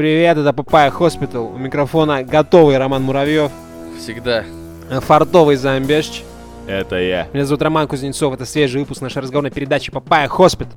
Привет, 0.00 0.38
это 0.38 0.54
Papaya 0.54 0.90
Hospital. 0.90 1.52
У 1.52 1.58
микрофона 1.58 2.22
готовый 2.22 2.78
Роман 2.78 3.02
Муравьев, 3.02 3.52
Всегда. 3.98 4.44
э, 4.88 4.98
фартовый 4.98 5.56
Замбещ. 5.56 6.22
Это 6.66 6.96
я. 6.96 7.28
Меня 7.34 7.44
зовут 7.44 7.60
Роман 7.60 7.86
Кузнецов, 7.86 8.32
это 8.32 8.46
свежий 8.46 8.80
выпуск 8.80 9.02
нашей 9.02 9.20
разговорной 9.20 9.50
передачи 9.50 9.92
Papaya 9.92 10.26
Hospital. 10.26 10.72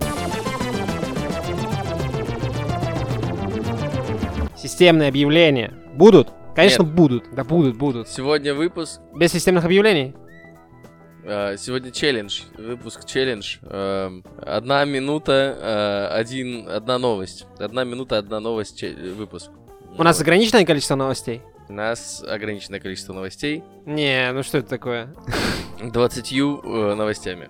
Системные 4.57 5.07
объявления. 5.07 5.71
Будут? 5.93 6.27
Конечно, 6.53 6.83
Нет. 6.83 6.91
будут. 6.91 7.23
Да 7.33 7.45
будут, 7.45 7.77
будут. 7.77 8.09
Сегодня 8.09 8.53
выпуск. 8.53 8.99
Без 9.15 9.31
системных 9.31 9.63
объявлений? 9.63 10.15
Э, 11.23 11.57
сегодня 11.57 11.91
челлендж. 11.91 12.41
Выпуск 12.57 13.05
челлендж. 13.05 13.57
Эм, 13.63 14.23
одна 14.41 14.85
минута, 14.85 15.57
э, 16.11 16.15
один, 16.15 16.67
одна 16.69 16.97
новость. 16.97 17.45
Одна 17.59 17.83
минута, 17.83 18.17
одна 18.17 18.39
новость. 18.39 18.83
выпуск. 18.83 19.49
У 19.97 20.03
нас 20.03 20.17
Вот. 20.17 20.23
ограниченное 20.23 20.65
количество 20.65 20.95
новостей? 20.95 21.41
У 21.69 21.73
нас 21.73 22.23
ограниченное 22.27 22.79
количество 22.79 23.13
новостей. 23.13 23.63
Не, 23.85 24.31
ну 24.33 24.43
что 24.43 24.57
это 24.57 24.69
такое? 24.69 25.13
20 25.81 26.31
э, 26.63 26.95
новостями. 26.95 27.49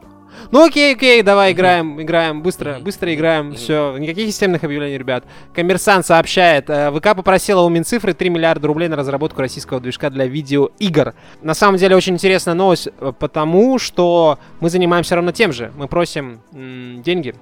Ну 0.52 0.66
окей, 0.66 0.96
окей, 0.96 1.22
давай 1.22 1.52
играем, 1.54 2.02
играем, 2.02 2.42
быстро, 2.42 2.80
быстро 2.80 3.14
играем, 3.14 3.55
все, 3.55 3.96
никаких 3.98 4.28
системных 4.28 4.64
объявлений, 4.64 4.98
ребят. 4.98 5.23
Коммерсант 5.54 6.06
сообщает, 6.06 6.70
э, 6.70 6.92
ВК 6.92 7.16
попросила 7.16 7.62
у 7.62 7.70
Минцифры 7.70 8.14
3 8.14 8.30
миллиарда 8.30 8.68
рублей 8.68 8.88
на 8.90 8.96
разработку 8.96 9.42
российского 9.42 9.80
движка 9.80 10.09
для 10.09 10.26
видеоигр. 10.26 11.14
На 11.42 11.54
самом 11.54 11.78
деле 11.78 11.96
очень 11.96 12.14
интересная 12.14 12.54
новость, 12.54 12.90
э, 13.00 13.14
потому 13.18 13.80
что 13.80 14.40
мы 14.59 14.70
занимаемся 14.70 15.16
ровно 15.16 15.34
тем 15.34 15.52
же. 15.54 15.72
Мы 15.76 15.88
просим 15.88 16.42
м, 16.54 17.02
деньги, 17.04 17.36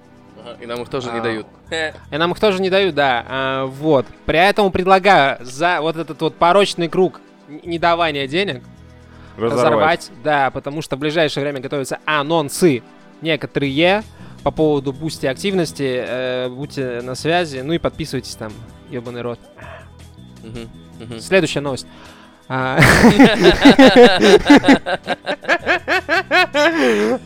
И 0.62 0.66
нам 0.66 0.82
их 0.82 0.90
тоже 0.90 1.12
не 1.12 1.20
А. 1.20 1.22
дают. 1.22 1.48
Хе. 1.70 1.94
и 2.12 2.18
нам 2.18 2.32
их 2.32 2.40
тоже 2.40 2.62
не 2.62 2.70
дают, 2.70 2.96
да. 2.96 3.26
а, 3.30 3.66
вот. 3.66 4.06
При 4.26 4.40
этом 4.40 4.72
предлагаю 4.72 5.38
за 5.42 5.80
вот 5.82 5.96
этот 5.96 6.20
вот 6.22 6.36
порочный 6.36 6.90
круг 6.90 7.22
недавания 7.64 8.28
денег 8.28 8.64
разорвать. 9.42 10.12
Да, 10.24 10.52
потому 10.52 10.82
что 10.82 10.96
в 10.96 11.00
ближайшее 11.00 11.44
время 11.44 11.60
готовятся 11.60 12.00
анонсы 12.06 12.84
некоторые 13.22 14.04
по 14.44 14.52
поводу 14.52 14.94
Boosty 14.94 15.26
активности. 15.26 16.04
Э, 16.06 16.50
будьте 16.50 17.02
на 17.02 17.16
связи, 17.16 17.60
ну 17.60 17.74
и 17.74 17.78
подписывайтесь 17.78 18.36
там, 18.36 18.52
ебаный 18.90 19.22
рот. 19.22 19.40
Мгм. 20.44 21.20
Следующая 21.20 21.62
новость. 21.62 21.88
А, 22.54 22.80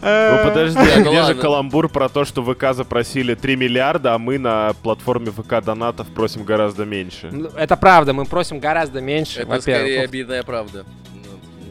Ну 0.02 0.50
подожди, 0.50 0.80
а 0.80 1.02
где 1.02 1.24
же 1.24 1.36
каламбур 1.36 1.90
про 1.90 2.10
то, 2.10 2.26
что 2.26 2.44
ВК 2.44 2.74
запросили 2.74 3.34
3 3.34 3.56
миллиарда, 3.56 4.14
а 4.16 4.18
мы 4.20 4.38
на 4.38 4.74
платформе 4.84 5.32
ВК 5.32 5.64
донатов 5.64 6.08
просим 6.08 6.44
гораздо 6.44 6.86
меньше? 6.86 7.30
Ну, 7.32 7.50
Это 7.56 7.76
правда, 7.76 8.14
мы 8.14 8.26
просим 8.26 8.60
гораздо 8.60 9.02
меньше, 9.02 9.42
Это 9.42 9.62
скорее 9.62 10.02
обидная 10.02 10.44
правда. 10.44 10.86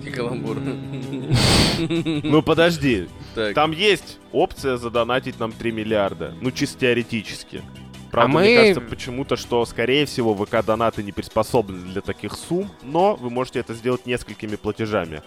Ну, 0.04 0.10
Не 0.10 0.16
каламбур. 0.16 0.56
Ну 2.22 2.42
подожди, 2.42 3.08
Так. 3.34 3.54
там 3.54 3.72
есть 3.72 4.18
опция 4.32 4.76
задонатить 4.76 5.38
нам 5.40 5.52
3 5.52 5.72
миллиарда. 5.72 6.34
Ну 6.40 6.50
чисто 6.50 6.80
теоретически. 6.80 7.62
Правда, 8.10 8.38
А 8.38 8.40
мне 8.40 8.50
мы- 8.50 8.56
кажется 8.56 8.80
почему-то, 8.80 9.36
что, 9.36 9.64
скорее 9.66 10.06
всего, 10.06 10.34
ВК-донаты 10.34 11.02
не 11.02 11.10
приспособлены 11.12 11.90
для 11.92 12.00
таких 12.00 12.34
сумм, 12.34 12.70
но 12.82 13.16
вы 13.16 13.28
можете 13.30 13.58
это 13.60 13.74
сделать 13.74 14.06
несколькими 14.06 14.54
платежами. 14.56 15.22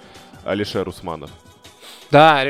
Алишер 0.46 0.88
Усманов. 0.88 1.30
Да, 2.12 2.46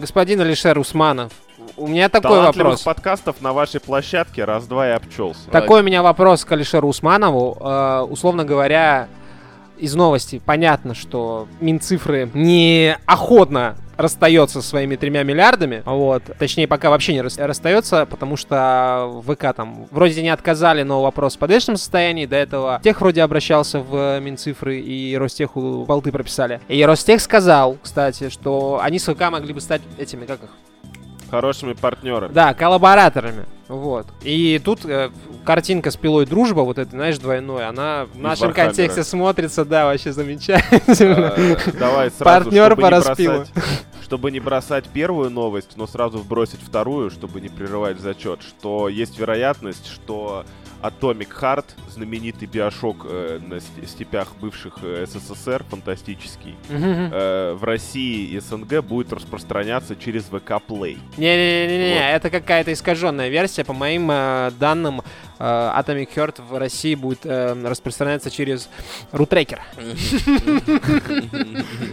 господин 0.00 0.40
Алишер 0.40 0.76
Усманов, 0.80 1.32
у 1.76 1.86
меня 1.86 2.08
такой 2.08 2.40
вопрос. 2.40 2.82
подкастов 2.82 3.40
на 3.40 3.52
вашей 3.52 3.78
площадке 3.80 4.44
раз-два 4.44 4.88
и 4.88 4.90
обчелся. 4.90 5.48
Такой 5.52 5.80
у 5.82 5.84
меня 5.84 6.02
вопрос 6.02 6.44
к 6.44 6.50
Алишеру 6.50 6.88
Усманову. 6.88 7.56
Э, 7.60 8.00
условно 8.00 8.44
говоря, 8.44 9.06
из 9.78 9.94
новости 9.94 10.40
понятно, 10.44 10.94
что 10.94 11.48
Минцифры 11.60 12.30
не 12.34 12.96
охотно 13.06 13.76
расстается 13.96 14.60
со 14.60 14.68
своими 14.68 14.96
тремя 14.96 15.22
миллиардами, 15.22 15.82
вот, 15.86 16.22
точнее, 16.38 16.66
пока 16.66 16.90
вообще 16.90 17.12
не 17.12 17.22
рас- 17.22 17.38
расстается, 17.38 18.06
потому 18.06 18.36
что 18.36 19.22
ВК 19.24 19.54
там 19.54 19.86
вроде 19.92 20.20
не 20.20 20.30
отказали, 20.30 20.82
но 20.82 21.00
вопрос 21.00 21.36
в 21.36 21.38
подвешенном 21.38 21.76
состоянии, 21.76 22.26
до 22.26 22.34
этого 22.34 22.80
тех 22.82 23.00
вроде 23.00 23.22
обращался 23.22 23.78
в 23.78 24.18
Минцифры 24.18 24.80
и 24.80 25.16
Ростеху 25.16 25.84
болты 25.86 26.10
прописали. 26.10 26.60
И 26.66 26.84
Ростех 26.84 27.20
сказал, 27.20 27.76
кстати, 27.80 28.30
что 28.30 28.80
они 28.82 28.98
с 28.98 29.04
ВК 29.12 29.30
могли 29.30 29.52
бы 29.52 29.60
стать 29.60 29.82
этими, 29.96 30.26
как 30.26 30.42
их, 30.42 30.50
Хорошими 31.30 31.74
партнерами. 31.74 32.32
да, 32.32 32.52
коллабораторами. 32.52 33.44
Вот. 33.68 34.06
И 34.22 34.60
тут 34.62 34.84
э, 34.84 35.10
картинка 35.44 35.90
с 35.90 35.96
пилой 35.96 36.26
дружба, 36.26 36.60
вот 36.60 36.78
это, 36.78 36.90
знаешь, 36.90 37.18
двойной, 37.18 37.66
она 37.66 38.06
в 38.12 38.18
нашем 38.18 38.52
контексте 38.52 39.02
смотрится, 39.04 39.64
да, 39.64 39.86
вообще 39.86 40.12
замечательно. 40.12 41.34
Давай 41.78 42.10
сразу, 42.10 42.44
Партнер 42.44 42.76
по 42.76 42.90
распилу. 42.90 43.44
Чтобы 44.02 44.30
не 44.30 44.38
бросать 44.38 44.84
первую 44.88 45.30
новость, 45.30 45.76
но 45.76 45.86
сразу 45.86 46.18
вбросить 46.18 46.60
вторую, 46.60 47.10
чтобы 47.10 47.40
не 47.40 47.48
прерывать 47.48 47.98
зачет, 47.98 48.42
что 48.42 48.90
есть 48.90 49.18
вероятность, 49.18 49.90
что 49.90 50.44
Atomic 50.88 51.28
Heart, 51.40 51.64
знаменитый 51.88 52.46
биошок 52.46 53.06
э, 53.08 53.38
на 53.42 53.58
сте- 53.58 53.86
степях 53.86 54.28
бывших 54.38 54.74
э, 54.82 55.06
СССР, 55.08 55.64
фантастический, 55.70 56.56
Мгм. 56.68 57.10
э, 57.10 57.54
в 57.54 57.64
России 57.64 58.28
и 58.28 58.38
СНГ 58.38 58.82
будет 58.84 59.10
распространяться 59.14 59.96
через 59.96 60.24
ВК 60.24 60.60
Play. 60.68 60.98
Не-не-не, 61.16 61.94
Вот. 61.94 62.02
это 62.02 62.28
какая-то 62.30 62.70
искаженная 62.74 63.30
версия. 63.30 63.64
По 63.64 63.72
моим 63.72 64.10
э, 64.10 64.50
данным, 64.60 65.00
э, 65.38 65.42
Atomic 65.42 66.08
Heart 66.14 66.42
в 66.46 66.58
России 66.58 66.94
будет 66.94 67.20
э, 67.24 67.54
распространяться 67.66 68.30
через 68.30 68.68
рутрекер. 69.10 69.62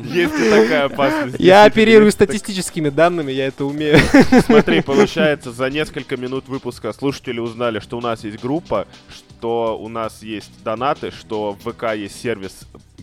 Есть 0.03 0.33
и 0.39 0.49
такая 0.49 0.85
опасность. 0.85 1.35
Я 1.39 1.63
оперирую 1.63 2.11
статистическими 2.11 2.89
данными, 2.89 3.31
я 3.31 3.47
это 3.47 3.63
умею. 3.63 3.99
Смотри, 4.45 4.81
получается, 4.81 5.51
за 5.53 5.69
несколько 5.69 6.17
минут 6.17 6.49
выпуска 6.49 6.91
слушатели 6.91 7.39
узнали, 7.39 7.79
что 7.79 7.97
у 7.97 8.01
нас 8.01 8.23
есть 8.25 8.41
группа, 8.41 8.80
что 9.09 9.77
у 9.77 9.87
нас 9.89 10.21
есть 10.23 10.51
донаты, 10.63 11.11
что 11.11 11.57
в 11.63 11.71
ВК 11.71 11.93
есть 11.95 12.19
сервис 12.21 12.59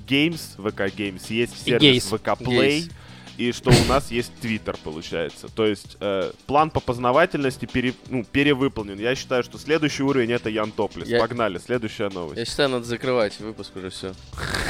Games, 0.07 0.41
ВК 0.57 0.83
Games, 0.97 1.23
есть 1.29 1.65
сервис 1.65 2.11
Gays. 2.11 2.17
ВК 2.19 2.41
Play, 2.41 2.79
Gays. 2.87 2.93
и 3.37 3.53
что 3.53 3.71
у 3.71 3.85
нас 3.89 4.11
есть 4.11 4.33
Twitter, 4.43 4.77
получается. 4.83 5.49
То 5.55 5.67
есть 5.67 5.97
э, 6.01 6.31
план 6.47 6.71
по 6.71 6.81
познавательности 6.81 7.67
пере- 7.67 7.95
ну, 8.09 8.25
перевыполнен. 8.25 8.99
Я 8.99 9.15
считаю, 9.15 9.43
что 9.45 9.59
следующий 9.59 10.03
уровень 10.03 10.33
это 10.33 10.49
Ян 10.49 10.71
Топлес. 10.73 11.07
Я- 11.09 11.21
Погнали, 11.21 11.59
следующая 11.59 12.09
новость. 12.09 12.39
Я 12.39 12.45
считаю, 12.47 12.69
надо 12.71 12.85
закрывать 12.85 13.39
выпуск 13.41 13.77
уже 13.77 13.91
все. 13.91 14.13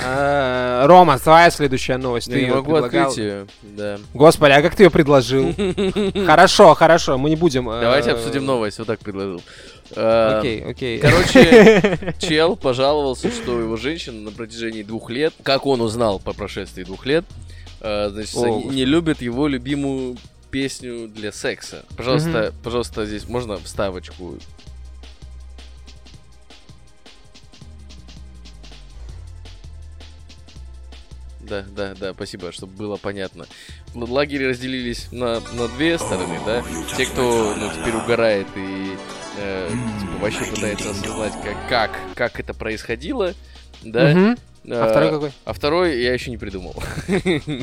Э, 0.04 0.84
Рома, 0.86 1.18
твоя 1.18 1.50
следующая 1.50 1.96
новость. 1.98 2.30
Ты 2.30 2.44
не 2.44 2.50
могу 2.50 2.74
открыть 2.74 3.16
ее. 3.16 3.46
Да. 3.62 3.98
Господи, 4.14 4.52
а 4.52 4.62
как 4.62 4.74
ты 4.76 4.84
ее 4.84 4.90
предложил? 4.90 5.54
Хорошо, 6.26 6.74
хорошо, 6.74 7.16
мы 7.18 7.30
не 7.30 7.36
будем. 7.36 7.68
э, 7.70 7.80
Давайте 7.80 8.12
обсудим 8.12 8.44
новость. 8.44 8.78
Вот 8.78 8.86
так 8.86 8.98
предложил. 9.00 9.42
Э, 9.96 10.38
Окей, 10.38 10.62
окей. 10.64 10.98
Короче, 10.98 12.14
чел 12.18 12.56
пожаловался, 12.56 13.30
что 13.30 13.58
его 13.58 13.76
женщина 13.76 14.20
на 14.20 14.30
протяжении 14.30 14.82
двух 14.82 15.10
лет, 15.10 15.32
как 15.42 15.66
он 15.66 15.80
узнал 15.80 16.18
по 16.18 16.32
прошествии 16.32 16.84
двух 16.84 17.06
лет, 17.06 17.24
э, 17.80 18.10
значит, 18.10 18.34
не- 18.70 18.84
любит 18.84 19.22
его 19.22 19.46
любимую 19.48 20.16
песню 20.50 21.08
для 21.08 21.32
секса. 21.32 21.84
Пожалуйста, 21.96 22.52
пожалуйста, 22.62 23.06
здесь 23.06 23.28
можно 23.28 23.56
вставочку. 23.58 24.38
Да, 31.40 31.64
да, 31.70 31.94
да, 31.98 32.12
спасибо, 32.12 32.52
чтобы 32.52 32.72
было 32.74 32.96
понятно. 32.96 33.46
Л- 33.94 34.12
Лагеря 34.12 34.48
разделились 34.48 35.10
на, 35.12 35.40
на 35.54 35.68
две 35.68 35.96
стороны, 35.98 36.38
да. 36.44 36.62
Те, 36.96 37.06
кто 37.06 37.54
ну, 37.56 37.70
теперь 37.70 37.94
угорает 37.94 38.46
и 38.56 38.96
э, 39.38 39.70
типа, 40.00 40.12
вообще 40.20 40.44
пытается 40.44 40.90
осознать, 40.90 41.32
как, 41.42 41.68
как, 41.68 41.90
как 42.14 42.40
это 42.40 42.54
происходило, 42.54 43.34
да. 43.82 44.10
Мгм. 44.10 44.38
А 44.66 44.86
Э, 44.86 44.90
второй 44.90 45.10
какой? 45.10 45.32
а 45.44 45.52
второй 45.52 46.02
я 46.02 46.12
еще 46.12 46.30
не 46.30 46.36
придумал. 46.36 46.74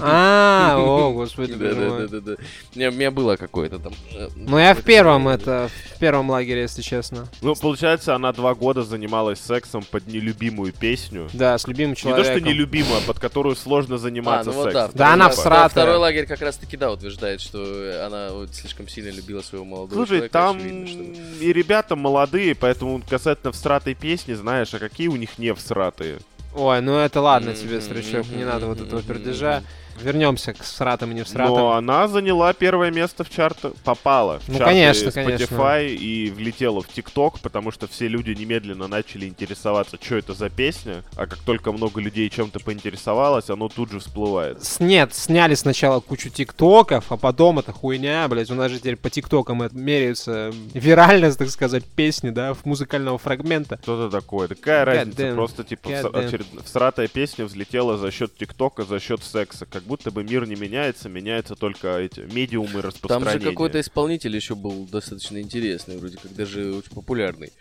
А, 0.02 0.76
о, 0.80 1.12
господи, 1.14 1.54
Да, 1.54 1.74
да, 1.74 1.90
да, 2.00 2.08
да, 2.08 2.20
да. 2.22 2.36
У 2.74 2.78
меня- 2.80 2.90
у 2.90 2.94
меня 2.94 3.12
было 3.12 3.36
какое-то 3.36 3.80
там. 3.80 3.94
э, 4.14 4.30
Ну 4.36 4.58
я 4.58 4.74
в 4.74 4.82
первом 4.82 5.28
это, 5.28 5.70
в 5.96 6.00
первом 6.00 6.30
лагере, 6.30 6.62
если 6.62 6.82
честно. 6.82 7.28
Ну, 7.42 7.56
получается, 7.56 8.16
она 8.16 8.32
два 8.34 8.56
года 8.56 8.84
занималась 8.84 9.40
сексом 9.40 9.84
под 9.84 10.08
нелюбимую 10.08 10.74
песню. 10.74 11.30
Да, 11.34 11.58
с 11.58 11.68
любимым 11.68 11.92
Не 11.92 11.96
то, 11.96 12.02
человеком. 12.02 12.40
что 12.40 12.50
нелюбимую, 12.50 12.98
а 12.98 13.02
под 13.02 13.20
которую 13.20 13.56
сложно 13.56 13.96
А, 13.96 13.98
заниматься 13.98 14.52
ну 14.52 14.56
вот 14.58 14.74
да. 14.74 14.84
сексом. 14.86 14.98
Да, 14.98 15.14
она 15.14 15.30
второй- 15.30 15.42
всратая. 15.42 15.70
Второй 15.70 15.98
лагерь 15.98 16.26
как 16.26 16.42
раз 16.42 16.58
таки, 16.58 16.78
да, 16.78 16.92
утверждает, 16.92 17.42
что 17.42 18.04
она 18.06 18.30
вот 18.32 18.54
слишком 18.54 18.88
сильно 18.88 19.10
любила 19.12 19.42
своего 19.42 19.66
молодого 19.66 19.94
Слушай, 20.00 20.30
человека. 20.30 20.34
там 20.34 20.58
очевидно, 20.58 20.88
что- 20.88 21.44
и 21.44 21.54
ребята 21.54 21.96
молодые, 21.96 22.56
поэтому 22.56 23.02
касательно 23.08 23.52
всратой 23.52 23.94
песни, 23.96 24.34
знаешь, 24.34 24.74
а 24.74 24.80
какие 24.80 25.08
у 25.08 25.16
них 25.16 25.38
не 25.38 25.54
всратые? 25.54 26.20
Ой, 26.56 26.80
ну 26.80 26.98
это 26.98 27.20
ладно 27.20 27.54
тебе, 27.54 27.82
стручок, 27.82 28.28
не 28.30 28.46
надо 28.46 28.68
вот 28.68 28.80
этого 28.80 29.02
пердежа. 29.02 29.62
Вернемся 30.02 30.54
к 30.54 30.64
сратам 30.64 31.12
и 31.12 31.16
не 31.16 31.24
всратам. 31.24 31.56
Но 31.56 31.72
она 31.74 32.08
заняла 32.08 32.54
первое 32.54 32.92
место 32.92 33.24
в 33.24 33.30
чартах, 33.30 33.74
попала 33.84 34.40
в 34.40 34.48
Ну, 34.50 34.58
чарты 34.58 34.74
конечно, 34.74 35.10
Spotify 35.10 35.88
и 35.96 36.32
влетела 36.32 36.82
в 36.82 36.88
ТикТок, 36.88 37.40
потому 37.40 37.72
что 37.72 37.88
все 37.88 38.08
люди 38.08 38.32
немедленно 38.32 38.88
начали 38.88 39.28
интересоваться, 39.28 39.98
что 40.02 40.16
это 40.16 40.34
за 40.34 40.50
песня, 40.50 41.04
а 41.16 41.28
как 41.28 41.40
только 41.40 41.72
много 41.72 42.02
людей 42.02 42.30
чем-то 42.30 42.60
поинтересовалось, 42.60 43.50
оно 43.50 43.70
тут 43.70 43.92
же 43.92 44.00
всплывает. 44.00 44.60
Нет, 44.80 45.14
сняли 45.14 45.56
сначала 45.56 46.00
кучу 46.00 46.30
тиктоков, 46.30 47.12
а 47.12 47.18
потом 47.18 47.60
это 47.60 47.72
хуйня, 47.72 48.28
блядь. 48.28 48.52
У 48.52 48.56
нас 48.56 48.72
же 48.72 48.80
теперь 48.80 48.96
по 48.96 49.10
тиктокам 49.10 49.62
это 49.62 49.76
меряется 49.76 50.52
виральность, 50.74 51.38
так 51.38 51.50
сказать, 51.50 51.84
песни, 51.86 52.30
да, 52.30 52.54
в 52.54 52.66
музыкального 52.66 53.18
фрагмента. 53.18 53.80
Что 53.84 54.08
это 54.08 54.20
такое? 54.20 54.48
Такая 54.48 54.84
God 54.84 54.86
разница, 54.86 55.22
damn. 55.22 55.36
просто 55.36 55.64
типа 55.64 55.88
God 55.88 56.12
damn. 56.12 56.28
очеред- 56.28 56.66
всратая 56.66 57.08
песня 57.08 57.46
взлетела 57.46 57.98
за 57.98 58.12
счет 58.12 58.36
ТикТока, 58.36 58.84
за 58.84 59.00
счет 59.00 59.24
секса. 59.24 59.66
Как 59.66 59.84
будто 59.86 60.12
бы 60.12 60.24
мир 60.24 60.48
не 60.48 60.56
меняется, 60.56 61.10
меняются 61.10 61.56
только 61.56 61.98
эти 61.98 62.22
медиумы 62.22 62.72
Там 62.74 62.82
распространения. 62.82 63.40
же 63.46 63.50
какой-то 63.52 63.80
исполнитель 63.80 64.36
еще 64.36 64.56
был 64.56 64.86
достаточно 64.86 65.40
интересный, 65.40 65.98
вроде 65.98 66.18
как 66.18 66.34
даже 66.36 66.74
очень 66.74 66.92
популярный. 66.92 67.52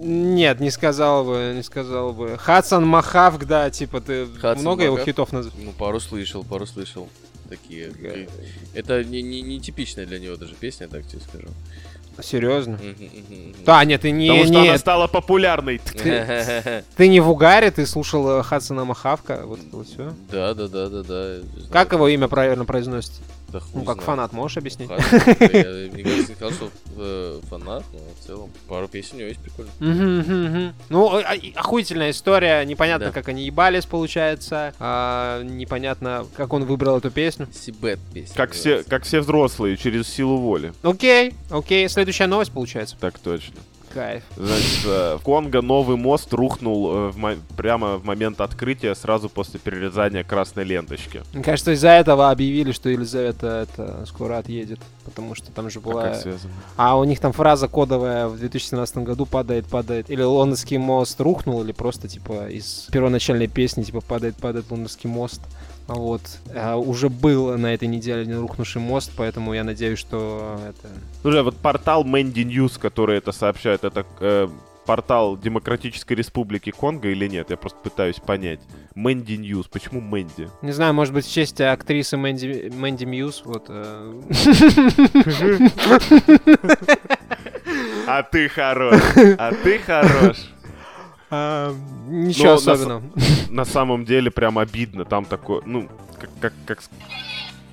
Нет, 0.00 0.60
не 0.60 0.70
сказал 0.70 1.24
бы, 1.24 1.52
не 1.56 1.62
сказал 1.62 2.12
бы. 2.12 2.36
Хадсон 2.38 2.86
Махавк, 2.86 3.44
да, 3.46 3.68
типа 3.70 4.00
ты 4.00 4.26
Хадсон 4.26 4.60
много 4.62 4.84
его 4.84 4.94
Махавк? 4.94 5.08
хитов 5.10 5.32
наз... 5.32 5.48
Ну, 5.58 5.72
пару 5.72 5.98
слышал, 5.98 6.44
пару 6.44 6.66
слышал. 6.66 7.08
Такие. 7.48 7.90
Га- 7.90 8.30
Это 8.74 9.02
не, 9.02 9.22
не, 9.22 9.42
не 9.42 9.58
типичная 9.60 10.06
для 10.06 10.18
него 10.20 10.36
даже 10.36 10.54
песня, 10.54 10.86
так 10.86 11.04
тебе 11.06 11.20
скажу. 11.20 11.48
Серьезно? 12.22 12.78
Да, 13.64 13.84
нет, 13.84 14.02
ты 14.02 14.10
не, 14.10 14.28
Потому 14.28 14.44
что 14.44 14.54
не- 14.54 14.68
она 14.68 14.78
стала 14.78 15.06
популярной. 15.06 15.80
ты 16.96 17.08
не 17.08 17.20
в 17.20 17.30
угаре, 17.30 17.70
ты 17.70 17.86
слушал 17.86 18.40
э, 18.40 18.42
Хадсона 18.42 18.84
Махавка, 18.84 19.42
вот 19.44 19.60
это 19.60 19.76
вот 19.76 19.86
все. 19.86 20.12
Да, 20.30 20.54
да, 20.54 20.68
да, 20.68 20.88
да, 20.88 21.02
да. 21.02 21.36
Как 21.70 21.92
его 21.92 22.08
имя 22.08 22.28
правильно 22.28 22.64
произносится? 22.64 23.20
Да 23.48 23.60
Ну, 23.72 23.80
как 23.84 23.94
знает. 23.96 24.02
фанат, 24.06 24.32
можешь 24.32 24.58
объяснить? 24.58 24.90
Я 24.90 24.96
мне 24.96 26.02
кажется, 26.02 26.30
не 26.30 26.34
сказал, 26.34 26.52
что 26.52 26.70
э, 26.98 27.40
фанат, 27.48 27.84
но 27.92 27.98
в 28.20 28.26
целом 28.26 28.50
пару 28.68 28.88
песен 28.88 29.16
у 29.16 29.18
него 29.20 29.28
есть 29.28 29.40
прикольно. 29.40 30.74
Ну, 30.88 31.22
охуительная 31.54 32.10
история. 32.10 32.64
Непонятно, 32.64 33.10
как 33.12 33.28
они 33.28 33.44
ебались, 33.44 33.86
получается. 33.86 34.74
А, 34.78 35.42
непонятно, 35.42 36.26
как 36.36 36.52
он 36.52 36.64
выбрал 36.64 36.98
эту 36.98 37.10
песню. 37.10 37.48
Сибет 37.52 37.98
песня. 38.12 38.34
Как 38.36 38.52
все, 38.52 38.82
как 38.84 39.04
все 39.04 39.20
взрослые, 39.20 39.76
через 39.76 40.08
силу 40.08 40.36
воли. 40.38 40.72
Окей, 40.82 41.34
окей. 41.50 41.88
Следующая 41.88 42.26
новость, 42.26 42.52
получается. 42.52 42.96
Так 43.00 43.18
точно. 43.18 43.56
Кайф. 43.98 44.22
Значит, 44.36 44.86
э, 44.86 45.16
в 45.16 45.22
Конго 45.22 45.60
новый 45.60 45.96
мост 45.96 46.32
рухнул 46.32 46.88
э, 46.88 47.08
в 47.10 47.16
мо- 47.18 47.34
прямо 47.56 47.96
в 47.96 48.04
момент 48.04 48.40
открытия, 48.40 48.94
сразу 48.94 49.28
после 49.28 49.58
перерезания 49.58 50.22
красной 50.22 50.62
ленточки. 50.62 51.22
Мне 51.32 51.42
кажется, 51.42 51.72
из-за 51.72 51.88
этого 51.88 52.30
объявили, 52.30 52.70
что 52.70 52.90
Елизавета 52.90 53.66
это 53.68 54.06
скоро 54.06 54.38
отъедет. 54.38 54.78
Потому 55.04 55.34
что 55.34 55.50
там 55.50 55.68
же 55.68 55.80
А 55.80 55.82
была... 55.82 56.02
как 56.02 56.16
связано? 56.16 56.52
А 56.76 56.96
у 56.96 57.02
них 57.02 57.18
там 57.18 57.32
фраза 57.32 57.66
кодовая 57.66 58.28
в 58.28 58.38
2017 58.38 58.98
году 58.98 59.26
падает, 59.26 59.66
падает. 59.66 60.10
Или 60.10 60.22
лондонский 60.22 60.78
мост 60.78 61.20
рухнул, 61.20 61.64
или 61.64 61.72
просто 61.72 62.06
типа 62.06 62.48
из 62.48 62.86
первоначальной 62.92 63.48
песни 63.48 63.82
типа 63.82 64.00
падает, 64.00 64.36
падает 64.36 64.70
лондонский 64.70 65.10
мост. 65.10 65.40
А 65.88 65.94
Вот. 65.94 66.20
А 66.54 66.76
уже 66.76 67.08
был 67.08 67.56
на 67.56 67.72
этой 67.72 67.88
неделе 67.88 68.26
не 68.26 68.34
рухнувший 68.34 68.82
мост, 68.82 69.10
поэтому 69.16 69.54
я 69.54 69.64
надеюсь, 69.64 69.98
что 69.98 70.60
это... 70.68 70.88
Слушай, 71.22 71.40
а 71.40 71.44
вот 71.44 71.56
портал 71.56 72.04
Mandy 72.04 72.40
News, 72.40 72.76
который 72.76 73.16
это 73.16 73.32
сообщает, 73.32 73.84
это 73.84 74.04
э, 74.20 74.48
портал 74.84 75.38
Демократической 75.38 76.12
Республики 76.12 76.70
Конго 76.70 77.08
или 77.08 77.26
нет? 77.26 77.48
Я 77.48 77.56
просто 77.56 77.78
пытаюсь 77.82 78.16
понять. 78.16 78.60
Mandy 78.94 79.32
News, 79.32 79.66
почему 79.66 80.02
Mandy? 80.02 80.50
Не 80.60 80.72
знаю, 80.72 80.92
может 80.92 81.14
быть, 81.14 81.24
в 81.24 81.32
честь 81.32 81.58
актрисы 81.62 82.18
Mandy, 82.18 82.70
Mandy 82.74 83.06
Muse, 83.06 83.42
вот... 83.46 83.64
э, 83.68 84.20
А 88.06 88.22
ты 88.22 88.48
хорош, 88.48 89.00
а 89.38 89.52
ты 89.52 89.78
хорош. 89.78 90.36
А, 91.30 91.74
Ничего 92.08 92.44
Ну, 92.44 92.52
на 92.54 92.58
с- 92.58 92.68
особенного. 92.68 93.02
На 93.50 93.64
самом 93.64 94.04
деле 94.04 94.30
прям 94.30 94.58
обидно, 94.58 95.04
там 95.04 95.24
такое, 95.24 95.62
ну, 95.66 95.88
как, 96.20 96.30
как, 96.40 96.52
как, 96.66 96.78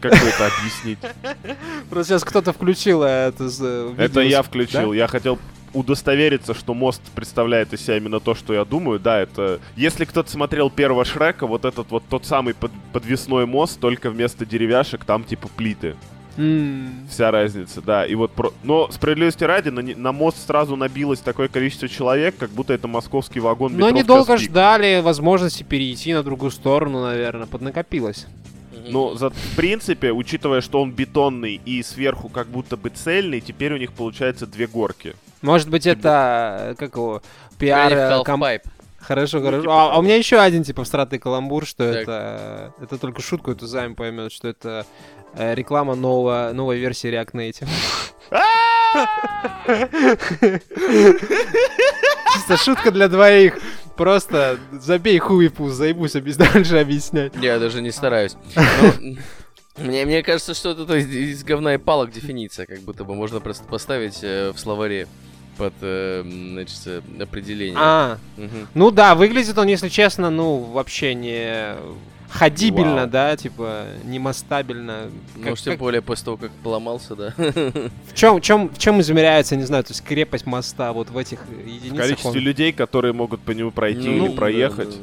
как 0.01 0.13
это 0.13 0.47
объяснить? 0.47 0.99
Просто 1.89 2.13
сейчас 2.13 2.23
кто-то 2.23 2.53
включил 2.53 3.03
это 3.03 3.49
э, 3.59 3.93
Это 3.97 4.21
видео 4.21 4.37
я 4.37 4.41
включил. 4.41 4.93
Я 4.93 5.07
хотел 5.07 5.39
удостовериться, 5.73 6.53
что 6.53 6.73
мост 6.73 7.01
представляет 7.15 7.73
из 7.73 7.81
себя 7.81 7.97
именно 7.97 8.19
то, 8.21 8.33
что 8.33 8.53
я 8.53 8.63
думаю. 8.63 8.97
Да, 8.99 9.19
это... 9.19 9.59
Если 9.75 10.05
кто-то 10.05 10.31
смотрел 10.31 10.69
первого 10.69 11.03
Шрека, 11.03 11.47
вот 11.47 11.65
этот 11.65 11.91
вот 11.91 12.03
тот 12.09 12.25
самый 12.25 12.53
под- 12.53 12.71
подвесной 12.93 13.45
мост, 13.45 13.79
только 13.79 14.09
вместо 14.09 14.45
деревяшек 14.45 15.03
там 15.03 15.23
типа 15.25 15.49
плиты. 15.49 15.95
М, 16.37 17.07
Вся 17.09 17.31
разница, 17.31 17.81
да. 17.81 18.05
И 18.05 18.15
вот 18.15 18.31
про... 18.31 18.51
Но, 18.63 18.89
справедливости 18.91 19.43
ради, 19.43 19.69
на, 19.69 19.81
на 19.81 20.11
мост 20.11 20.45
сразу 20.45 20.75
набилось 20.75 21.19
такое 21.19 21.47
количество 21.47 21.87
человек, 21.87 22.35
как 22.37 22.49
будто 22.49 22.73
это 22.73 22.87
московский 22.87 23.39
вагон 23.39 23.71
Но 23.73 23.77
метро 23.77 23.87
они 23.89 24.03
в 24.03 24.05
долго 24.05 24.37
ждали 24.37 25.01
возможности 25.01 25.63
перейти 25.63 26.13
на 26.13 26.23
другую 26.23 26.51
сторону, 26.51 27.01
наверное, 27.03 27.47
поднакопилось. 27.47 28.27
Ну, 28.87 29.15
за... 29.15 29.29
в 29.31 29.55
принципе, 29.55 30.11
учитывая, 30.11 30.61
что 30.61 30.81
он 30.81 30.91
бетонный 30.91 31.59
и 31.65 31.81
сверху 31.81 32.29
как 32.29 32.47
будто 32.47 32.77
бы 32.77 32.89
цельный, 32.89 33.39
теперь 33.41 33.73
у 33.73 33.77
них 33.77 33.93
получается 33.93 34.45
две 34.45 34.67
горки. 34.67 35.15
Может 35.41 35.69
быть, 35.69 35.85
это, 35.87 36.69
э, 36.71 36.75
как 36.75 36.95
его, 36.95 37.21
пиар... 37.57 37.91
Э, 37.93 38.23
ком- 38.23 38.43
Half-Pipe. 38.43 38.61
Хорошо, 38.99 39.37
Ну, 39.39 39.45
хорошо. 39.45 39.61
типа 39.61 39.73
А, 39.73 39.93
а 39.93 39.99
у 39.99 40.01
меня 40.01 40.15
еще 40.15 40.39
один, 40.39 40.63
типа, 40.63 40.83
всратый 40.83 41.19
каламбур, 41.19 41.65
что 41.65 41.91
Так. 41.93 42.01
это... 42.03 42.73
Это 42.81 42.97
только 42.97 43.21
шутку 43.21 43.51
эту 43.51 43.67
Займ 43.67 43.95
поймет, 43.95 44.31
что 44.31 44.47
это 44.47 44.85
реклама 45.37 45.95
нового, 45.95 46.51
новой 46.53 46.79
версии 46.79 47.09
React 47.11 47.31
Native. 47.33 47.67
Чисто 52.33 52.57
шутка 52.57 52.91
для 52.91 53.07
двоих. 53.07 53.57
Просто 53.95 54.59
забей 54.73 55.19
хуй 55.19 55.45
и 55.45 55.49
пуз, 55.49 55.73
заебусь 55.73 56.15
объяс- 56.15 56.37
дальше 56.53 56.77
объяснять. 56.77 57.33
Я 57.41 57.59
даже 57.59 57.81
не 57.81 57.91
стараюсь. 57.91 58.35
Но, 59.77 59.83
Мне, 59.85 60.05
мне 60.05 60.23
кажется, 60.23 60.53
что 60.53 60.71
это 60.71 60.85
то 60.85 60.95
есть, 60.95 61.09
из 61.09 61.43
говна 61.43 61.75
и 61.75 61.77
палок 61.77 62.11
дефиниция, 62.11 62.65
как 62.65 62.79
будто 62.79 63.03
бы 63.03 63.13
можно 63.13 63.41
просто 63.41 63.65
поставить 63.65 64.19
э, 64.21 64.51
в 64.53 64.59
словаре 64.59 65.05
под 65.57 65.73
э, 65.81 66.23
значит, 66.25 66.79
э, 66.85 67.01
определение. 67.21 67.75
А, 67.77 68.17
Мгм. 68.37 68.67
ну 68.73 68.91
да, 68.91 69.15
выглядит 69.15 69.57
он, 69.57 69.67
если 69.67 69.89
честно, 69.89 70.29
ну, 70.29 70.59
вообще 70.59 71.13
не 71.13 71.75
ходибельно, 72.35 72.95
Вау. 73.03 73.07
да, 73.07 73.35
типа, 73.37 73.85
не 74.03 74.19
мостабельно. 74.19 75.09
Ну 75.35 75.55
тем 75.55 75.73
как- 75.73 75.79
более 75.79 76.01
после 76.01 76.25
того, 76.25 76.37
как 76.37 76.51
поломался, 76.63 77.15
да. 77.15 77.33
В 77.37 78.13
чем, 78.13 78.41
чем, 78.41 78.69
в 78.69 78.77
чем 78.77 78.99
измеряется, 79.01 79.55
не 79.55 79.63
знаю, 79.63 79.83
то 79.83 79.91
есть 79.91 80.03
крепость 80.03 80.45
моста 80.45 80.93
вот 80.93 81.09
в 81.09 81.17
этих 81.17 81.39
В 81.45 81.67
единицах? 81.67 81.97
количестве 81.97 82.31
он- 82.31 82.37
людей, 82.37 82.71
которые 82.73 83.13
могут 83.13 83.41
по 83.41 83.51
нему 83.51 83.71
пройти 83.71 84.09
Ну, 84.09 84.25
или 84.25 84.31
да, 84.31 84.35
проехать. 84.37 84.89
да, 84.89 84.95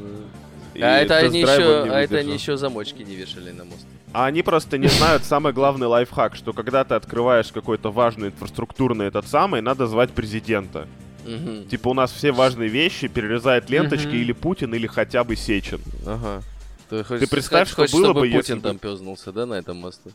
да. 0.74 0.78
и 0.78 0.82
А 0.82 0.98
это 1.00 1.16
они 1.18 1.40
еще, 1.40 1.82
не 1.84 1.90
а 1.90 2.00
это 2.00 2.16
они 2.18 2.32
еще 2.34 2.56
замочки 2.56 3.02
не 3.02 3.14
вешали 3.16 3.50
на 3.50 3.64
мост. 3.64 3.86
А 4.14 4.26
они 4.26 4.42
просто 4.42 4.76
не 4.76 4.88
знают 4.88 5.24
самый 5.24 5.54
главный 5.54 5.86
лайфхак, 5.86 6.36
что 6.36 6.52
когда 6.52 6.84
ты 6.84 6.94
открываешь 6.94 7.50
какой-то 7.50 7.90
важный 7.90 8.28
инфраструктурный 8.28 9.06
этот 9.06 9.26
самый, 9.26 9.62
надо 9.62 9.86
звать 9.86 10.10
президента. 10.10 10.86
Мгм. 11.26 11.66
Типа 11.68 11.88
у 11.88 11.94
нас 11.94 12.10
все 12.12 12.32
важные 12.32 12.68
вещи 12.68 13.06
перерезает 13.08 13.70
ленточки 13.70 14.08
Мгм. 14.08 14.16
или 14.16 14.32
Путин, 14.32 14.74
или 14.74 14.86
хотя 14.86 15.24
бы 15.24 15.34
Сечин. 15.36 15.80
Ага. 16.06 16.42
Ты, 16.92 17.04
хочешь, 17.04 17.28
представь, 17.30 17.68
сказать- 17.68 17.68
что 17.68 17.76
хочешь, 17.76 17.92
было 17.94 18.04
чтобы 18.04 18.20
бы, 18.20 18.26
если 18.26 18.38
Путин 18.40 18.56
бы- 18.60 18.68
там 18.68 18.78
пёзнулся, 18.78 19.32
да, 19.32 19.46
на 19.46 19.54
этом 19.54 19.78
мосту? 19.78 20.10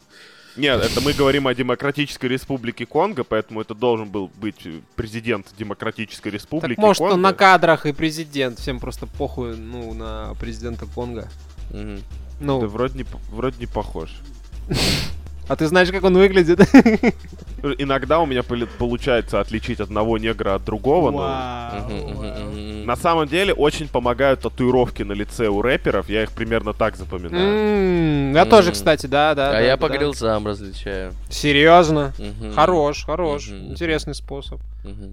Нет, 0.55 0.83
это 0.83 1.01
мы 1.01 1.13
говорим 1.13 1.47
о 1.47 1.53
Демократической 1.55 2.27
Республике 2.27 2.85
Конго, 2.85 3.23
поэтому 3.23 3.61
это 3.61 3.73
должен 3.73 4.09
был 4.09 4.27
быть 4.35 4.67
президент 4.95 5.47
Демократической 5.57 6.29
Республики 6.29 6.75
Так 6.75 6.83
может 6.83 6.99
Конго. 6.99 7.13
он 7.15 7.21
на 7.21 7.33
кадрах 7.33 7.85
и 7.87 7.93
президент, 7.93 8.59
всем 8.59 8.79
просто 8.79 9.07
похуй, 9.07 9.55
ну, 9.57 9.93
на 9.95 10.33
президента 10.39 10.85
Конго. 10.85 11.27
Мгм. 11.71 11.99
Ну, 12.39 12.61
Да 12.61 12.67
вроде 12.67 12.99
не, 12.99 13.05
вроде 13.31 13.57
не 13.59 13.65
похож. 13.65 14.11
а 15.47 15.55
ты 15.55 15.67
знаешь, 15.67 15.89
как 15.91 16.03
он 16.03 16.17
выглядит? 16.17 16.59
Иногда 17.79 18.19
у 18.19 18.25
меня 18.25 18.43
получается 18.43 19.39
отличить 19.39 19.79
одного 19.79 20.17
негра 20.17 20.55
от 20.55 20.65
другого, 20.65 21.11
но 21.11 22.85
на 22.85 22.95
самом 22.95 23.27
деле 23.27 23.53
очень 23.53 23.87
помогают 23.87 24.41
татуировки 24.41 25.03
на 25.03 25.13
лице 25.13 25.47
у 25.47 25.61
рэперов. 25.61 26.09
Я 26.09 26.23
их 26.23 26.31
примерно 26.31 26.73
так 26.73 26.95
запоминаю. 26.95 28.33
Я 28.33 28.45
тоже, 28.45 28.71
кстати, 28.71 29.07
да, 29.07 29.33
да. 29.35 29.57
А 29.57 29.61
я 29.61 29.77
по 29.77 29.89
грилзам 29.89 30.45
различаю. 30.47 31.13
Серьезно? 31.29 32.13
Хорош, 32.55 33.05
хорош. 33.05 33.49
Интересный 33.49 34.15
способ. 34.15 34.59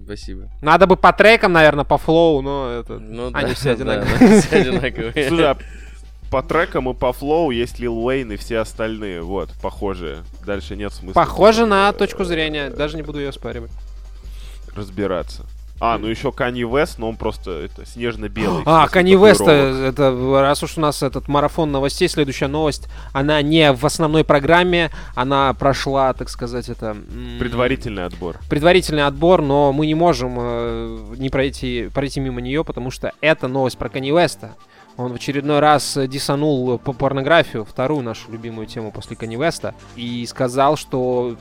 Спасибо. 0.05 0.49
Надо 0.61 0.87
бы 0.87 0.95
по 0.95 1.11
трекам, 1.11 1.51
наверное, 1.51 1.83
по 1.83 1.97
flow, 1.97 2.41
но 2.41 2.71
это... 2.71 2.97
Ну 2.97 3.29
Они 3.33 3.53
все 3.55 3.71
одинаковые. 3.71 5.27
Слушай, 5.27 5.51
а 5.51 5.57
по 6.35 6.43
трекам 6.43 6.89
и 6.89 6.93
по 6.93 7.13
flow 7.13 7.49
есть 7.51 7.79
Lil 7.79 7.97
Wayne 7.97 8.33
и 8.33 8.35
все 8.35 8.57
остальные, 8.57 9.21
вот, 9.21 9.49
похожие. 9.61 10.17
Дальше 10.45 10.75
нет 10.75 10.91
смысла. 10.91 11.13
Похоже 11.13 11.65
на 11.65 11.87
э, 11.87 11.93
точку 11.93 12.25
зрения, 12.25 12.69
даже 12.69 12.97
не 12.97 13.03
буду 13.03 13.19
ее 13.19 13.31
оспаривать. 13.31 13.71
разбираться. 14.75 15.45
А, 15.79 15.97
ну 15.97 16.07
еще 16.07 16.33
Kanye 16.33 16.63
West, 16.63 16.99
но 16.99 17.07
он 17.07 17.15
просто 17.15 17.51
это 17.51 17.85
снежно-белый. 17.85 18.63
А, 18.65 18.89
Kanye 18.89 19.15
West, 19.15 19.45
татуировок. 19.45 19.93
это 19.93 20.41
раз 20.41 20.61
уж 20.61 20.77
у 20.77 20.81
нас 20.81 21.03
этот 21.03 21.29
марафон 21.29 21.71
новостей, 21.71 22.09
следующая 22.09 22.47
новость, 22.47 22.89
она 23.13 23.41
не 23.41 23.71
в 23.71 23.85
основной 23.85 24.25
программе, 24.25 24.91
она 25.15 25.53
прошла, 25.53 26.11
так 26.11 26.27
сказать, 26.27 26.67
это... 26.67 26.97
Предварительный 27.39 28.03
отбор. 28.03 28.39
предварительный 28.49 29.05
отбор, 29.05 29.41
но 29.41 29.71
мы 29.71 29.85
не 29.85 29.95
можем 29.95 30.35
э, 30.37 31.15
не 31.17 31.29
пройти, 31.29 31.89
пройти 31.93 32.19
мимо 32.19 32.41
нее, 32.41 32.65
потому 32.65 32.91
что 32.91 33.13
это 33.21 33.47
новость 33.47 33.77
про 33.77 33.87
Канни 33.87 34.11
Веста. 34.11 34.55
Он 34.97 35.11
в 35.11 35.15
очередной 35.15 35.59
раз 35.59 35.97
э, 35.97 36.07
дисанул 36.07 36.77
по 36.79 36.93
порнографию, 36.93 37.65
вторую 37.65 38.01
нашу 38.01 38.31
любимую 38.31 38.65
тему 38.67 38.91
после 38.91 39.15
Канни 39.15 39.35
Веста, 39.35 39.75
и 39.95 40.25
сказал, 40.25 40.77
что 40.77 41.35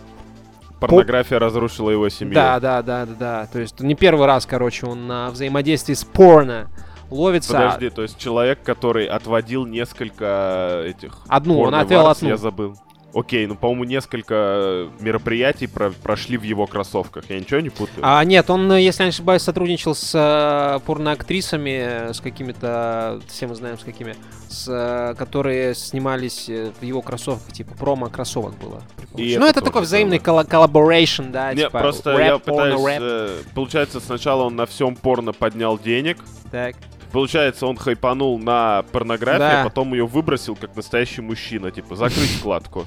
Порнография 0.81 1.39
разрушила 1.39 1.91
его 1.91 2.09
семью. 2.09 2.35
да, 2.35 2.61
да, 2.61 2.83
да, 2.83 3.07
да, 3.07 3.15
да. 3.19 3.49
То 3.53 3.61
есть 3.61 3.81
не 3.81 3.95
первый 3.95 4.27
раз, 4.27 4.45
короче, 4.45 4.87
он 4.87 5.07
на 5.07 5.31
взаимодействии 5.31 5.95
с 5.95 6.05
порно 6.05 6.69
ловится. 7.11 7.53
Подожди, 7.53 7.91
то 7.91 8.03
есть 8.03 8.19
человек, 8.19 8.63
который 8.63 9.07
отводил 9.07 9.67
несколько 9.67 10.83
этих... 10.85 11.19
Одну, 11.29 11.61
он 11.61 11.75
отвел 11.75 12.05
варс, 12.05 12.19
одну. 12.19 12.31
Я 12.31 12.37
забыл. 12.37 12.77
Окей, 13.15 13.47
ну, 13.47 13.55
по-моему, 13.55 13.85
несколько 13.85 14.35
э, 14.35 14.89
мероприятий 15.01 15.67
про- 15.69 15.91
прошли 15.91 16.37
в 16.37 16.43
его 16.43 16.67
кроссовках. 16.67 17.25
Я 17.31 17.39
ничего 17.39 17.61
не 17.61 17.71
путаю? 17.71 17.99
А, 18.03 18.25
нет, 18.25 18.51
он, 18.51 18.71
э, 18.73 18.83
если 18.83 19.03
я 19.03 19.07
не 19.07 19.11
ошибаюсь, 19.11 19.43
сотрудничал 19.43 19.95
с 19.95 20.11
э, 20.15 20.81
порноактрисами, 20.85 22.09
э, 22.11 22.13
с 22.13 22.21
какими-то, 22.21 23.21
все 23.29 23.47
мы 23.47 23.55
знаем 23.55 23.79
с 23.79 23.85
какими, 23.85 24.17
с, 24.49 24.67
э, 24.69 25.15
которые 25.17 25.75
снимались 25.75 26.49
в 26.49 26.83
его 26.83 27.03
кроссовках, 27.03 27.53
типа 27.53 27.75
промо-кроссовок 27.77 28.59
было. 28.59 28.83
И 29.17 29.37
ну, 29.39 29.47
это 29.47 29.61
это 29.61 29.67
такой 29.67 29.83
взаимный 29.83 30.19
было. 30.19 30.43
колла- 30.43 30.49
collaboration, 30.49 31.31
да, 31.31 31.55
Не, 31.55 31.63
типа 31.65 31.79
просто 31.79 32.13
рэп, 32.17 32.27
я 32.27 32.39
порно, 32.39 32.77
пытаюсь... 32.77 32.87
рэп. 32.87 32.99
э, 33.03 33.39
получается, 33.55 34.01
сначала 34.01 34.43
он 34.43 34.57
на 34.57 34.67
всем 34.67 34.97
порно 34.97 35.33
поднял 35.33 35.79
денег. 35.79 36.19
Так. 36.51 36.75
Получается, 37.15 37.69
он 37.69 37.77
хайпанул 37.77 38.41
на 38.41 38.83
порнографии, 38.91 39.39
Да. 39.39 39.61
а 39.61 39.65
потом 39.65 39.93
ее 39.95 40.05
выбросил 40.05 40.57
как 40.57 40.75
настоящий 40.75 41.21
мужчина. 41.23 41.71
Типа, 41.71 41.95
закрыть 41.95 42.29
вкладку. 42.41 42.87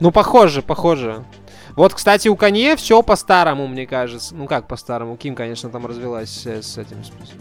Ну, 0.00 0.10
похоже, 0.10 0.60
похоже. 0.60 1.24
Вот, 1.76 1.94
кстати, 1.94 2.26
у 2.26 2.34
Канье 2.34 2.74
все 2.74 3.00
по-старому, 3.00 3.68
мне 3.68 3.86
кажется. 3.86 4.34
Ну 4.34 4.46
как 4.46 4.66
по-старому? 4.66 5.16
Ким, 5.16 5.36
конечно, 5.36 5.70
там 5.70 5.86
развелась 5.86 6.44
э, 6.46 6.62
с 6.62 6.78
этим. 6.78 6.96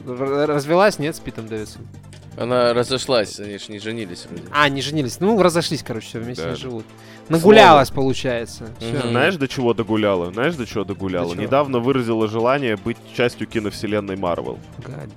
Развелась, 0.06 1.00
нет, 1.00 1.16
с 1.16 1.20
Питом 1.20 1.48
Дэвидсом? 1.48 1.88
Она 2.36 2.74
разошлась, 2.74 3.40
они 3.40 3.58
же 3.60 3.72
не 3.72 3.80
женились 3.80 4.26
вроде. 4.26 4.44
А, 4.52 4.68
не 4.68 4.82
женились. 4.82 5.20
Ну, 5.20 5.40
разошлись, 5.42 5.84
короче, 5.84 6.08
все 6.08 6.20
вместе 6.20 6.44
Да. 6.46 6.56
живут. 6.56 6.86
Нагулялась, 7.30 7.92
получается. 7.92 8.70
Всё. 8.80 8.90
Мгм. 8.90 9.10
Знаешь, 9.10 9.36
до 9.36 9.48
чего 9.48 9.74
догуляла? 9.74 10.32
Знаешь, 10.32 10.56
до 10.56 10.66
чего 10.66 10.84
догуляла? 10.84 11.30
До 11.30 11.34
чего? 11.36 11.44
Недавно 11.44 11.80
выразила 11.80 12.28
желание 12.28 12.76
быть 12.76 12.98
частью 13.16 13.48
киновселенной 13.48 14.16
Марвел. 14.16 14.58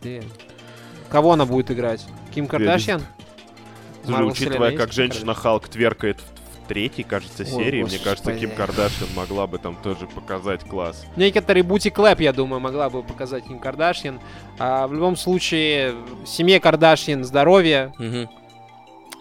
Damn. 0.03 0.25
Кого 1.09 1.33
она 1.33 1.47
будет 1.47 1.71
играть? 1.71 2.05
Ким 2.35 2.47
Кардашьян? 2.47 3.03
Слушай, 4.05 4.27
учитывая, 4.29 4.77
как 4.77 4.93
женщина 4.93 5.35
Халк 5.35 5.69
тверкает 5.69 6.19
в 6.21 6.36
третьей, 6.67 7.05
кажется, 7.05 7.43
Ой, 7.43 7.49
серии, 7.49 7.83
мне 7.83 7.99
кажется. 7.99 8.35
Ким 8.35 8.51
Кардашьян 8.51 9.09
могла 9.15 9.47
бы 9.47 9.59
там 9.59 9.77
тоже 9.77 10.07
показать 10.07 10.63
класс. 10.65 11.05
Некоторый 11.17 11.63
бутик-лэп, 11.63 12.21
я 12.21 12.33
думаю, 12.33 12.61
могла 12.61 12.91
бы 12.91 13.03
показать 13.03 13.45
Ким 13.45 13.59
Кардашьян. 13.59 14.21
А, 14.59 14.87
в 14.87 14.93
любом 14.95 15.17
случае, 15.17 15.95
семье 16.27 16.61
Кардашьян 16.61 17.25
здоровья. 17.25 17.93
Мгм. 17.99 18.29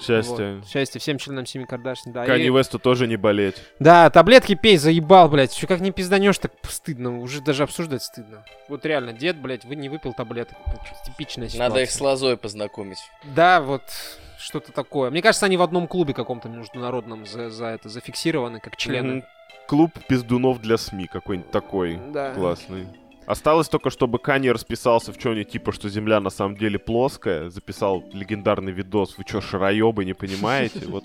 Счастье. 0.01 0.55
Вот. 0.57 0.67
Счастье 0.67 0.99
всем 0.99 1.17
членам 1.17 1.45
семьи 1.45 1.65
Кардашьян. 1.65 2.11
Да, 2.11 2.25
Канни 2.25 2.45
И- 2.45 2.49
Весту 2.49 2.79
тоже 2.79 3.07
не 3.07 3.15
болеть. 3.15 3.55
да, 3.79 4.09
таблетки 4.09 4.53
пей, 4.53 4.75
заебал, 4.77 5.29
блядь. 5.29 5.55
Еще 5.55 5.67
как 5.67 5.79
не 5.79 5.91
пизданешь, 5.91 6.37
так 6.37 6.51
стыдно. 6.69 7.21
Уже 7.21 7.41
даже 7.41 7.63
обсуждать 7.63 8.03
стыдно. 8.03 8.43
Вот 8.67 8.85
реально, 8.85 9.13
дед, 9.13 9.37
блядь, 9.37 9.63
вы 9.63 9.75
не 9.77 9.87
выпил 9.87 10.13
таблеток. 10.13 10.57
Типичная 11.05 11.47
ситуация. 11.47 11.69
Надо 11.69 11.81
их 11.81 11.91
с 11.91 12.01
лозой 12.01 12.35
познакомить. 12.35 12.99
Да, 13.23 13.61
вот 13.61 13.83
что-то 14.45 14.71
такое. 14.71 15.09
Мне 15.11 15.21
кажется, 15.21 15.45
они 15.47 15.57
в 15.57 15.61
одном 15.61 15.87
клубе 15.87 16.13
каком-то 16.13 16.47
международном 16.47 17.25
за, 17.25 17.49
за 17.49 17.65
это 17.67 17.89
зафиксированы, 17.89 18.59
как 18.59 18.77
члены. 18.77 19.25
Клуб 19.67 19.91
пиздунов 20.07 20.61
для 20.61 20.77
СМИ 20.77 21.07
какой-нибудь 21.07 21.51
такой 21.51 21.99
Да. 22.13 22.33
классный. 22.33 22.87
Осталось 23.25 23.67
только, 23.67 23.89
чтобы 23.89 24.19
Канье 24.19 24.51
расписался 24.51 25.11
в 25.11 25.17
чем-нибудь 25.17 25.49
типа, 25.49 25.71
что 25.71 25.89
Земля 25.89 26.19
на 26.19 26.29
самом 26.29 26.55
деле 26.55 26.77
плоская. 26.77 27.49
Записал 27.49 28.03
легендарный 28.13 28.71
видос. 28.71 29.17
Вы 29.17 29.23
чё, 29.23 29.41
шароебы, 29.41 30.05
не 30.05 30.13
понимаете? 30.13 30.79
Вот. 30.87 31.03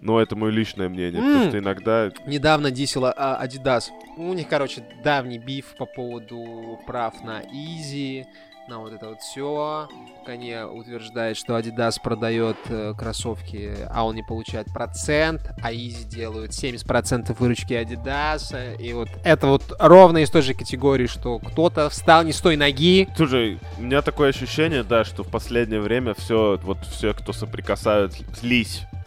Но 0.00 0.18
это 0.18 0.34
мое 0.34 0.50
личное 0.50 0.88
мнение, 0.88 1.20
потому 1.20 1.48
что 1.50 1.58
иногда... 1.58 2.10
Недавно 2.26 2.70
дисела 2.70 3.12
а, 3.14 3.44
Adidas. 3.44 3.90
У 4.16 4.32
них, 4.32 4.48
короче, 4.48 4.82
давний 5.04 5.38
биф 5.38 5.76
по 5.76 5.84
поводу 5.84 6.80
прав 6.86 7.22
на 7.22 7.42
Easy, 7.42 8.24
на 8.70 8.78
вот 8.78 8.92
это 8.92 9.08
вот 9.08 9.20
все. 9.20 9.88
Канье 10.24 10.64
утверждает, 10.64 11.36
что 11.36 11.58
Adidas 11.58 11.96
продает 12.00 12.56
э, 12.68 12.94
кроссовки, 12.96 13.76
а 13.90 14.06
он 14.06 14.14
не 14.14 14.22
получает 14.22 14.72
процент, 14.72 15.42
а 15.60 15.72
Easy 15.72 16.04
делают 16.04 16.52
70% 16.52 17.34
выручки 17.38 17.72
Adidas. 17.72 18.76
И 18.80 18.92
вот 18.92 19.08
это 19.24 19.48
вот 19.48 19.74
ровно 19.80 20.18
из 20.18 20.30
той 20.30 20.42
же 20.42 20.54
категории, 20.54 21.08
что 21.08 21.40
кто-то 21.40 21.90
встал 21.90 22.22
не 22.22 22.32
с 22.32 22.40
той 22.40 22.56
ноги. 22.56 23.08
Слушай, 23.16 23.58
у 23.76 23.82
меня 23.82 24.02
такое 24.02 24.28
ощущение, 24.28 24.84
да, 24.84 25.04
что 25.04 25.24
в 25.24 25.28
последнее 25.28 25.80
время 25.80 26.14
все, 26.14 26.56
вот 26.62 26.78
все, 26.86 27.12
кто 27.12 27.32
соприкасаются 27.32 28.22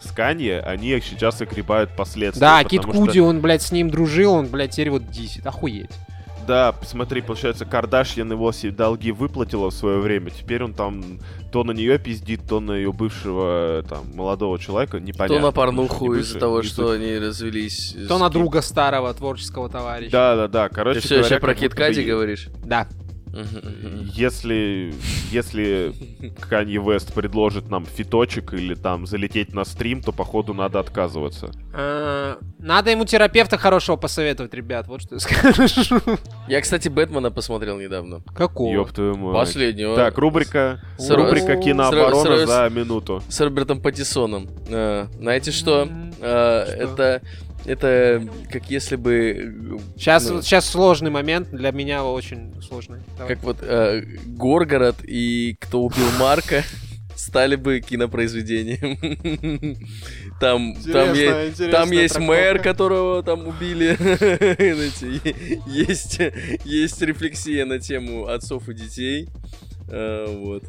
с 0.00 0.10
Канье, 0.10 0.60
они 0.60 1.00
сейчас 1.00 1.40
огребают 1.40 1.96
последствия. 1.96 2.40
Да, 2.40 2.64
Кит 2.64 2.82
потому 2.82 2.92
что- 2.92 3.06
Куди, 3.06 3.20
он, 3.20 3.40
блядь, 3.40 3.62
с 3.62 3.72
ним 3.72 3.88
дружил, 3.88 4.34
он, 4.34 4.48
блядь, 4.48 4.72
теперь 4.72 4.90
вот 4.90 5.08
дисит. 5.10 5.46
Охуеть. 5.46 5.90
Да, 6.46 6.74
смотри, 6.82 7.22
получается, 7.22 7.64
Кардашьян 7.64 8.30
его 8.30 8.52
долги 8.76 9.12
выплатила 9.12 9.70
в 9.70 9.74
свое 9.74 9.98
время. 9.98 10.30
Теперь 10.30 10.62
он 10.62 10.74
там 10.74 11.20
то 11.52 11.64
на 11.64 11.72
нее 11.72 11.98
пиздит, 11.98 12.40
то 12.48 12.60
на 12.60 12.72
ее 12.72 12.92
бывшего 12.92 13.84
там 13.88 14.10
молодого 14.14 14.58
человека. 14.58 14.98
Непонятно. 14.98 15.36
То 15.36 15.42
на 15.42 15.52
порнуху 15.52 16.14
из-за 16.14 16.38
того, 16.38 16.62
не 16.62 16.66
что 16.66 16.88
суть. 16.88 17.00
они 17.00 17.18
развелись. 17.18 17.96
То 18.08 18.16
с 18.16 18.20
на 18.20 18.28
друга 18.28 18.60
старого 18.60 19.12
творческого 19.14 19.68
товарища. 19.68 20.10
Да, 20.10 20.36
да, 20.36 20.48
да. 20.48 20.68
Короче, 20.68 21.00
Ты 21.00 21.06
все 21.06 21.14
еще 21.16 21.28
говоря, 21.28 21.40
про 21.40 21.48
как 21.48 21.58
Кит 21.58 21.70
будто 21.70 21.92
бы 21.94 22.02
говоришь? 22.02 22.48
Да. 22.64 22.88
Если, 24.14 24.94
если 25.30 25.92
Канье 26.48 26.80
Вест 26.82 27.12
предложит 27.12 27.68
нам 27.70 27.84
фиточек 27.86 28.54
или 28.54 28.74
там 28.74 29.06
залететь 29.06 29.54
на 29.54 29.64
стрим, 29.64 30.02
то 30.02 30.12
походу 30.12 30.54
надо 30.54 30.80
отказываться. 30.80 31.50
А, 31.72 32.38
Надо 32.58 32.90
ему 32.90 33.04
терапевта 33.04 33.56
хорошего 33.58 33.96
посоветовать, 33.96 34.54
ребят. 34.54 34.86
Вот 34.88 35.02
что 35.02 35.16
я 35.16 35.20
скажу. 35.20 36.00
Я, 36.48 36.60
кстати, 36.60 36.88
Бэтмена 36.88 37.30
посмотрел 37.30 37.78
недавно. 37.78 38.22
Какого? 38.34 38.72
Ёб 38.72 38.92
твою 38.92 39.16
мать. 39.16 39.34
Последнего. 39.34 39.96
Так, 39.96 40.16
рубрика, 40.18 40.80
С- 40.98 41.10
рубрика 41.10 41.56
с- 41.60 41.64
кинооборона 41.64 42.46
с- 42.46 42.48
за 42.48 42.68
минуту. 42.70 43.22
С 43.28 43.40
Робертом 43.40 43.80
Паттисоном. 43.80 44.48
Э, 44.68 45.06
знаете 45.18 45.50
что? 45.50 45.88
Э, 46.20 46.64
Что? 46.66 46.72
Это... 46.82 47.22
Это 47.64 48.26
как 48.50 48.70
если 48.70 48.96
бы... 48.96 49.12
э, 49.14 49.78
Сейчас, 49.96 50.28
ну, 50.28 50.42
сейчас 50.42 50.66
сложный 50.68 51.10
момент, 51.10 51.50
для 51.50 51.72
меня 51.72 52.04
очень 52.04 52.54
сложный. 52.62 52.98
Давай. 53.16 53.34
Как 53.34 53.44
вот 53.44 53.58
э, 53.62 54.02
Горгород 54.26 54.96
и 55.02 55.56
Кто 55.60 55.82
убил 55.82 56.06
Марка 56.18 56.62
стали 57.16 57.56
бы 57.56 57.80
кинопроизведением. 57.80 59.78
Там, 60.40 60.74
там, 60.92 61.14
е- 61.14 61.52
там 61.70 61.90
есть 61.92 62.18
мэр, 62.18 62.58
которого 62.60 63.22
там 63.22 63.46
убили. 63.46 63.94
Знаете, 64.00 65.36
есть, 65.66 66.18
есть 66.64 67.00
рефлексия 67.02 67.64
на 67.64 67.78
тему 67.78 68.26
отцов 68.26 68.68
и 68.68 68.74
детей. 68.74 69.28
Э, 69.88 70.26
Вот. 70.28 70.64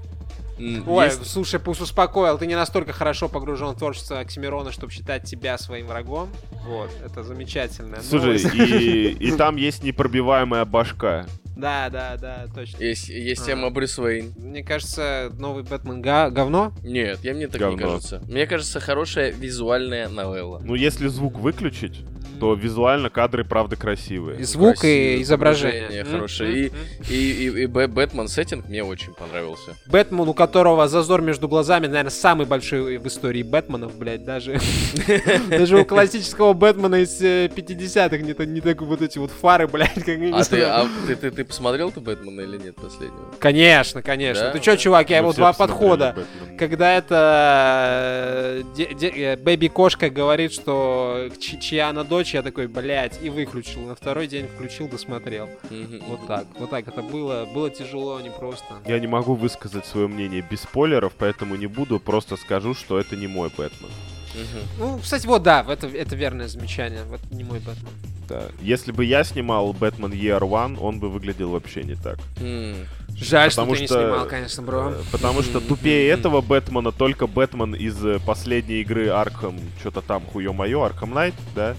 Ой, 0.58 1.06
есть- 1.06 1.26
слушай, 1.30 1.60
пусть 1.60 1.82
успокоил. 1.82 2.38
Ты 2.38 2.48
не 2.48 2.56
настолько 2.56 2.94
хорошо 2.94 3.28
погружен 3.30 3.70
в 3.74 3.78
творчество 3.78 4.20
Оксимирона, 4.20 4.72
чтобы 4.72 4.92
считать 4.92 5.24
тебя 5.24 5.58
своим 5.58 5.88
врагом. 5.88 6.30
Вот, 6.66 6.90
это 7.06 7.24
замечательно. 7.24 8.02
Слушай, 8.02 8.38
и, 8.38 9.08
и 9.20 9.32
там 9.32 9.56
есть 9.58 9.84
непробиваемая 9.84 10.66
башка. 10.66 11.26
Да, 11.56 11.90
да, 11.90 12.18
да, 12.18 12.48
точно. 12.54 12.84
Есть, 12.84 13.08
есть 13.08 13.42
А. 13.44 13.46
тема 13.46 13.70
Брюс 13.70 13.98
Уэйн. 13.98 14.34
Мне 14.38 14.62
кажется, 14.64 15.32
новый 15.38 15.64
Бэтмен 15.64 16.02
га- 16.02 16.30
говно. 16.30 16.74
Нет, 16.84 17.20
я 17.24 17.34
мне 17.34 17.48
так 17.48 17.62
не 17.62 17.68
Говно. 17.68 17.78
кажется. 17.88 18.22
Мне 18.28 18.46
кажется, 18.46 18.82
хорошая 18.82 19.32
визуальная 19.32 20.10
новелла. 20.10 20.60
Ну, 20.64 20.76
если 20.76 21.08
звук 21.08 21.40
выключить, 21.40 22.02
то 22.40 22.54
визуально 22.54 23.10
кадры, 23.10 23.44
правда, 23.44 23.76
красивые. 23.76 24.40
И 24.40 24.44
звук, 24.44 24.78
Красиво, 24.80 25.18
и 25.18 25.22
изображение. 25.22 26.04
хорошее. 26.04 26.72
И, 27.10 27.16
и, 27.16 27.64
и 27.64 27.66
Бэ- 27.68 27.88
Бэтмен 27.88 28.28
сеттинг 28.28 28.68
мне 28.68 28.84
очень 28.84 29.14
понравился. 29.14 29.76
Бэтмен, 29.88 30.28
у 30.28 30.34
которого 30.34 30.88
зазор 30.88 31.22
между 31.22 31.48
глазами, 31.48 31.88
наверное, 31.88 32.10
самый 32.12 32.46
большой 32.46 32.98
в 32.98 33.08
истории 33.08 33.44
Бэтменов, 33.44 33.98
блядь, 33.98 34.24
даже. 34.26 34.60
Даже 35.50 35.78
у 35.80 35.86
классического 35.86 36.54
Бэтмена 36.54 36.96
из 36.96 37.22
э, 37.22 37.48
50-х 37.48 38.18
не, 38.18 38.34
та- 38.34 38.46
не 38.46 38.62
так 38.62 38.82
вот 38.82 39.02
эти 39.02 39.18
вот 39.18 39.32
фары, 39.32 39.68
блядь, 39.68 39.94
как 39.94 40.18
не 40.18 40.32
А 40.32 40.44
ты, 40.44 40.62
а 40.62 40.88
ты, 41.08 41.16
ты, 41.16 41.32
ты 41.32 41.44
посмотрел 41.46 41.92
ты 41.92 42.00
Бэтмена 42.00 42.42
или 42.42 42.58
нет 42.58 42.76
последнего? 42.76 43.32
Конечно, 43.40 44.02
конечно. 44.02 44.46
Да? 44.46 44.52
Ты 44.52 44.60
чё, 44.60 44.76
чувак, 44.76 45.10
я 45.10 45.18
его 45.20 45.34
два 45.34 45.54
подхода. 45.54 46.16
Когда 46.58 46.94
это 46.96 48.64
э, 48.78 48.86
э, 49.02 49.36
бэби-кошка 49.38 50.10
говорит, 50.10 50.54
что 50.54 51.30
чья 51.40 51.90
она 51.90 52.04
дочь, 52.04 52.25
ночи, 52.26 52.36
я 52.36 52.42
такой, 52.42 52.68
блядь, 52.68 53.22
и 53.22 53.30
выключил. 53.30 53.82
На 53.82 53.96
второй 53.96 54.28
день 54.28 54.48
включил, 54.48 54.88
досмотрел. 54.88 55.48
Мгм. 55.70 56.02
Вот 56.08 56.28
так, 56.28 56.46
вот 56.58 56.70
так 56.72 56.88
это 56.88 57.04
было. 57.04 57.48
Было 57.54 57.70
тяжело, 57.70 58.20
непросто. 58.20 58.66
Я 58.86 59.00
не 59.00 59.08
могу 59.08 59.36
высказать 59.36 59.86
свое 59.86 60.08
мнение 60.08 60.42
без 60.42 60.62
спойлеров, 60.62 61.14
поэтому 61.18 61.56
не 61.56 61.68
буду, 61.68 62.00
просто 62.00 62.36
скажу, 62.38 62.74
что 62.74 63.00
это 63.00 63.16
не 63.16 63.28
мой 63.28 63.50
Бэтмен. 63.56 63.92
Мгм. 64.34 64.68
Ну, 64.80 65.00
кстати, 65.00 65.28
вот 65.28 65.44
да, 65.44 65.64
это, 65.70 65.88
это 65.88 66.16
верное 66.16 66.48
замечание. 66.48 67.04
Вот 67.04 67.22
не 67.32 67.44
мой 67.44 67.60
Бэтмен. 67.60 67.94
Да. 68.28 68.46
Если 68.60 68.92
бы 68.92 69.06
я 69.06 69.24
снимал 69.24 69.72
Бэтмен 69.74 70.12
Year 70.12 70.42
One, 70.42 70.80
он 70.82 71.00
бы 71.00 71.10
выглядел 71.10 71.52
вообще 71.52 71.84
не 71.84 71.94
так. 71.94 72.18
М. 72.42 72.76
Жаль, 73.16 73.52
Потому 73.52 73.76
что 73.76 73.78
ты 73.78 73.82
не 73.82 73.88
что, 73.88 74.02
снимал, 74.02 74.26
конечно, 74.28 74.64
бро. 74.64 74.90
Э, 74.90 75.02
Потому 75.12 75.42
что 75.44 75.62
тупее 75.62 76.10
этого 76.10 76.42
Бэтмена 76.42 76.92
только 76.92 77.28
Бэтмен 77.28 77.76
из 77.76 78.04
э, 78.04 78.20
последней 78.26 78.82
игры 78.82 79.08
Arkham, 79.08 79.60
что-то 79.80 80.02
там, 80.02 80.24
хуё-моё, 80.26 80.84
Arkham 80.86 81.14
Knight, 81.14 81.36
да? 81.56 81.76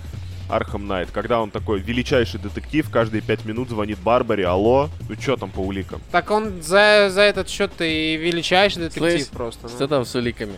Arkham 0.48 0.86
Knight, 0.86 1.10
когда 1.10 1.40
он 1.40 1.50
такой 1.50 1.80
величайший 1.80 2.40
детектив, 2.40 2.88
каждые 2.90 3.20
пять 3.22 3.44
минут 3.44 3.68
звонит 3.68 3.98
Барбаре, 3.98 4.46
алло, 4.46 4.88
ну 5.08 5.16
чё 5.16 5.36
там 5.36 5.50
по 5.50 5.60
уликам? 5.60 6.00
Так 6.12 6.30
он 6.30 6.62
за, 6.62 7.08
за 7.10 7.22
этот 7.22 7.48
счет 7.48 7.72
и 7.80 8.16
величайший 8.16 8.82
детектив 8.82 9.12
Слышь, 9.22 9.28
просто. 9.28 9.68
Что 9.68 9.80
Ну, 9.82 9.88
там 9.88 10.04
с 10.04 10.14
уликами? 10.14 10.54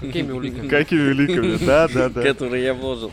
какими 0.00 0.30
уликами? 0.32 0.68
Какими 0.68 1.00
великими, 1.00 1.56
да, 1.66 1.88
да, 1.88 2.08
да. 2.08 2.22
Которые 2.22 2.64
я 2.64 2.74
вложил. 2.74 3.10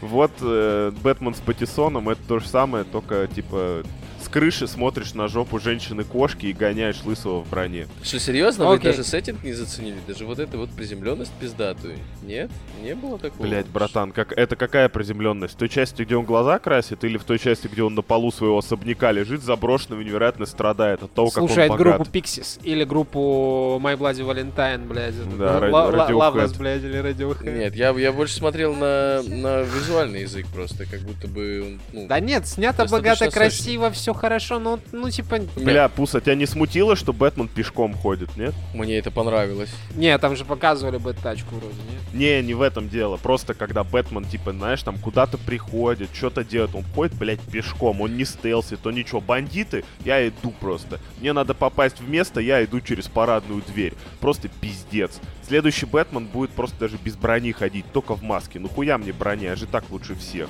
Вот 0.00 0.30
э, 0.40 0.92
Бэтмен 1.02 1.34
с 1.34 1.40
Паттисоном, 1.40 2.08
это 2.08 2.20
то 2.28 2.38
же 2.38 2.46
самое, 2.48 2.84
только 2.84 3.26
типа 3.26 3.82
с 4.28 4.30
крыши 4.30 4.66
смотришь 4.68 5.14
на 5.14 5.26
жопу 5.28 5.58
женщины-кошки 5.58 6.46
и 6.46 6.52
гоняешь 6.52 7.02
лысого 7.04 7.42
в 7.42 7.48
броне. 7.48 7.88
Что, 8.02 8.20
серьезно? 8.20 8.66
Вы 8.66 8.74
Окей. 8.74 8.90
даже 8.90 9.04
сеттинг 9.04 9.42
не 9.42 9.52
заценили? 9.54 9.96
Даже 10.06 10.26
вот 10.26 10.38
эту 10.38 10.58
вот 10.58 10.70
приземленность 10.70 11.32
пиздатую? 11.40 11.96
Нет? 12.22 12.50
Не 12.82 12.94
было 12.94 13.18
такого? 13.18 13.46
Блять, 13.46 13.66
братан, 13.66 14.12
как, 14.12 14.32
это 14.36 14.54
какая 14.56 14.88
приземленность? 14.88 15.54
В 15.54 15.56
той 15.56 15.68
части, 15.68 16.02
где 16.02 16.14
он 16.16 16.24
глаза 16.24 16.58
красит, 16.58 17.04
или 17.04 17.16
в 17.16 17.24
той 17.24 17.38
части, 17.38 17.68
где 17.68 17.82
он 17.82 17.94
на 17.94 18.02
полу 18.02 18.30
своего 18.30 18.58
особняка 18.58 19.12
лежит, 19.12 19.42
заброшенный, 19.42 20.04
невероятно 20.04 20.44
страдает 20.46 21.02
от 21.02 21.12
того, 21.12 21.30
Слушает 21.30 21.70
как 21.70 21.80
он 21.80 21.84
богат? 21.86 21.96
группу 21.98 22.10
Pixies 22.18 22.60
или 22.62 22.84
группу 22.84 23.80
My 23.82 23.96
Bloody 23.96 24.26
Valentine, 24.26 24.86
блядь. 24.86 25.14
Да, 25.38 25.58
ну, 25.60 25.66
Ra- 25.66 25.70
Ла- 25.70 25.84
Ла- 25.86 26.08
Radiohead. 26.10 26.34
Loveless, 26.34 26.58
блядь, 26.58 26.82
или 26.84 27.00
Radiohead. 27.02 27.58
Нет, 27.58 27.74
я, 27.74 27.90
я 27.90 28.12
больше 28.12 28.34
смотрел 28.34 28.74
на, 28.74 29.22
на 29.22 29.62
визуальный 29.62 30.22
язык 30.22 30.46
просто, 30.48 30.84
как 30.84 31.00
будто 31.00 31.28
бы... 31.28 31.78
Ну, 31.92 32.06
Да 32.06 32.20
нет, 32.20 32.46
снято 32.46 32.84
богато, 32.86 33.30
красиво, 33.30 33.90
все 33.90 34.12
хорошо, 34.18 34.58
ну, 34.58 34.78
ну 34.92 35.10
типа... 35.10 35.38
Бля, 35.56 35.88
Пуса, 35.88 36.20
тебя 36.20 36.34
не 36.34 36.46
смутило, 36.46 36.96
что 36.96 37.12
Бэтмен 37.12 37.48
пешком 37.48 37.94
ходит, 37.94 38.36
нет? 38.36 38.54
Мне 38.74 38.98
это 38.98 39.10
понравилось. 39.10 39.70
Не, 39.94 40.16
там 40.18 40.36
же 40.36 40.44
показывали 40.44 40.98
бы 40.98 41.14
тачку 41.14 41.54
вроде, 41.54 41.76
нет? 41.90 42.14
Не, 42.14 42.42
не 42.42 42.54
в 42.54 42.62
этом 42.62 42.88
дело. 42.88 43.16
Просто 43.16 43.54
когда 43.54 43.84
Бэтмен, 43.84 44.24
типа, 44.24 44.52
знаешь, 44.52 44.82
там 44.82 44.98
куда-то 44.98 45.38
приходит, 45.38 46.10
что-то 46.12 46.44
делает, 46.44 46.74
он 46.74 46.84
ходит, 46.94 47.16
блядь, 47.16 47.40
пешком, 47.40 48.00
он 48.00 48.16
не 48.16 48.24
стелсит, 48.24 48.80
то 48.80 48.90
ничего. 48.90 49.20
Бандиты, 49.20 49.84
я 50.04 50.26
иду 50.26 50.52
просто. 50.60 51.00
Мне 51.20 51.32
надо 51.32 51.54
попасть 51.54 52.00
в 52.00 52.08
место, 52.08 52.40
я 52.40 52.64
иду 52.64 52.80
через 52.80 53.06
парадную 53.06 53.62
дверь. 53.62 53.94
Просто 54.20 54.48
пиздец. 54.48 55.20
Следующий 55.46 55.86
Бэтмен 55.86 56.26
будет 56.26 56.50
просто 56.50 56.78
даже 56.78 56.98
без 57.02 57.16
брони 57.16 57.52
ходить, 57.52 57.86
только 57.92 58.14
в 58.14 58.22
маске. 58.22 58.58
Ну 58.58 58.68
хуя 58.68 58.98
мне 58.98 59.12
броня, 59.12 59.50
я 59.50 59.56
же 59.56 59.66
так 59.66 59.84
лучше 59.90 60.14
всех. 60.14 60.48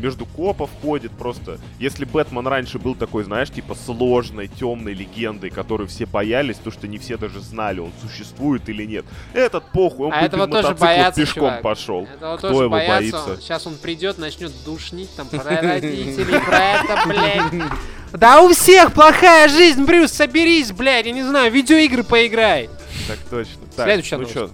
Между 0.00 0.24
копов 0.26 0.70
ходит 0.82 1.12
просто. 1.12 1.58
Если 1.78 2.04
Бэтмен 2.04 2.46
раньше 2.46 2.78
был 2.78 2.94
такой, 2.94 3.22
знаешь, 3.24 3.50
типа 3.50 3.74
сложной, 3.74 4.48
темной 4.48 4.94
легендой, 4.94 5.50
которую 5.50 5.88
все 5.88 6.06
боялись, 6.06 6.56
то 6.56 6.70
что 6.70 6.88
не 6.88 6.98
все 6.98 7.16
даже 7.18 7.40
знали, 7.40 7.80
он 7.80 7.92
существует 8.00 8.68
или 8.68 8.84
нет. 8.86 9.04
Этот 9.34 9.64
похуй, 9.72 10.06
он 10.06 10.12
А 10.14 10.22
этого 10.22 10.46
тоже 10.48 10.74
боятся, 10.74 11.20
пешком 11.20 11.42
чувак. 11.48 11.62
пошел. 11.62 12.08
Этого 12.14 12.36
Кто 12.38 12.48
тоже 12.48 12.60
его 12.62 12.70
боятся. 12.70 13.12
боится? 13.26 13.36
Сейчас 13.42 13.66
он 13.66 13.76
придет, 13.76 14.18
начнет 14.18 14.52
душнить 14.64 15.10
там 15.14 15.28
про 15.28 15.42
родителей, 15.44 16.40
про 16.46 16.58
это, 16.58 17.02
блядь. 17.06 17.68
Да 18.12 18.42
у 18.42 18.48
всех 18.52 18.92
плохая 18.92 19.46
жизнь, 19.48 19.84
Брюс, 19.84 20.10
соберись, 20.10 20.72
блядь, 20.72 21.06
я 21.06 21.12
не 21.12 21.22
знаю, 21.22 21.52
видеоигры 21.52 22.02
поиграй. 22.02 22.68
Так 23.06 23.18
точно. 23.30 23.62
Так, 23.76 23.86
Следующая 23.86 24.16
ну 24.16 24.22
новость. 24.22 24.36
что, 24.36 24.50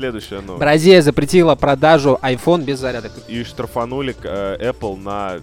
следующая 0.00 0.40
новость. 0.40 0.60
Бразилия 0.60 1.02
запретила 1.02 1.54
продажу 1.54 2.18
iPhone 2.22 2.62
без 2.62 2.78
зарядок. 2.78 3.12
И 3.28 3.44
штрафанули 3.44 4.16
э, 4.22 4.70
Apple 4.72 4.96
на 4.96 5.40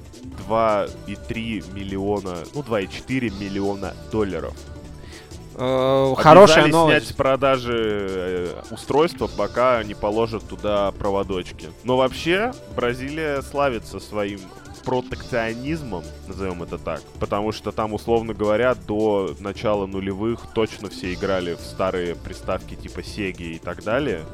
2,3 0.49 1.73
миллиона, 1.73 2.37
ну 2.53 2.61
2,4 2.61 3.39
миллиона 3.39 3.93
долларов. 4.11 4.53
Э, 5.55 6.13
Хорошая 6.17 6.67
новость. 6.67 6.97
снять 7.05 7.13
с 7.13 7.15
продажи 7.15 8.08
э, 8.10 8.62
устройства, 8.71 9.27
пока 9.27 9.84
не 9.84 9.93
положат 9.93 10.43
туда 10.47 10.91
проводочки. 10.91 11.69
Но 11.84 11.97
вообще 11.97 12.51
Бразилия 12.75 13.41
славится 13.43 13.99
своим 13.99 14.39
протекционизмом, 14.88 16.04
назовем 16.28 16.63
это 16.63 16.78
так. 16.78 17.02
Потому 17.19 17.52
что 17.52 17.71
там, 17.71 17.93
условно 17.93 18.34
говоря, 18.34 18.73
до 18.76 19.36
начала 19.39 19.86
нулевых 19.86 20.47
точно 20.54 20.89
все 20.89 21.13
играли 21.13 21.56
в 21.56 21.60
старые 21.62 22.15
приставки 22.15 22.76
типа 22.76 23.00
Sega 23.00 23.43
и 23.43 23.60
так 23.60 23.84
далее. 23.84 24.26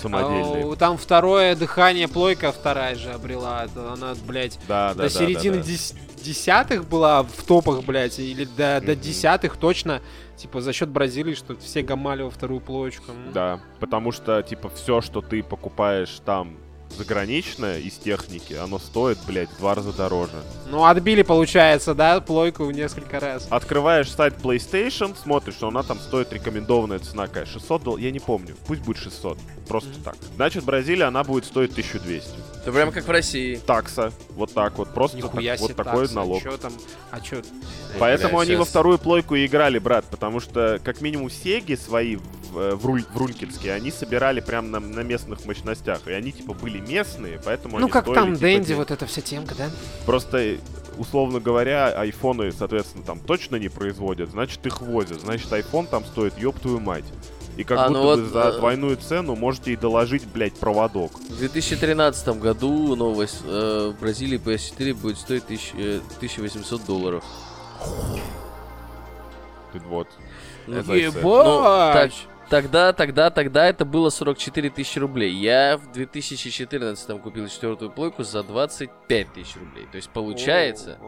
Самодельные. 0.00 0.72
А, 0.72 0.76
Там 0.76 0.96
второе 0.96 1.54
дыхание 1.54 2.08
плойка 2.08 2.50
вторая 2.50 2.94
же 2.96 3.10
обрела. 3.12 3.66
Она, 3.76 4.14
блядь, 4.26 4.58
Да, 4.66 4.88
да, 4.88 4.94
до 4.94 5.02
да, 5.02 5.08
середины 5.10 5.58
да, 5.58 5.62
да. 5.62 5.68
дес- 5.68 5.94
десятых 6.22 6.88
была 6.88 7.22
в 7.22 7.42
топах, 7.46 7.82
блядь, 7.84 8.18
или 8.18 8.44
до, 8.44 8.80
до 8.80 8.92
Мгм. 8.92 9.00
десятых 9.00 9.56
точно. 9.56 10.00
Типа 10.36 10.60
за 10.60 10.72
счет 10.72 10.88
Бразилии, 10.88 11.34
что 11.34 11.54
все 11.56 11.82
гамали 11.82 12.22
во 12.22 12.30
вторую 12.30 12.60
плоечку. 12.60 13.12
Да, 13.32 13.60
потому 13.80 14.10
что, 14.12 14.42
типа, 14.42 14.70
все, 14.70 15.00
что 15.00 15.20
ты 15.20 15.42
покупаешь 15.42 16.20
там 16.24 16.56
заграничное 16.92 17.78
из 17.78 17.94
техники, 17.94 18.54
оно 18.54 18.78
стоит, 18.78 19.18
блядь, 19.26 19.50
в 19.50 19.58
два 19.58 19.74
раза 19.74 19.92
дороже. 19.92 20.42
Ну, 20.70 20.84
отбили, 20.84 21.22
получается, 21.22 21.94
да, 21.94 22.20
плойку 22.20 22.64
в 22.64 22.72
несколько 22.72 23.20
раз. 23.20 23.46
Открываешь 23.50 24.10
сайт 24.10 24.34
PlayStation, 24.42 25.14
смотришь, 25.20 25.54
что 25.54 25.68
она 25.68 25.82
там 25.82 25.98
стоит 25.98 26.32
рекомендованная 26.32 26.98
цена 26.98 27.26
какая, 27.26 27.46
600 27.46 27.82
долларов, 27.82 28.02
я 28.04 28.10
не 28.10 28.20
помню, 28.20 28.54
пусть 28.66 28.82
будет 28.82 28.98
600, 28.98 29.38
просто 29.68 29.90
Мгм. 29.90 30.02
так. 30.02 30.16
Значит, 30.36 30.64
Бразилия, 30.64 31.04
она 31.04 31.24
будет 31.24 31.44
стоить 31.44 31.72
1200. 31.72 32.30
Это 32.62 32.72
прям 32.72 32.92
как 32.92 33.04
в 33.06 33.10
России. 33.10 33.56
Такса, 33.66 34.12
вот 34.30 34.52
так 34.54 34.78
вот, 34.78 34.94
просто 34.94 35.16
Нихуя 35.16 35.52
так- 35.56 35.58
себе 35.64 35.74
вот 35.74 35.84
такой 35.84 36.00
такса. 36.02 36.14
налог. 36.14 36.42
Чё 36.42 36.56
там? 36.56 36.72
А 37.10 37.20
чё? 37.20 37.42
Поэтому 37.98 38.36
Блядь, 38.38 38.48
они 38.48 38.56
во 38.56 38.64
щас- 38.64 38.70
вторую 38.70 38.98
плойку 38.98 39.34
и 39.34 39.44
играли, 39.46 39.78
брат, 39.78 40.04
потому 40.10 40.40
что, 40.40 40.80
как 40.82 41.00
минимум, 41.00 41.28
сеги 41.30 41.74
свои 41.74 42.16
в, 42.16 42.58
э, 42.58 42.74
в, 42.74 42.86
Руль- 42.86 43.04
в 43.12 43.16
Рулькельске, 43.16 43.72
они 43.72 43.90
собирали 43.90 44.40
прям 44.40 44.70
на, 44.70 44.78
на 44.78 45.00
местных 45.00 45.44
мощностях, 45.44 46.06
и 46.06 46.12
они, 46.12 46.32
типа, 46.32 46.54
были 46.54 46.78
местные, 46.88 47.40
поэтому 47.44 47.78
Ну, 47.78 47.84
они 47.86 47.90
как 47.92 48.04
стоили, 48.04 48.18
там 48.18 48.28
типа, 48.34 48.40
Дэнди, 48.40 48.66
день. 48.68 48.76
вот 48.76 48.90
эта 48.90 49.06
вся 49.06 49.20
темка, 49.22 49.54
да? 49.56 49.70
Просто, 50.06 50.56
условно 50.98 51.40
говоря, 51.40 51.88
айфоны, 51.88 52.52
соответственно, 52.52 53.04
там 53.04 53.18
точно 53.20 53.56
не 53.56 53.68
производят, 53.68 54.30
значит, 54.30 54.64
их 54.66 54.80
возят, 54.80 55.20
значит, 55.20 55.50
iPhone 55.52 55.86
там 55.86 56.04
стоит, 56.04 56.36
ёб 56.38 56.58
твою 56.58 56.80
мать. 56.80 57.04
И 57.56 57.64
как 57.64 57.78
А, 57.78 57.88
будто 57.88 58.00
ну 58.00 58.02
вот, 58.04 58.18
за 58.20 58.40
э, 58.48 58.52
двойную 58.58 58.96
цену 58.96 59.36
можете 59.36 59.72
и 59.72 59.76
доложить, 59.76 60.26
блядь, 60.26 60.54
проводок. 60.54 61.12
В 61.18 61.36
2013 61.38 62.38
году 62.40 62.96
новость. 62.96 63.42
э, 63.44 63.92
в 63.94 64.00
Бразилии 64.00 64.38
PS4 64.38 64.94
будет 64.94 65.18
стоить 65.18 65.44
тысяч- 65.46 65.74
э, 65.76 66.00
1800 66.18 66.86
долларов. 66.86 67.22
Ты 69.72 69.80
вот. 69.80 70.08
Ну, 70.66 70.76
said. 70.76 70.84
Ну, 70.86 70.92
так, 70.92 70.96
Ебать! 70.96 72.26
Тогда, 72.52 72.92
тогда, 72.92 73.30
тогда 73.30 73.66
это 73.66 73.86
было 73.86 74.10
44 74.10 74.68
тысячи 74.70 74.98
рублей. 74.98 75.32
Я 75.32 75.78
в 75.78 75.90
2014 75.90 77.20
купил 77.22 77.48
четвертую 77.48 77.90
плойку 77.90 78.24
за 78.24 78.42
25 78.42 79.32
тысяч 79.32 79.56
рублей. 79.56 79.86
То 79.90 79.96
есть 79.96 80.10
получается... 80.10 80.98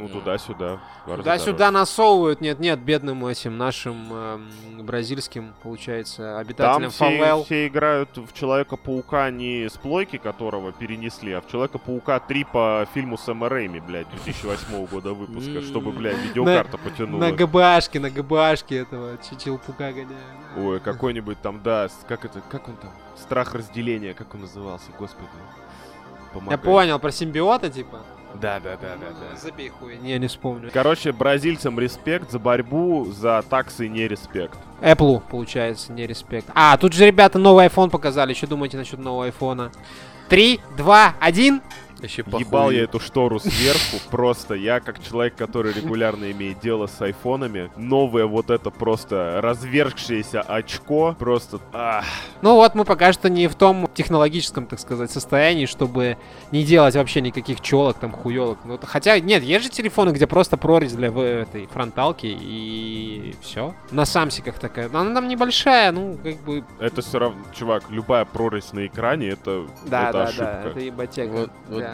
Ну, 0.00 0.08
туда-сюда. 0.08 0.80
Туда-сюда 1.06 1.70
насовывают, 1.70 2.40
нет-нет, 2.40 2.78
бедным 2.80 3.26
этим 3.26 3.58
нашим 3.58 4.12
эм, 4.12 4.50
бразильским, 4.82 5.54
получается, 5.62 6.22
Там 6.22 6.38
обитателям 6.38 6.90
все, 6.90 6.98
фавел. 6.98 7.44
все 7.44 7.66
играют 7.66 8.16
в 8.16 8.32
Человека-паука 8.32 9.30
не 9.30 9.68
с 9.68 9.72
плойки, 9.72 10.16
которого 10.16 10.72
перенесли, 10.72 11.32
а 11.32 11.40
в 11.40 11.48
Человека-паука 11.48 12.20
3 12.20 12.44
по 12.44 12.88
фильму 12.94 13.18
Сэма 13.18 13.48
Рэйми, 13.48 13.80
блядь, 13.80 14.08
2008 14.10 14.86
года 14.86 15.12
выпуска, 15.12 15.60
чтобы, 15.62 15.92
блядь, 15.92 16.18
видеокарта 16.18 16.78
потянула. 16.78 17.20
На 17.20 17.32
ГБАшке, 17.32 18.00
на 18.00 18.10
ГБАшке 18.10 18.76
этого 18.76 19.18
Чичилпука 19.18 19.92
гоняют. 19.92 20.40
Ой, 20.56 20.80
какой-нибудь 20.80 21.40
там, 21.40 21.62
да, 21.62 21.88
как 22.08 22.24
это, 22.24 22.40
как 22.50 22.68
он 22.68 22.76
там? 22.76 22.90
Страх 23.16 23.54
разделения, 23.54 24.14
как 24.14 24.34
он 24.34 24.42
назывался, 24.42 24.90
господи. 24.98 25.28
Я 26.30 26.34
Помогай. 26.34 26.58
понял, 26.58 26.98
про 26.98 27.10
симбиота, 27.10 27.70
типа? 27.70 28.00
Да, 28.34 28.60
да, 28.60 28.76
да, 28.76 28.96
да, 28.96 29.10
да. 29.10 29.36
Забей 29.36 29.68
хуй, 29.68 29.96
не, 29.98 30.18
не 30.18 30.26
вспомню. 30.28 30.70
Короче, 30.72 31.12
бразильцам 31.12 31.78
респект 31.78 32.30
за 32.30 32.38
борьбу, 32.38 33.06
за 33.10 33.42
таксы 33.48 33.88
не 33.88 34.06
респект. 34.08 34.58
Apple, 34.80 35.22
получается, 35.30 35.92
не 35.92 36.06
респект. 36.06 36.46
А, 36.54 36.76
тут 36.76 36.92
же 36.92 37.06
ребята 37.06 37.38
новый 37.38 37.66
iPhone 37.66 37.90
показали. 37.90 38.32
Что 38.34 38.46
думаете 38.46 38.76
насчет 38.76 38.98
нового 38.98 39.24
айфона? 39.24 39.72
Три, 40.28 40.60
два, 40.76 41.14
один. 41.20 41.60
Вообще 42.00 42.24
Ебал 42.38 42.70
я 42.70 42.82
эту 42.84 43.00
штору 43.00 43.38
сверху, 43.40 43.96
просто 44.10 44.54
я 44.54 44.80
как 44.80 45.02
человек, 45.02 45.34
который 45.36 45.72
регулярно 45.72 46.30
имеет 46.30 46.60
дело 46.60 46.86
с 46.86 47.00
айфонами, 47.00 47.70
новое 47.76 48.26
вот 48.26 48.50
это 48.50 48.70
просто 48.70 49.40
развергшееся 49.42 50.40
очко, 50.40 51.14
просто... 51.18 51.60
ах. 51.72 52.04
Ну 52.42 52.54
вот 52.56 52.74
мы 52.74 52.84
пока 52.84 53.12
что 53.12 53.28
не 53.28 53.48
в 53.48 53.54
том 53.54 53.88
технологическом, 53.94 54.66
так 54.66 54.78
сказать, 54.80 55.10
состоянии, 55.10 55.66
чтобы 55.66 56.16
не 56.52 56.64
делать 56.64 56.94
вообще 56.96 57.20
никаких 57.20 57.60
челок, 57.60 57.98
там, 57.98 58.12
хуелок. 58.12 58.58
Ну, 58.64 58.78
хотя, 58.82 59.18
нет, 59.20 59.42
есть 59.42 59.64
же 59.64 59.70
телефоны, 59.70 60.10
где 60.10 60.26
просто 60.26 60.56
прорезь 60.56 60.92
для 60.92 61.08
этой 61.08 61.66
фронталки 61.66 62.26
и 62.26 63.34
все. 63.42 63.74
На 63.90 64.04
самсиках 64.04 64.58
такая. 64.58 64.88
Она 64.92 65.14
там 65.14 65.28
небольшая, 65.28 65.92
ну, 65.92 66.18
как 66.22 66.36
бы... 66.38 66.64
Это 66.78 67.02
все 67.02 67.18
равно, 67.18 67.40
чувак, 67.54 67.84
любая 67.90 68.24
прорезь 68.24 68.72
на 68.72 68.86
экране, 68.86 69.28
это, 69.28 69.66
Да, 69.86 70.08
это 70.08 70.12
да, 70.12 70.24
ошибка. 70.24 70.60
да, 70.64 70.70
это 70.70 70.80
ебатека. 70.80 71.30
Вот- 71.32 71.50
вот. 71.68 71.80
Да. 71.80 71.89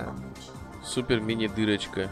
Супер 0.84 1.20
мини-дырочка. 1.20 2.10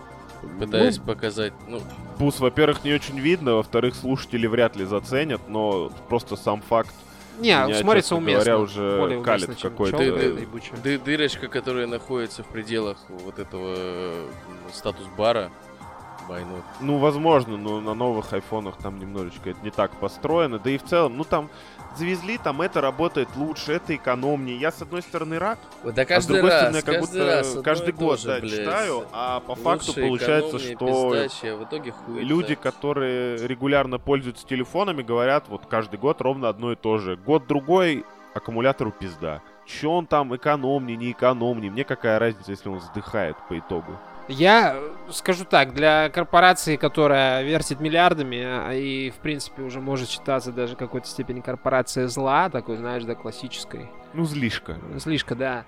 Пытаюсь 0.58 0.98
показать, 0.98 1.54
ну, 1.68 1.80
Пус, 2.18 2.38
во-первых, 2.38 2.84
не 2.84 2.92
очень 2.92 3.18
видно, 3.18 3.54
во-вторых, 3.54 3.94
слушатели 3.94 4.46
вряд 4.46 4.76
ли 4.76 4.84
заценят, 4.84 5.40
но 5.48 5.90
просто 6.10 6.36
сам 6.36 6.60
факт 6.60 6.94
Не, 7.38 7.48
Меня, 7.48 7.74
смотрится 7.80 8.10
честно 8.10 8.16
уместно. 8.18 8.44
говоря, 8.44 8.58
уже 8.58 8.98
более 8.98 9.22
калит 9.22 9.48
уместно, 9.48 9.70
какой-то. 9.70 10.02
ебучая. 10.02 10.78
ды- 10.80 10.98
дырочка, 10.98 11.48
которая 11.48 11.86
находится 11.86 12.42
в 12.42 12.46
пределах 12.46 12.98
вот 13.08 13.38
этого 13.38 13.74
статус-бара. 14.72 15.50
Ну, 16.80 16.98
возможно, 16.98 17.56
но 17.56 17.80
на 17.80 17.94
новых 17.94 18.32
айфонах 18.32 18.76
там 18.78 18.98
немножечко 18.98 19.50
это 19.50 19.58
не 19.62 19.70
так 19.70 19.90
построено. 19.92 20.58
Да 20.58 20.70
и 20.70 20.78
в 20.78 20.84
целом, 20.84 21.16
ну 21.16 21.24
там 21.24 21.50
завезли, 21.96 22.38
там 22.38 22.60
это 22.60 22.80
работает 22.80 23.28
лучше, 23.36 23.72
это 23.72 23.94
экономнее. 23.94 24.56
Я, 24.56 24.72
с 24.72 24.82
одной 24.82 25.02
стороны, 25.02 25.38
рад, 25.38 25.58
Да 25.82 26.02
а 26.08 26.20
с 26.20 26.26
другой 26.26 26.50
раз, 26.50 26.60
стороны, 26.60 26.76
я 26.76 26.82
как 26.82 27.00
будто 27.00 27.26
раз 27.26 27.56
каждый 27.62 27.92
год 27.92 28.20
же, 28.20 28.26
да, 28.28 28.40
блядь. 28.40 28.52
читаю, 28.52 29.04
а 29.12 29.40
по 29.40 29.54
факту 29.54 29.94
получается, 29.94 30.58
что 30.58 31.10
пиздаче, 31.12 31.52
а 31.52 31.56
в 31.56 31.64
итоге 31.64 31.92
хуй. 31.92 32.22
люди, 32.22 32.54
которые 32.54 33.46
регулярно 33.46 33.98
пользуются 33.98 34.46
телефонами, 34.46 35.02
говорят 35.02 35.44
вот 35.48 35.66
каждый 35.66 35.98
год 35.98 36.20
ровно 36.20 36.48
одно 36.48 36.72
и 36.72 36.76
то 36.76 36.98
же. 36.98 37.16
Год-другой 37.16 38.04
аккумулятору 38.34 38.90
пизда. 38.90 39.42
Че 39.66 39.88
он 39.88 40.06
там 40.06 40.34
экономнее, 40.36 40.96
не 40.96 41.12
экономнее? 41.12 41.70
Мне 41.70 41.84
какая 41.84 42.18
разница, 42.18 42.50
если 42.50 42.68
он 42.68 42.78
вздыхает 42.78 43.36
по 43.48 43.58
итогу? 43.58 43.98
Я 44.28 44.76
э, 44.76 44.90
скажу 45.10 45.44
так, 45.44 45.74
для 45.74 46.08
корпорации, 46.08 46.76
которая 46.76 47.42
вертит 47.42 47.80
миллиардами 47.80 48.42
а, 48.42 48.72
и, 48.72 49.10
в 49.10 49.16
принципе, 49.16 49.62
уже 49.62 49.80
может 49.80 50.08
считаться 50.08 50.50
даже 50.52 50.76
какой-то 50.76 51.06
степени 51.06 51.40
корпорация 51.40 52.08
зла, 52.08 52.48
такой, 52.48 52.76
знаешь, 52.76 53.04
да, 53.04 53.14
классической. 53.14 53.90
Ну, 54.14 54.24
злишка. 54.24 54.78
Слишком, 54.98 55.38
да. 55.38 55.64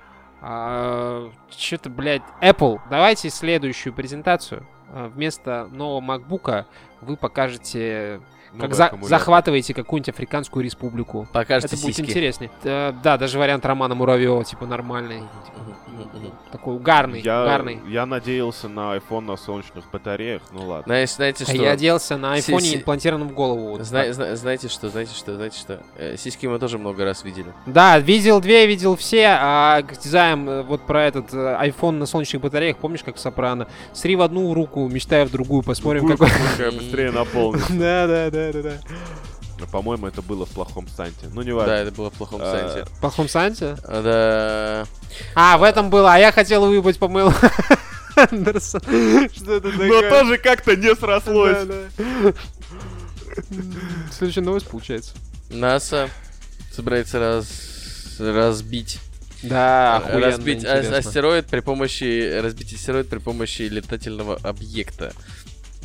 Что-то, 1.51 1.90
блядь, 1.90 2.23
Apple, 2.40 2.81
давайте 2.90 3.31
следующую 3.31 3.92
презентацию. 3.92 4.66
А, 4.92 5.09
Вместо 5.09 5.69
нового 5.71 6.01
макбука 6.01 6.66
вы 7.01 7.16
покажете, 7.16 8.21
как 8.57 8.62
Новый 8.71 8.75
за- 8.77 8.87
аккумулятор. 8.87 9.19
захватываете 9.19 9.75
какую-нибудь 9.75 10.09
африканскую 10.11 10.64
республику. 10.64 11.27
Покажете 11.33 11.75
Это 11.77 11.83
будет 11.83 11.97
сиськи. 11.97 12.11
интереснее. 12.11 12.51
Э, 12.64 12.92
Да, 13.03 13.16
даже 13.19 13.38
вариант 13.38 13.64
Романа 13.66 13.95
Муравьева, 13.95 14.45
типа, 14.45 14.66
нормальный. 14.66 15.21
типа. 15.21 15.61
Такой 16.53 16.77
угарный, 16.77 17.21
Я, 17.21 17.42
угарный. 17.42 17.81
я 17.88 18.07
надеялся 18.07 18.69
на 18.69 18.97
iPhone 18.97 19.21
на 19.21 19.37
солнечных 19.37 19.85
батареях, 19.90 20.42
ну 20.53 20.66
ладно. 20.66 20.85
Знаете, 20.87 21.14
знаете 21.14 21.45
А 21.45 21.47
что? 21.49 21.57
я 21.57 21.71
оделся 21.73 22.16
на 22.16 22.35
айфоне, 22.35 22.61
си- 22.61 22.77
имплантированном 22.77 23.29
в 23.29 23.33
голову. 23.35 23.71
вот 23.71 23.83
Зна- 23.83 24.12
зна- 24.12 24.37
знаете 24.37 24.69
что, 24.69 24.88
знаете 24.88 25.14
что, 25.14 25.35
знаете 25.37 25.59
что? 25.59 25.81
Э, 25.97 26.16
Сиськи 26.16 26.47
мы 26.47 26.59
тоже 26.59 26.79
много 26.79 27.05
раз 27.05 27.25
видели. 27.25 27.47
Да, 27.66 27.99
видел 27.99 28.40
две, 28.40 28.66
видел 28.66 28.97
все, 28.97 29.27
а 29.40 29.83
к 29.83 29.99
дизайн 29.99 30.49
э, 30.49 30.62
вот 30.62 30.83
про 30.87 31.05
этот 31.05 31.33
э, 31.33 31.37
iPhone 31.62 31.92
на 31.92 32.07
солнечных 32.07 32.42
батареях, 32.42 32.77
помнишь, 32.79 33.03
как 33.03 33.16
в 33.16 33.19
Сопрано? 33.19 33.66
Сри 33.92 34.16
в 34.16 34.23
одну 34.23 34.53
руку, 34.55 34.87
мечтая 34.88 35.25
в 35.27 35.31
другую, 35.31 35.62
посмотрим, 35.62 36.07
Другую 36.07 36.29
какой... 36.31 36.71
быстрее 36.73 37.11
наполнится. 37.11 37.73
Да, 37.73 38.07
да, 38.07 38.31
да, 38.31 38.46
да, 38.53 38.63
да. 38.63 38.79
Но, 39.59 39.67
По-моему, 39.67 40.07
это 40.07 40.21
было 40.23 40.45
в 40.45 40.51
плохом 40.51 40.87
Санте. 40.89 41.27
Ну, 41.33 41.41
не 41.43 41.51
Да, 41.51 41.57
важно. 41.57 41.73
это 41.73 41.93
было 41.93 42.11
в 42.11 42.15
плохом 42.15 42.41
А, 42.43 42.51
санте. 42.53 42.85
В 42.91 43.01
плохом 43.01 43.29
санте? 43.29 43.77
А, 43.85 44.03
Да. 44.03 44.87
А, 45.35 45.57
в 45.59 45.63
этом 45.63 45.89
было, 45.89 46.13
а 46.15 46.19
я 46.19 46.31
хотел 46.33 46.67
выебать 46.67 46.99
по 46.99 47.09
мейлу 47.09 47.33
Андерсон. 48.17 48.81
Что 48.83 49.55
это 49.57 49.69
Но 49.69 49.79
такое? 49.79 50.11
тоже 50.11 50.39
как-то 50.39 50.77
не 50.77 50.95
срослось. 50.95 51.67
Да, 51.67 51.75
да. 51.97 52.33
Следующая 54.11 54.41
новость 54.43 54.67
получается. 54.69 55.13
НАСА 55.51 56.09
собирается 56.73 57.19
раз... 57.19 58.17
разбить 58.19 58.99
Да, 59.43 59.97
охуенно 59.99 60.27
разбить 60.27 60.65
а- 60.65 60.79
интересно. 60.79 60.97
астероид 60.99 61.47
при 61.47 61.61
помощи 61.61 62.41
разбить 62.41 62.73
астероид 62.75 63.09
при 63.09 63.19
помощи 63.19 63.63
летательного 63.63 64.37
объекта. 64.43 65.13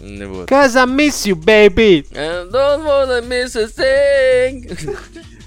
Вот. 0.02 0.50
Cause 0.50 0.76
I 0.76 0.86
miss 0.86 1.26
you, 1.26 1.36
baby. 1.36 2.06
I 2.16 2.48
don't 2.52 2.84
wanna 2.86 3.22
miss 3.22 3.56
a 3.56 3.68
thing. 3.68 4.68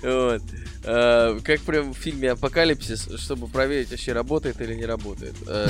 Вот. 0.02 0.42
А, 0.84 1.38
Как 1.40 1.60
прям 1.62 1.92
в 1.94 1.96
фильме 1.96 2.32
Апокалипсис, 2.32 3.08
чтобы 3.18 3.48
проверить, 3.48 3.90
вообще 3.90 4.12
работает 4.12 4.60
или 4.60 4.74
не 4.74 4.84
работает. 4.84 5.34
А, 5.48 5.66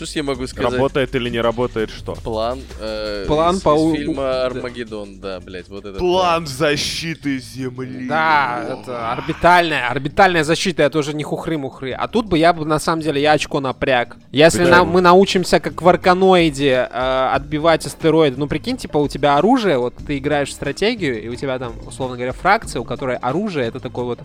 Что 0.00 0.06
ж- 0.06 0.16
я 0.16 0.22
могу 0.22 0.46
сказать? 0.46 0.72
Работает 0.72 1.14
или 1.14 1.28
не 1.28 1.42
работает 1.42 1.90
что? 1.90 2.14
План, 2.14 2.60
э, 2.80 3.24
План 3.26 3.56
из, 3.56 3.60
по 3.60 3.74
из 3.74 3.96
фильма. 3.96 4.46
Армагеддон, 4.46 5.20
да, 5.20 5.40
блять, 5.40 5.68
вот 5.68 5.84
этот 5.84 5.98
План 5.98 6.46
защиты 6.46 7.38
Земли. 7.38 8.08
Да, 8.08 8.78
это 8.80 9.12
орбитальная, 9.12 9.90
орбитальная 9.90 10.42
защита, 10.42 10.84
это 10.84 10.98
уже 10.98 11.12
не 11.12 11.22
хухры-мухры. 11.22 11.92
А 11.92 12.08
тут 12.08 12.28
бы 12.28 12.38
я 12.38 12.54
бы, 12.54 12.64
на 12.64 12.78
самом 12.78 13.02
деле, 13.02 13.20
я 13.20 13.32
очко 13.32 13.60
напряг. 13.60 14.16
Если 14.32 14.64
нам, 14.64 14.88
мы 14.88 15.02
научимся, 15.02 15.60
как 15.60 15.82
в 15.82 15.86
Арканоиде, 15.86 16.88
э, 16.90 17.30
отбивать 17.34 17.84
астероиды, 17.84 18.38
ну, 18.38 18.46
прикинь, 18.46 18.78
типа, 18.78 18.96
у 18.96 19.06
тебя 19.06 19.36
оружие, 19.36 19.76
вот 19.76 19.92
ты 20.06 20.16
играешь 20.16 20.48
в 20.48 20.52
стратегию, 20.52 21.22
и 21.22 21.28
у 21.28 21.34
тебя 21.34 21.58
там, 21.58 21.74
условно 21.86 22.16
говоря, 22.16 22.32
фракция, 22.32 22.80
у 22.80 22.84
которой 22.84 23.18
оружие, 23.18 23.66
это 23.66 23.80
такой 23.80 24.04
вот 24.04 24.20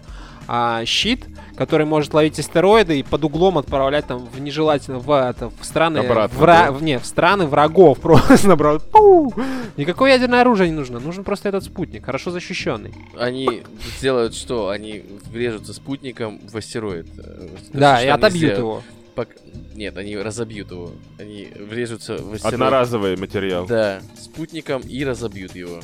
а, 0.47 0.83
щит, 0.85 1.25
который 1.55 1.85
может 1.85 2.13
ловить 2.13 2.37
астероиды 2.39 2.99
и 2.99 3.03
под 3.03 3.23
углом 3.23 3.57
отправлять 3.57 4.05
там 4.07 4.25
в 4.25 4.39
нежелательно, 4.39 4.99
в, 4.99 5.11
это, 5.11 5.49
в 5.49 5.65
страны... 5.65 5.99
Обратно, 5.99 6.35
вра- 6.37 6.65
да? 6.65 6.71
в- 6.71 6.83
не, 6.83 6.99
в 6.99 7.05
страны 7.05 7.45
врагов 7.47 7.99
просто 8.01 8.47
набрал. 8.47 8.79
Пу! 8.79 9.33
Никакое 9.77 10.11
ядерное 10.13 10.41
оружие 10.41 10.69
не 10.69 10.75
нужно, 10.75 10.99
нужен 10.99 11.23
просто 11.23 11.49
этот 11.49 11.63
спутник, 11.63 12.05
хорошо 12.05 12.31
защищенный. 12.31 12.93
Они 13.17 13.63
сделают 13.97 14.35
что? 14.35 14.69
Они 14.69 15.03
врежутся 15.31 15.73
спутником 15.73 16.39
в 16.47 16.55
астероид. 16.57 17.07
Э, 17.17 17.47
Да, 17.73 17.97
что 17.97 18.05
и 18.05 18.09
отобьют 18.09 18.53
сделают? 18.53 18.57
его. 18.59 18.83
Пок- 19.15 19.37
Нет, 19.75 19.97
они 19.97 20.17
разобьют 20.17 20.71
его. 20.71 20.91
Они 21.19 21.47
врежутся 21.57 22.17
в 22.17 22.33
астероид. 22.33 22.53
Одноразовый 22.55 23.15
материал. 23.15 23.65
Да, 23.65 24.01
спутником 24.19 24.81
и 24.81 25.05
разобьют 25.05 25.55
его. 25.55 25.79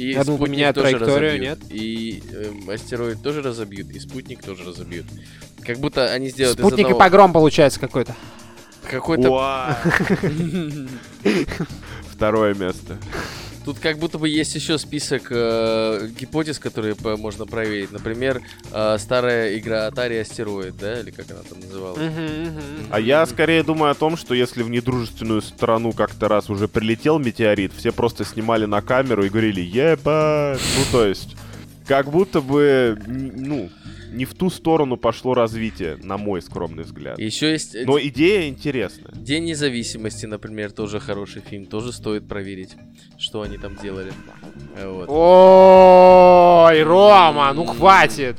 И 0.00 0.12
Я 0.12 0.24
поменяют 0.24 0.76
тоже 0.76 0.96
траекторию, 0.96 1.32
разобьют. 1.32 1.58
И 1.68 2.22
эм, 2.32 2.70
астероид 2.70 3.22
тоже 3.22 3.42
разобьют, 3.42 3.90
и 3.90 4.00
спутник 4.00 4.42
тоже 4.42 4.64
разобьют. 4.64 5.04
Как 5.62 5.76
будто 5.76 6.10
они 6.10 6.30
сделают 6.30 6.58
Спутник 6.58 6.78
и 6.78 6.82
одного 6.84 6.98
погром 6.98 7.34
получается 7.34 7.78
какой-то. 7.80 8.16
какой-то... 8.88 9.76
Второе 12.14 12.54
место. 12.54 12.96
Тут 13.70 13.78
как 13.78 13.98
будто 13.98 14.18
бы 14.18 14.28
есть 14.28 14.52
еще 14.56 14.78
список 14.78 15.28
э, 15.30 16.08
гипотез, 16.18 16.58
которые 16.58 16.96
по- 16.96 17.16
можно 17.16 17.46
проверить. 17.46 17.92
Например, 17.92 18.42
э, 18.72 18.96
старая 18.98 19.56
игра 19.56 19.86
Atari 19.88 20.20
Астероид, 20.22 20.76
да, 20.76 20.98
или 20.98 21.10
как 21.12 21.30
она 21.30 21.38
там 21.48 21.60
называлась. 21.60 22.00
А 22.90 22.98
я 22.98 23.24
скорее 23.26 23.62
думаю 23.62 23.92
о 23.92 23.94
том, 23.94 24.16
что 24.16 24.34
если 24.34 24.64
в 24.64 24.70
недружественную 24.70 25.40
страну 25.40 25.92
как-то 25.92 26.26
раз 26.26 26.50
уже 26.50 26.66
прилетел 26.66 27.20
метеорит, 27.20 27.72
все 27.76 27.92
просто 27.92 28.24
снимали 28.24 28.64
на 28.64 28.82
камеру 28.82 29.24
и 29.24 29.28
говорили 29.28 29.60
«Ебать!» 29.60 30.60
Ну, 30.76 30.84
то 30.90 31.06
есть, 31.06 31.36
как 31.86 32.10
будто 32.10 32.40
бы, 32.40 33.00
ну, 33.06 33.70
не 34.12 34.24
в 34.24 34.34
ту 34.34 34.50
сторону 34.50 34.96
пошло 34.96 35.34
развитие, 35.34 35.96
на 36.02 36.16
мой 36.18 36.42
скромный 36.42 36.84
взгляд. 36.84 37.18
Еще 37.18 37.50
есть 37.52 37.74
э, 37.74 37.84
Но 37.84 37.98
идея 38.00 38.48
интересная. 38.48 39.12
День 39.14 39.44
независимости, 39.44 40.26
например, 40.26 40.72
тоже 40.72 41.00
хороший 41.00 41.42
фильм, 41.42 41.66
тоже 41.66 41.92
стоит 41.92 42.26
проверить, 42.28 42.76
что 43.18 43.42
они 43.42 43.58
там 43.58 43.76
делали. 43.76 44.12
Э, 44.76 44.88
Вот. 44.88 45.08
Ой, 45.08 46.82
Рома, 46.82 47.52
ну 47.54 47.64
хватит. 47.66 48.36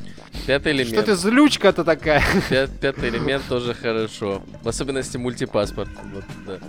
Пятый 0.47 0.71
элемент. 0.71 0.89
Что 0.93 1.03
ты 1.03 1.15
злючка-то 1.15 1.83
такая? 1.83 2.23
Пя- 2.49 2.69
Пятый 2.79 3.09
элемент 3.09 3.43
тоже 3.47 3.73
хорошо. 3.73 4.41
В 4.61 4.67
особенности 4.67 5.17
мультипаспорт. 5.17 5.89
Вот, 6.13 6.23
да. 6.45 6.59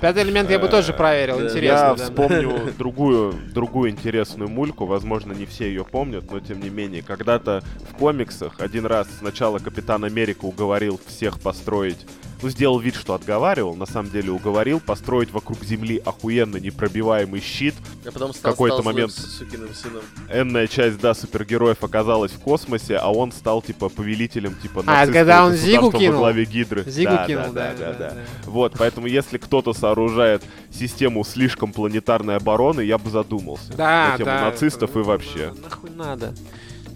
Пятый 0.00 0.22
элемент 0.24 0.50
я 0.50 0.58
бы 0.58 0.68
тоже 0.68 0.92
проверил, 0.92 1.40
интересно. 1.40 1.84
Я 1.84 1.94
да. 1.94 2.04
вспомню 2.04 2.72
другую, 2.78 3.34
другую 3.52 3.90
интересную 3.90 4.48
мульку, 4.48 4.86
возможно, 4.86 5.32
не 5.32 5.46
все 5.46 5.66
ее 5.68 5.84
помнят, 5.84 6.30
но 6.30 6.40
тем 6.40 6.60
не 6.60 6.70
менее. 6.70 7.02
Когда-то 7.02 7.62
в 7.90 7.94
комиксах 7.94 8.60
один 8.60 8.86
раз 8.86 9.06
сначала 9.18 9.58
Капитан 9.58 10.04
Америка 10.04 10.44
уговорил 10.44 11.00
всех 11.06 11.38
построить 11.40 11.98
ну, 12.42 12.48
сделал 12.48 12.78
вид, 12.78 12.94
что 12.94 13.14
отговаривал, 13.14 13.74
на 13.76 13.86
самом 13.86 14.10
деле 14.10 14.30
уговорил 14.30 14.80
построить 14.80 15.30
вокруг 15.30 15.62
Земли 15.64 16.00
охуенно 16.04 16.56
непробиваемый 16.56 17.40
щит. 17.40 17.74
А 18.06 18.10
потом 18.10 18.32
стал, 18.32 18.52
какой-то 18.52 18.80
стал 18.80 18.92
момент- 18.92 19.12
с 19.12 19.38
сукиным 19.38 19.74
сыном. 19.74 20.02
Энная 20.32 20.66
часть, 20.66 20.98
да, 21.00 21.14
супергероев 21.14 21.82
оказалась 21.82 22.32
в 22.32 22.38
космосе, 22.40 22.96
а 22.96 23.08
он 23.10 23.32
стал, 23.32 23.62
типа, 23.62 23.88
повелителем, 23.88 24.54
типа, 24.54 24.82
А, 24.86 25.06
когда 25.06 25.44
он 25.44 25.54
Зигу 25.54 25.92
кинул? 25.92 26.14
во 26.14 26.18
главе 26.20 26.44
Гидры. 26.44 26.84
Зигу 26.86 27.10
да, 27.12 27.26
кинул, 27.26 27.52
да, 27.52 27.72
да, 27.72 27.74
да, 27.78 27.92
да, 27.92 28.10
да. 28.10 28.16
Вот, 28.46 28.74
поэтому 28.78 29.06
если 29.06 29.38
кто-то 29.38 29.72
сооружает 29.72 30.42
систему 30.70 31.24
слишком 31.24 31.72
планетарной 31.72 32.36
обороны, 32.36 32.80
я 32.80 32.98
бы 32.98 33.10
задумался. 33.10 33.72
Да, 33.74 34.10
на 34.12 34.16
тему 34.18 34.26
да. 34.30 34.50
нацистов 34.50 34.96
и 34.96 35.00
вообще. 35.00 35.52
Нахуй 35.62 35.90
надо. 35.90 36.34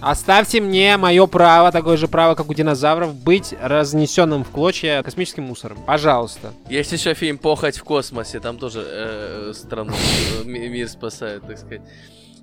Оставьте 0.00 0.60
мне 0.60 0.96
мое 0.96 1.26
право, 1.26 1.72
такое 1.72 1.96
же 1.96 2.08
право, 2.08 2.34
как 2.34 2.48
у 2.50 2.54
динозавров, 2.54 3.14
быть 3.14 3.54
разнесенным 3.60 4.44
в 4.44 4.50
клочья 4.50 5.02
космическим 5.02 5.44
мусором. 5.44 5.78
Пожалуйста. 5.86 6.52
Есть 6.68 6.92
еще 6.92 7.14
фильм 7.14 7.38
«Похоть 7.38 7.78
в 7.78 7.84
космосе», 7.84 8.40
там 8.40 8.58
тоже 8.58 8.84
э, 8.86 9.52
страну, 9.54 9.92
э, 9.92 10.44
ми- 10.44 10.68
мир 10.68 10.88
спасают, 10.88 11.46
так 11.46 11.58
сказать. 11.58 11.82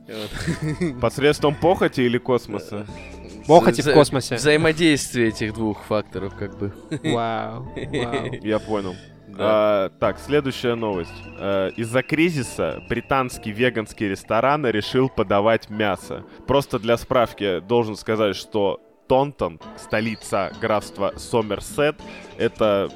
Посредством 1.01 1.55
похоти 1.55 2.01
или 2.01 2.17
космоса? 2.17 2.85
Похоти 3.47 3.81
в 3.81 3.93
космосе. 3.93 4.35
Взаимодействие 4.35 5.29
этих 5.29 5.53
двух 5.53 5.83
факторов, 5.83 6.33
как 6.35 6.57
бы. 6.57 6.73
Вау, 7.03 7.63
вау. 7.75 8.33
Я 8.41 8.59
понял. 8.59 8.95
Да. 9.37 9.85
А, 9.85 9.89
так, 9.99 10.19
следующая 10.19 10.75
новость. 10.75 11.11
Э, 11.37 11.71
из-за 11.75 12.03
кризиса 12.03 12.81
британский 12.89 13.51
веганский 13.51 14.09
ресторан 14.09 14.65
решил 14.65 15.09
подавать 15.09 15.69
мясо. 15.69 16.23
Просто 16.47 16.79
для 16.79 16.97
справки 16.97 17.59
должен 17.59 17.95
сказать, 17.95 18.35
что 18.35 18.81
Тонтон, 19.07 19.59
столица 19.77 20.53
графства 20.61 21.13
Сомерсет, 21.17 21.97
это, 22.37 22.89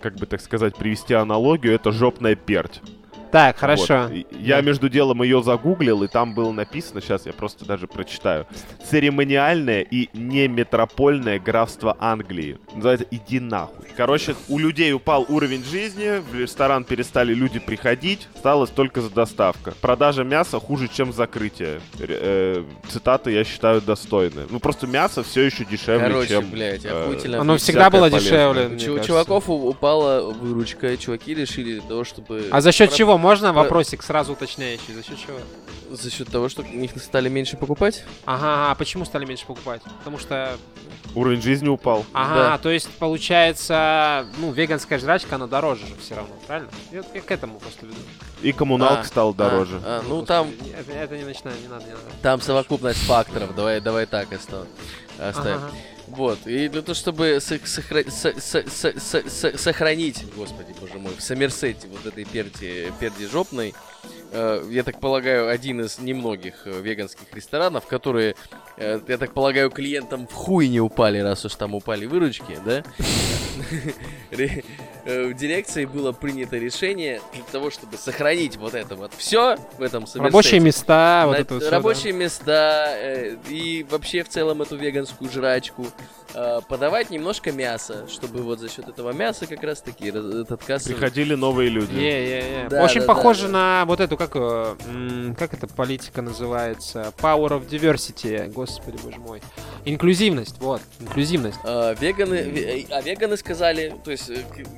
как 0.00 0.16
бы 0.16 0.26
так 0.26 0.40
сказать, 0.40 0.74
привести 0.74 1.14
аналогию, 1.14 1.72
это 1.72 1.92
жопная 1.92 2.34
перть. 2.34 2.82
Так, 3.30 3.58
хорошо. 3.58 4.08
Вот. 4.08 4.26
Я 4.40 4.60
между 4.60 4.88
делом 4.88 5.22
ее 5.22 5.42
загуглил, 5.42 6.02
и 6.02 6.08
там 6.08 6.34
было 6.34 6.52
написано, 6.52 7.00
сейчас 7.00 7.26
я 7.26 7.32
просто 7.32 7.64
даже 7.64 7.86
прочитаю. 7.86 8.46
Церемониальное 8.88 9.82
и 9.82 10.08
не 10.12 10.48
метропольное 10.48 11.38
графство 11.38 11.96
Англии. 12.00 12.58
Называется 12.74 13.06
«Иди 13.10 13.40
нахуй». 13.40 13.86
Короче, 13.96 14.34
у 14.48 14.58
людей 14.58 14.92
упал 14.92 15.26
уровень 15.28 15.64
жизни, 15.64 16.20
в 16.20 16.34
ресторан 16.38 16.84
перестали 16.84 17.34
люди 17.34 17.58
приходить, 17.58 18.28
осталась 18.34 18.70
только 18.70 19.00
за 19.00 19.10
доставка. 19.10 19.72
Продажа 19.80 20.24
мяса 20.24 20.58
хуже, 20.60 20.88
чем 20.88 21.12
закрытие. 21.12 21.80
Э, 21.98 22.64
цитаты, 22.88 23.32
я 23.32 23.44
считаю, 23.44 23.80
достойные. 23.80 24.46
Ну, 24.50 24.60
просто 24.60 24.86
мясо 24.86 25.22
все 25.22 25.42
еще 25.42 25.64
дешевле, 25.64 26.06
Короче, 26.08 26.28
чем... 26.28 26.50
блядь, 26.50 26.84
э, 26.84 26.88
охуительно. 26.90 27.40
Оно 27.40 27.54
И 27.56 27.58
всегда 27.58 27.90
было 27.90 28.08
полезное. 28.08 28.20
дешевле, 28.70 28.92
У 28.96 29.04
чуваков 29.04 29.48
упала 29.48 30.30
выручка, 30.32 30.96
чуваки 30.96 31.34
решили 31.34 31.80
того, 31.80 32.04
чтобы... 32.04 32.44
А 32.50 32.60
за 32.60 32.72
счет 32.72 32.90
про- 32.90 32.96
чего? 33.18 33.28
Можно 33.28 33.52
про- 33.52 33.62
вопросик 33.62 34.02
сразу 34.02 34.32
уточняющий? 34.32 34.94
За 34.94 35.02
счет 35.02 35.18
чего? 35.18 35.38
За 35.90 36.10
счет 36.10 36.28
того, 36.30 36.48
что 36.48 36.62
их 36.62 36.90
стали 37.02 37.28
меньше 37.28 37.56
покупать? 37.56 38.04
Ага, 38.24 38.70
а 38.70 38.74
почему 38.74 39.04
стали 39.04 39.24
меньше 39.24 39.46
покупать? 39.46 39.82
Потому 39.98 40.18
что... 40.18 40.56
Уровень 41.14 41.40
жизни 41.40 41.68
упал. 41.68 42.04
Ага, 42.12 42.34
Да. 42.34 42.58
то 42.58 42.68
есть, 42.70 42.90
получается, 42.98 44.26
ну, 44.38 44.52
веганская 44.52 44.98
жрачка, 44.98 45.36
она 45.36 45.46
дороже 45.46 45.86
же 45.86 45.94
все 46.00 46.16
равно, 46.16 46.34
правильно? 46.46 46.68
Я, 46.92 47.02
я 47.14 47.20
к 47.22 47.30
этому 47.30 47.58
просто 47.58 47.86
веду. 47.86 47.96
И 48.42 48.52
коммуналка 48.52 49.00
А, 49.00 49.04
стала 49.04 49.32
дороже. 49.32 49.80
А, 49.84 50.00
а, 50.00 50.02
ну 50.02 50.20
Господи, 50.20 50.26
там, 50.26 50.50
Это, 50.78 50.92
это 50.92 51.16
не 51.16 51.24
начинаю, 51.24 51.56
не 51.60 51.68
надо, 51.68 51.84
не 51.84 51.90
надо. 51.92 52.02
там 52.22 52.40
совокупность 52.40 52.98
факторов. 53.00 53.54
Давай, 53.54 53.80
давай 53.80 54.06
так 54.06 54.30
оста- 54.32 54.66
оставим. 55.18 55.58
Ага. 55.58 55.70
Вот, 56.16 56.46
и 56.46 56.68
для 56.68 56.80
того, 56.80 56.94
чтобы 56.94 57.40
сох- 57.40 57.66
сохра- 57.66 58.10
со- 58.10 58.40
со- 58.40 58.68
со- 58.70 58.98
со- 58.98 59.28
со- 59.28 59.58
сохранить, 59.58 60.24
господи, 60.34 60.74
боже 60.80 60.94
мой, 60.98 61.14
в 61.14 61.20
Сомерсете 61.20 61.88
вот 61.88 62.06
этой 62.06 62.24
перди, 62.24 62.90
перди 62.98 63.26
жопной, 63.26 63.74
э, 64.32 64.64
я 64.70 64.82
так 64.82 64.98
полагаю, 64.98 65.50
один 65.50 65.82
из 65.82 65.98
немногих 65.98 66.54
э, 66.64 66.80
веганских 66.80 67.26
ресторанов, 67.34 67.86
которые, 67.86 68.34
э, 68.78 68.98
я 69.06 69.18
так 69.18 69.34
полагаю, 69.34 69.70
клиентам 69.70 70.26
в 70.26 70.32
хуй 70.32 70.68
не 70.68 70.80
упали, 70.80 71.18
раз 71.18 71.44
уж 71.44 71.54
там 71.54 71.74
упали 71.74 72.06
выручки, 72.06 72.58
да? 72.64 72.82
Э, 75.06 75.28
В 75.28 75.34
дирекции 75.34 75.84
было 75.84 76.10
принято 76.10 76.56
решение 76.56 77.20
для 77.32 77.44
того, 77.44 77.70
чтобы 77.70 77.96
сохранить 77.96 78.56
вот 78.56 78.74
это 78.74 78.96
вот 78.96 79.12
все 79.16 79.56
в 79.78 79.82
этом 79.82 80.04
Сомерсете. 80.04 80.24
Рабочие 80.24 80.60
места, 80.60 81.24
вот 81.26 81.38
это 81.38 81.54
вот 81.54 81.62
да. 81.62 81.70
рабочие 81.70 82.12
места 82.12 82.86
э, 82.88 83.36
и 83.48 83.86
вообще 83.88 84.24
в 84.24 84.28
целом 84.28 84.62
эту 84.62 84.76
веганскую 84.76 85.30
жрачку 85.30 85.86
э, 86.34 86.60
подавать 86.68 87.10
немножко 87.10 87.52
мяса, 87.52 88.06
чтобы 88.08 88.42
вот 88.42 88.58
за 88.60 88.68
счет 88.68 88.88
этого 88.88 89.12
мяса 89.12 89.46
как 89.46 89.62
раз 89.62 89.80
таки 89.80 90.08
этот 90.08 90.64
кассовый... 90.64 90.94
Приходили 90.96 91.34
новые 91.34 91.68
люди. 91.70 91.94
Е-е-е. 91.94 92.68
Да, 92.68 92.84
Очень 92.84 93.00
да, 93.00 93.06
похоже 93.06 93.42
да, 93.42 93.46
да. 93.48 93.52
на 93.52 93.84
вот 93.86 94.00
эту, 94.00 94.16
как, 94.16 94.32
э, 94.34 95.34
как 95.38 95.54
эта 95.54 95.66
политика 95.66 96.22
называется? 96.22 97.12
Power 97.18 97.50
of 97.50 97.68
diversity, 97.68 98.50
господи 98.52 98.98
боже 99.02 99.18
мой. 99.18 99.42
Инклюзивность, 99.84 100.56
вот, 100.58 100.80
инклюзивность. 101.00 101.58
А, 101.64 101.94
веганы, 101.94 102.34
ве- 102.34 102.86
а 102.90 103.00
веганы 103.02 103.36
сказали, 103.36 103.94
то 104.04 104.10
есть 104.10 104.30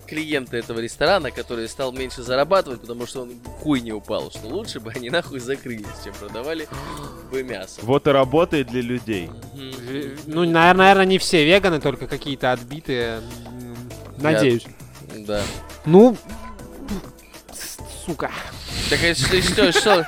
клиенты 0.07 0.59
этого 0.59 0.81
ресторана, 0.81 1.31
который 1.31 1.69
стал 1.69 1.93
меньше 1.93 2.23
зарабатывать, 2.23 2.81
потому 2.81 3.07
что 3.07 3.23
он 3.23 3.31
в 3.31 3.49
хуй 3.63 3.81
не 3.81 3.93
упал, 3.93 4.31
что 4.31 4.49
лучше 4.49 4.81
бы 4.81 4.93
они 4.95 5.11
нахуй 5.11 5.41
закрылись, 5.41 5.87
чем 6.05 6.15
продавали 6.15 6.69
бы 7.31 7.43
мясо. 7.43 7.81
Вот 7.83 8.07
и 8.07 8.11
работает 8.11 8.69
для 8.69 8.81
людей. 8.83 9.31
Ну, 10.27 10.45
наверное, 10.45 11.05
не 11.07 11.19
все 11.19 11.38
веганы, 11.45 11.81
только 11.81 12.07
какие-то 12.07 12.53
отбитые. 12.53 13.21
Надеюсь. 14.19 14.67
Да. 15.27 15.43
Ну, 15.85 16.17
сука. 18.09 18.31
Так 18.89 19.01
а 19.05 19.15
что, 19.15 19.73
что, 19.73 20.07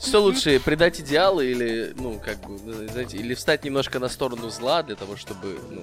что, 0.00 0.20
лучше, 0.20 0.60
предать 0.60 1.00
идеалы 1.00 1.46
или, 1.46 1.92
ну, 1.96 2.20
как 2.24 2.38
бы, 2.48 2.88
знаете, 2.88 3.16
или 3.16 3.34
встать 3.34 3.64
немножко 3.64 3.98
на 3.98 4.08
сторону 4.08 4.50
зла 4.50 4.82
для 4.82 4.94
того, 4.94 5.16
чтобы, 5.16 5.58
ну, 5.70 5.82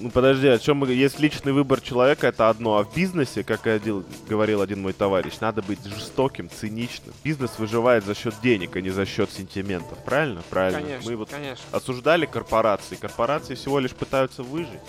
Ну 0.00 0.10
подожди, 0.10 0.48
о 0.48 0.58
чем 0.58 0.78
мы... 0.78 0.92
Есть 0.92 1.20
личный 1.20 1.52
выбор 1.52 1.80
человека, 1.80 2.26
это 2.26 2.48
одно. 2.48 2.78
А 2.78 2.84
в 2.84 2.94
бизнесе, 2.94 3.44
как 3.44 3.60
говорил 4.28 4.60
один 4.60 4.82
мой 4.82 4.92
товарищ, 4.92 5.34
надо 5.40 5.62
быть 5.62 5.84
жестоким, 5.84 6.50
циничным. 6.50 7.14
Бизнес 7.22 7.52
выживает 7.58 8.04
за 8.04 8.14
счет 8.14 8.34
денег, 8.42 8.74
а 8.76 8.80
не 8.80 8.90
за 8.90 9.06
счет 9.06 9.30
сентиментов. 9.30 9.98
Правильно? 10.04 10.42
Правильно. 10.50 10.80
Конечно, 10.80 11.10
Мы 11.10 11.16
вот 11.16 11.30
конечно. 11.30 11.64
осуждали 11.70 12.26
корпорации. 12.26 12.96
Корпорации 12.96 13.54
всего 13.54 13.78
лишь 13.78 13.92
пытаются 13.92 14.42
выжить. 14.42 14.80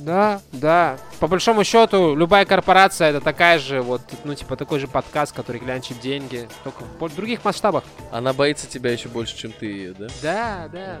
Да, 0.00 0.40
да. 0.52 0.98
По 1.20 1.28
большому 1.28 1.64
счету, 1.64 2.14
любая 2.14 2.44
корпорация 2.44 3.10
это 3.10 3.20
такая 3.20 3.58
же, 3.58 3.80
вот, 3.80 4.02
ну, 4.24 4.34
типа, 4.34 4.56
такой 4.56 4.80
же 4.80 4.88
подкаст, 4.88 5.32
который 5.34 5.60
глянчит 5.60 6.00
деньги, 6.00 6.48
только 6.62 6.84
в 6.98 7.14
других 7.14 7.44
масштабах. 7.44 7.84
Она 8.10 8.32
боится 8.32 8.66
тебя 8.66 8.92
еще 8.92 9.08
больше, 9.08 9.36
чем 9.36 9.52
ты 9.52 9.66
ее, 9.66 9.94
да? 9.94 10.06
Да, 10.22 10.68
да. 10.72 10.96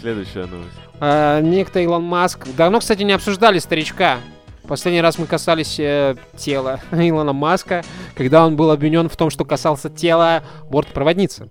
Следующая 0.00 0.46
новость. 0.46 0.76
А, 1.00 1.40
некто 1.40 1.80
Илон 1.80 2.04
Маск. 2.04 2.46
Давно, 2.56 2.80
кстати, 2.80 3.02
не 3.02 3.12
обсуждали 3.12 3.58
старичка. 3.58 4.18
Последний 4.66 5.02
раз 5.02 5.18
мы 5.18 5.26
касались 5.26 5.78
э, 5.78 6.16
тела 6.36 6.80
Илона 6.90 7.34
Маска, 7.34 7.84
когда 8.14 8.46
он 8.46 8.56
был 8.56 8.70
обвинен 8.70 9.10
в 9.10 9.16
том, 9.16 9.28
что 9.28 9.44
касался 9.44 9.90
тела 9.90 10.42
бортпроводницы. 10.70 11.50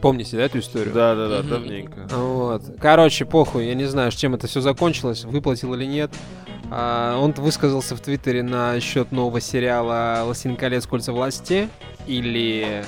Помните, 0.00 0.36
да, 0.36 0.44
эту 0.44 0.60
историю? 0.60 0.94
Да-да-да, 0.94 1.40
Мгм. 1.40 1.48
давненько. 1.48 2.08
Вот. 2.10 2.62
Короче, 2.80 3.24
похуй, 3.24 3.66
я 3.66 3.74
не 3.74 3.84
знаю, 3.84 4.10
с 4.10 4.14
чем 4.14 4.34
это 4.34 4.46
все 4.46 4.60
закончилось, 4.60 5.24
выплатил 5.24 5.74
или 5.74 5.84
нет. 5.84 6.10
А, 6.70 7.18
он 7.18 7.32
высказался 7.32 7.96
в 7.96 8.00
Твиттере 8.00 8.42
на 8.42 8.78
счет 8.80 9.12
нового 9.12 9.40
сериала 9.40 10.22
«Лосин 10.24 10.56
колец. 10.56 10.86
Кольца 10.86 11.12
власти» 11.12 11.68
или 12.06 12.64
э, 12.66 12.84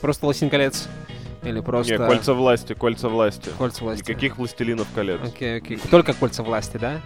просто 0.00 0.26
«Лосин 0.26 0.48
колец» 0.50 0.88
или 1.44 1.60
просто 1.60 1.92
Не, 1.92 1.98
кольца 1.98 2.34
власти, 2.34 2.72
кольца 2.72 3.08
власти. 3.08 3.50
«Кольца 3.56 3.84
власти». 3.84 4.02
Никаких 4.02 4.38
властелинов 4.38 4.88
колец. 4.94 5.20
Окей, 5.22 5.58
окей. 5.58 5.78
Только 5.90 6.12
«Кольца 6.14 6.42
власти», 6.42 6.78
да? 6.78 7.00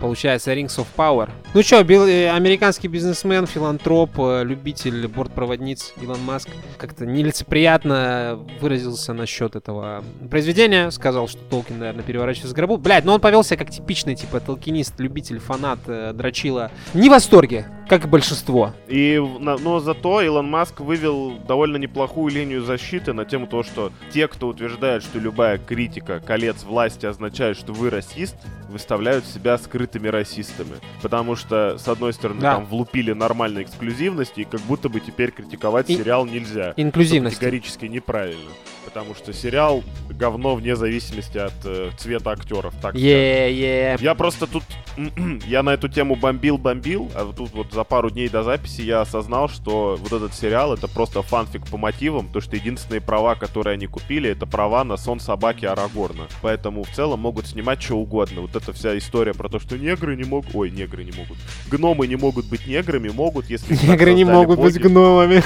Получается, 0.00 0.52
Rings 0.52 0.76
of 0.76 0.86
Power. 0.96 1.30
Ну 1.54 1.62
что, 1.62 1.78
американский 1.78 2.88
бизнесмен, 2.88 3.46
филантроп, 3.46 4.10
э, 4.18 4.44
любитель 4.44 5.08
бортпроводниц 5.08 5.94
Илон 6.00 6.22
Маск 6.22 6.48
как-то 6.76 7.06
нелицеприятно 7.06 8.38
выразился 8.60 9.12
насчет 9.12 9.56
этого 9.56 10.04
произведения. 10.30 10.90
Сказал, 10.90 11.28
что 11.28 11.40
Толкин, 11.50 11.78
наверное, 11.78 12.04
переворачивается 12.04 12.52
в 12.52 12.56
гробу. 12.56 12.76
Блядь, 12.76 13.04
ну 13.04 13.12
он 13.12 13.20
повел 13.20 13.42
себя 13.42 13.56
как 13.56 13.70
типичный, 13.70 14.14
типа, 14.14 14.40
толкинист, 14.40 14.98
любитель, 14.98 15.38
фанат, 15.38 15.78
э, 15.86 16.12
дрочила. 16.12 16.70
Не 16.94 17.08
в 17.08 17.12
восторге. 17.12 17.66
Как 17.88 18.04
и 18.04 18.08
большинство. 18.08 18.72
И, 18.88 19.22
но 19.40 19.78
зато 19.80 20.20
Илон 20.20 20.50
Маск 20.50 20.80
вывел 20.80 21.38
довольно 21.46 21.76
неплохую 21.76 22.32
линию 22.34 22.62
защиты 22.62 23.12
на 23.12 23.24
тему 23.24 23.46
того, 23.46 23.62
что 23.62 23.92
те, 24.12 24.26
кто 24.26 24.48
утверждает, 24.48 25.02
что 25.04 25.18
любая 25.20 25.58
критика 25.58 26.18
колец 26.20 26.64
власти 26.64 27.06
означает, 27.06 27.56
что 27.56 27.72
вы 27.72 27.90
расист, 27.90 28.34
выставляют 28.68 29.24
себя 29.24 29.56
скрытыми 29.58 30.08
расистами. 30.08 30.76
Потому 31.00 31.36
что, 31.36 31.78
с 31.78 31.86
одной 31.86 32.12
стороны, 32.12 32.40
Да. 32.40 32.54
там 32.56 32.66
влупили 32.66 33.12
нормальной 33.12 33.62
эксклюзивности, 33.62 34.40
и 34.40 34.44
как 34.44 34.60
будто 34.62 34.88
бы 34.88 34.98
теперь 35.00 35.30
критиковать 35.30 35.88
И- 35.88 35.96
сериал 35.96 36.26
нельзя. 36.26 36.74
Инклюзивность. 36.76 37.36
Категорически 37.36 37.86
неправильно. 37.86 38.50
Потому 38.84 39.14
что 39.14 39.32
сериал 39.32 39.82
говно 40.10 40.54
вне 40.54 40.74
зависимости 40.74 41.36
от 41.38 41.52
э, 41.64 41.90
цвета 41.98 42.30
актеров. 42.30 42.72
Так 42.80 42.92
скажем. 42.92 43.06
Е-е. 43.06 43.96
Я 44.00 44.14
просто 44.14 44.46
тут, 44.46 44.62
я 45.46 45.62
на 45.62 45.70
эту 45.74 45.88
тему 45.88 46.14
бомбил-бомбил, 46.16 47.10
а 47.14 47.30
тут 47.36 47.50
вот 47.52 47.72
за 47.76 47.84
пару 47.84 48.08
дней 48.08 48.30
до 48.30 48.42
записи 48.42 48.80
я 48.80 49.02
осознал, 49.02 49.50
что 49.50 49.98
вот 50.00 50.10
этот 50.10 50.32
сериал 50.32 50.72
это 50.72 50.88
просто 50.88 51.20
фанфик 51.20 51.66
по 51.66 51.76
мотивам, 51.76 52.26
то 52.26 52.40
что 52.40 52.56
единственные 52.56 53.02
права, 53.02 53.34
которые 53.34 53.74
они 53.74 53.86
купили, 53.86 54.30
это 54.30 54.46
права 54.46 54.82
на 54.82 54.96
сон 54.96 55.20
собаки 55.20 55.66
Арагорна. 55.66 56.26
Поэтому 56.40 56.84
в 56.84 56.90
целом 56.92 57.20
могут 57.20 57.46
снимать 57.46 57.82
что 57.82 57.96
угодно. 57.96 58.40
Вот 58.40 58.56
эта 58.56 58.72
вся 58.72 58.96
история 58.96 59.34
про 59.34 59.50
то, 59.50 59.60
что 59.60 59.76
негры 59.76 60.16
не 60.16 60.24
могут... 60.24 60.54
Ой, 60.54 60.70
негры 60.70 61.04
не 61.04 61.12
могут. 61.12 61.36
Гномы 61.70 62.06
не 62.06 62.16
могут 62.16 62.46
быть 62.46 62.66
неграми, 62.66 63.10
могут, 63.10 63.50
если... 63.50 63.74
Негры 63.86 64.14
не 64.14 64.24
могут 64.24 64.58
быть 64.58 64.76
боги. 64.76 64.88
гномами. 64.88 65.42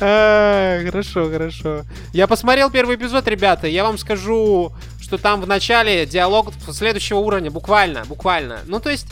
А, 0.00 0.82
Хорошо, 0.84 1.30
хорошо. 1.30 1.82
Я 2.12 2.26
посмотрел 2.26 2.70
первый 2.70 2.96
эпизод, 2.96 3.28
ребята. 3.28 3.68
Я 3.68 3.84
вам 3.84 3.98
скажу, 3.98 4.72
что 5.00 5.16
там 5.16 5.40
в 5.40 5.46
начале 5.46 6.06
диалог 6.06 6.52
следующего 6.72 7.18
уровня, 7.18 7.52
буквально, 7.52 8.04
буквально. 8.06 8.60
Ну, 8.66 8.80
то 8.80 8.90
есть, 8.90 9.06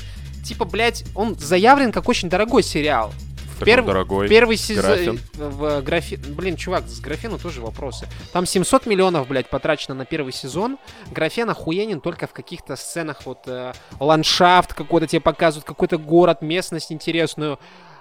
типа, 0.45 0.65
блядь, 0.65 1.05
он 1.15 1.37
заявлен 1.39 1.93
как 1.93 2.09
очень 2.09 2.29
дорогой 2.29 2.63
сериал. 2.63 3.13
Он 3.61 3.67
Перв- 3.67 3.87
дорогой. 3.87 4.29
Первый 4.29 4.57
сезон... 4.57 5.19
В 5.35 5.83
графи... 5.83 6.17
Блин, 6.17 6.57
чувак, 6.57 6.89
с 6.89 7.01
графену 7.01 7.39
тоже 7.39 7.61
вопросы. 7.61 8.09
Там 8.33 8.47
700 8.47 8.87
миллионов, 8.87 9.29
блядь, 9.29 9.49
потрачено 9.49 9.95
на 9.95 10.05
первый 10.07 10.33
сезон. 10.33 10.79
Графен 11.11 11.51
охуенен 11.51 12.01
только 12.01 12.27
в 12.27 12.33
каких-то 12.33 12.77
сценах. 12.77 13.27
Вот 13.27 13.41
э, 13.47 13.73
ландшафт 13.99 14.73
какой-то 14.73 15.07
тебе 15.07 15.21
показывают, 15.21 15.67
какой-то 15.67 15.99
город, 15.99 16.41
местность 16.41 16.91
интересную. 16.91 17.59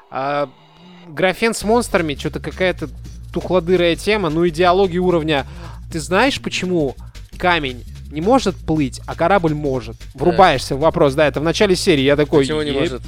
А, 0.10 0.50
графен 1.08 1.54
с 1.54 1.64
монстрами, 1.64 2.16
что-то 2.16 2.40
какая-то 2.40 2.90
тухлодырая 3.34 3.96
тема. 3.96 4.30
Ну 4.30 4.46
и 4.46 4.52
диалоги 4.52 4.98
уровня. 4.98 5.46
Ты 5.92 6.00
знаешь, 6.00 6.42
почему 6.42 6.96
камень 7.38 7.84
не 8.12 8.22
может 8.22 8.56
плыть, 8.56 9.02
а 9.06 9.16
корабль 9.16 9.54
может? 9.54 9.96
Врубаешься 10.14 10.76
в 10.76 10.80
вопрос, 10.80 11.14
да, 11.14 11.28
это 11.28 11.40
в 11.40 11.44
начале 11.44 11.76
серии. 11.76 12.02
Я 12.04 12.16
такой... 12.16 12.44
Почему 12.44 12.62
не 12.62 12.72
может? 12.72 13.02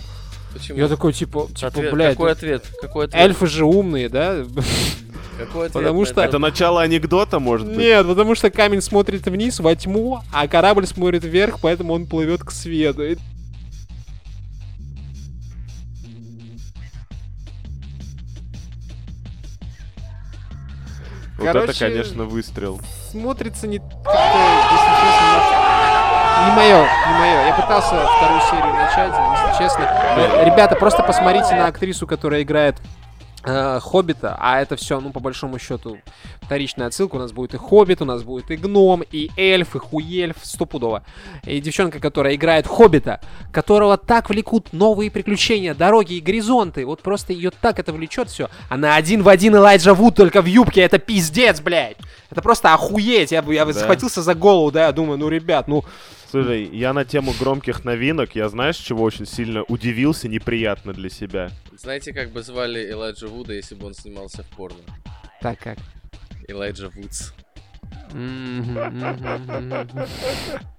Почему? 0.53 0.77
Я 0.77 0.87
такой, 0.87 1.13
типа, 1.13 1.47
типа 1.55 1.67
Ответ- 1.67 1.93
блядь, 1.93 2.11
Какой 2.17 2.31
ответ? 2.31 2.65
Какой 2.81 3.05
ответ? 3.05 3.21
эльфы 3.21 3.47
же 3.47 3.65
умные, 3.65 4.09
да? 4.09 4.45
Какой 5.37 5.67
ответ 5.67 5.71
Потому 5.71 6.05
что- 6.05 6.21
это? 6.21 6.29
Это 6.29 6.39
начало 6.39 6.81
анекдота, 6.81 7.39
может 7.39 7.67
быть? 7.67 7.77
Нет, 7.77 8.05
потому 8.05 8.35
что 8.35 8.49
камень 8.51 8.81
смотрит 8.81 9.25
вниз, 9.25 9.59
во 9.59 9.75
тьму, 9.75 10.21
а 10.31 10.47
корабль 10.47 10.85
смотрит 10.85 11.23
вверх, 11.23 11.59
поэтому 11.61 11.93
он 11.93 12.05
плывет 12.05 12.43
к 12.43 12.51
свету. 12.51 13.03
Вот 21.37 21.47
это, 21.47 21.59
Короче, 21.59 21.79
конечно, 21.79 22.25
выстрел. 22.25 22.79
Смотрится 23.12 23.67
не 23.67 23.80
не 26.45 26.52
мое, 26.56 26.88
не 27.08 27.13
мое. 27.19 27.45
Я 27.47 27.54
пытался 27.54 27.95
вторую 28.17 28.41
серию 28.50 28.74
начать, 28.74 29.13
если 29.13 29.63
честно. 29.63 29.84
Э, 29.84 30.45
Ребята, 30.45 30.76
просто 30.76 31.04
посмотрите 31.04 31.54
на 31.56 31.67
актрису, 31.67 32.08
которая 32.08 32.41
играет 32.41 32.78
Хоббита, 33.43 34.38
а 34.39 34.62
это 34.62 34.75
все, 34.75 34.99
ну, 34.99 35.12
по 35.12 35.19
большому 35.19 35.58
счету, 35.58 35.97
вторичная 36.41 36.88
отсылка. 36.88 37.15
У 37.15 37.19
нас 37.19 37.32
будет 37.32 37.54
и 37.54 37.58
Хоббит, 37.58 38.01
у 38.01 38.06
нас 38.06 38.23
будет 38.23 38.51
и 38.51 38.56
Гном, 38.56 39.04
и 39.12 39.30
Эльф, 39.36 39.75
и 39.75 39.80
Хуельф, 39.80 40.38
стопудово. 40.43 41.04
И 41.45 41.60
девчонка, 41.60 41.99
которая 41.99 42.36
играет 42.36 42.67
Хоббита, 42.67 43.19
которого 43.51 43.97
так 43.97 44.30
влекут 44.30 44.73
новые 44.73 45.10
приключения, 45.10 45.73
дороги 45.73 46.13
и 46.13 46.21
горизонты. 46.21 46.86
Вот 46.86 47.01
просто 47.01 47.34
ее 47.34 47.51
так 47.51 47.80
это 47.80 47.91
влечет 47.93 48.30
все. 48.30 48.49
Она 48.69 48.95
один 48.95 49.23
в 49.23 49.30
один 49.30 49.56
Элайджа 49.56 49.93
Вуд, 49.93 50.15
только 50.15 50.41
в 50.41 50.45
юбке. 50.45 50.82
Это 50.82 50.99
пиздец, 50.99 51.62
блядь. 51.62 51.97
Это 52.30 52.41
просто 52.41 52.73
охуеть. 52.73 53.32
Я 53.32 53.41
бы 53.41 53.54
я 53.54 53.65
Да. 53.65 53.73
схватился 53.73 54.21
за 54.21 54.36
голову, 54.36 54.71
да, 54.71 54.86
я 54.86 54.91
думаю, 54.91 55.17
ну, 55.17 55.27
ребят, 55.30 55.67
ну, 55.67 55.84
Слушай, 56.32 56.63
я 56.72 56.94
на 56.94 57.04
тему 57.04 57.34
громких 57.38 57.84
новинок, 57.84 58.36
я 58.36 58.48
знаешь, 58.48 58.78
чего 58.78 59.04
очень 59.04 59.26
сильно 59.26 59.63
удивился, 59.63 60.30
неприятно 60.30 60.94
для 60.94 61.10
себя. 61.10 61.50
Знаете, 61.78 62.13
как 62.13 62.32
бы 62.32 62.41
звали 62.41 62.89
Элайджа 62.89 63.28
Вуда, 63.28 63.52
если 63.52 63.76
бы 63.76 63.88
он 63.88 63.94
снимался 63.94 64.44
в 64.44 64.48
порно? 64.56 64.78
так 65.41 65.60
как. 65.60 65.78
Элайджа 66.48 66.88
Вудс. 66.88 67.34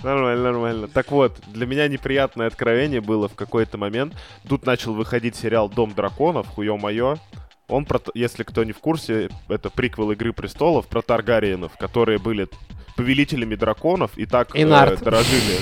Нормально, 0.03 0.43
нормально. 0.43 0.88
Так 0.88 1.11
вот, 1.11 1.38
для 1.49 1.67
меня 1.67 1.87
неприятное 1.87 2.47
откровение 2.47 3.03
было 3.03 3.29
в 3.29 3.35
какой-то 3.35 3.77
момент. 3.77 4.15
Тут 4.49 4.65
начал 4.65 4.95
выходить 4.95 5.37
сериал 5.37 5.69
«Дом 5.69 5.93
драконов», 5.95 6.47
хуё 6.49 6.79
моё. 6.79 7.19
Он, 7.69 7.85
про, 7.85 8.01
если 8.15 8.43
кто 8.43 8.65
не 8.65 8.73
в 8.73 8.79
курсе, 8.79 9.29
это 9.49 9.69
приквел 9.69 10.12
«Игры 10.12 10.33
престолов» 10.33 10.87
про 10.88 11.03
Таргариенов, 11.03 11.77
которые 11.77 12.19
были 12.19 12.49
повелителями 12.96 13.55
драконов 13.55 14.12
и 14.16 14.26
так 14.26 14.55
И 14.55 14.61
э, 14.61 14.96
дорожили. 14.96 15.59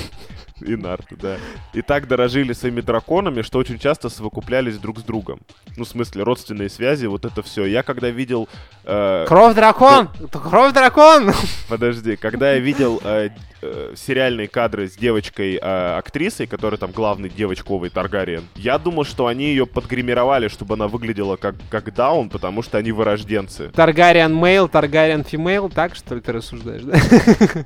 И 0.60 0.76
нарты, 0.76 1.16
да. 1.16 1.36
И 1.72 1.82
так 1.82 2.06
дорожили 2.08 2.52
своими 2.52 2.80
драконами, 2.80 3.42
что 3.42 3.58
очень 3.58 3.78
часто 3.78 4.08
совокуплялись 4.08 4.78
друг 4.78 4.98
с 4.98 5.02
другом. 5.02 5.40
Ну, 5.76 5.84
в 5.84 5.88
смысле, 5.88 6.22
родственные 6.22 6.68
связи, 6.68 7.06
вот 7.06 7.24
это 7.24 7.42
все. 7.42 7.64
Я 7.64 7.82
когда 7.82 8.10
видел... 8.10 8.48
э, 8.84 9.24
Кровь 9.26 9.54
дракон! 9.54 10.08
Кровь 10.30 10.72
дракон! 10.72 11.32
Подожди, 11.68 12.16
когда 12.16 12.52
я 12.52 12.58
видел 12.58 13.00
э, 13.02 13.30
э, 13.62 13.94
сериальные 13.96 14.48
кадры 14.48 14.88
с 14.88 14.96
девочкой-актрисой, 14.96 16.46
которая 16.46 16.78
там 16.78 16.90
главный 16.92 17.28
девочковый 17.28 17.90
Таргариен, 17.90 18.44
я 18.56 18.78
думал, 18.78 19.04
что 19.04 19.26
они 19.26 19.44
ее 19.46 19.66
подгримировали, 19.66 20.48
чтобы 20.48 20.74
она 20.74 20.88
выглядела 20.88 21.36
как, 21.36 21.54
как 21.70 21.92
Даун, 21.94 22.28
потому 22.30 22.62
что 22.62 22.78
они 22.78 22.92
вырожденцы. 22.92 23.68
Targaryen 23.70 24.34
male, 24.34 24.68
Targaryen 24.68 25.24
female, 25.24 25.68
так 25.70 25.94
что 25.94 26.14
ли 26.14 26.20
ты 26.20 26.32
рассуждаешь, 26.32 26.82
да? 26.82 26.98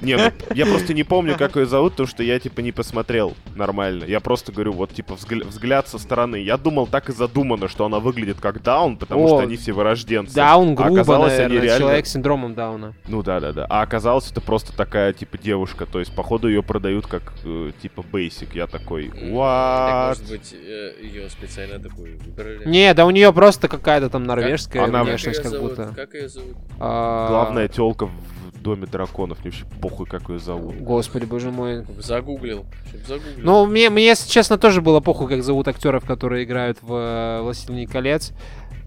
Не, 0.00 0.16
ну, 0.16 0.30
я 0.54 0.64
просто 0.66 0.94
не 0.94 1.02
помню, 1.02 1.36
как 1.36 1.56
ее 1.56 1.66
зовут, 1.66 1.92
потому 1.92 2.06
что 2.06 2.22
я, 2.22 2.38
типа, 2.38 2.60
не 2.60 2.70
посмотрел 2.72 3.34
нормально. 3.56 4.04
Я 4.04 4.20
просто 4.20 4.52
говорю, 4.52 4.72
вот, 4.72 4.92
типа, 4.92 5.14
взгля- 5.14 5.44
взгляд 5.46 5.88
со 5.88 5.98
стороны. 5.98 6.36
Я 6.36 6.56
думал, 6.56 6.86
так 6.86 7.08
и 7.08 7.12
задумано, 7.12 7.68
что 7.68 7.84
она 7.86 7.98
выглядит 7.98 8.38
как 8.40 8.62
Даун, 8.62 8.96
потому 8.96 9.24
О, 9.24 9.28
что 9.28 9.38
они 9.40 9.56
все 9.56 9.72
вырожденцы. 9.72 10.34
Даун 10.34 10.72
А 10.72 10.74
грубо, 10.74 10.92
оказалось, 11.00 11.32
они 11.34 11.42
наверное, 11.48 11.64
реально- 11.64 11.78
человек 11.80 12.06
с 12.06 12.12
синдромом 12.12 12.54
Дауна. 12.54 12.94
Ну 13.08 13.22
да, 13.22 13.40
да, 13.40 13.52
да. 13.52 13.66
А 13.68 13.82
оказалось, 13.82 14.30
это 14.30 14.40
просто 14.40 14.76
такая, 14.76 15.12
типа, 15.12 15.36
девушка. 15.36 15.84
То 15.86 15.98
есть, 15.98 16.14
походу, 16.14 16.48
ее 16.48 16.62
продают 16.62 17.06
как, 17.06 17.32
э, 17.44 17.72
типа, 17.82 18.02
бейсик. 18.02 18.54
Я 18.54 18.66
такой, 18.68 19.08
Так, 19.10 19.18
what? 19.22 20.08
может 20.08 20.28
быть, 20.30 20.52
ее 20.52 21.28
специально 21.28 21.78
такую 21.82 22.18
выбрали? 22.18 22.64
Не, 22.68 22.94
да 22.94 23.04
у 23.04 23.10
нее 23.10 23.32
просто 23.32 23.68
какая-то 23.68 24.10
там 24.10 24.24
норвежская 24.24 24.84
Она- 24.84 25.02
внешность 25.04 25.42
как 25.42 25.52
как 25.52 25.60
будто. 25.60 25.92
Как 25.96 26.14
ее 26.14 26.28
зовут? 26.28 26.56
А, 26.78 27.28
Главная 27.28 27.68
телка 27.68 28.06
в 28.06 28.37
доме 28.68 28.86
драконов. 28.86 29.38
Мне 29.40 29.50
вообще 29.50 29.64
похуй, 29.80 30.06
как 30.06 30.28
ее 30.28 30.38
зовут. 30.38 30.76
Господи, 30.76 31.24
боже 31.24 31.50
мой. 31.50 31.84
Загуглил. 31.98 32.64
Загуглил. 33.06 33.34
Ну, 33.38 33.66
мне, 33.66 33.90
мне, 33.90 34.04
если 34.06 34.28
честно, 34.28 34.58
тоже 34.58 34.80
было 34.82 35.00
похуй, 35.00 35.28
как 35.28 35.42
зовут 35.42 35.68
актеров, 35.68 36.04
которые 36.04 36.44
играют 36.44 36.78
в 36.82 36.92
э, 36.92 37.42
«Властелине 37.42 37.86
колец». 37.86 38.32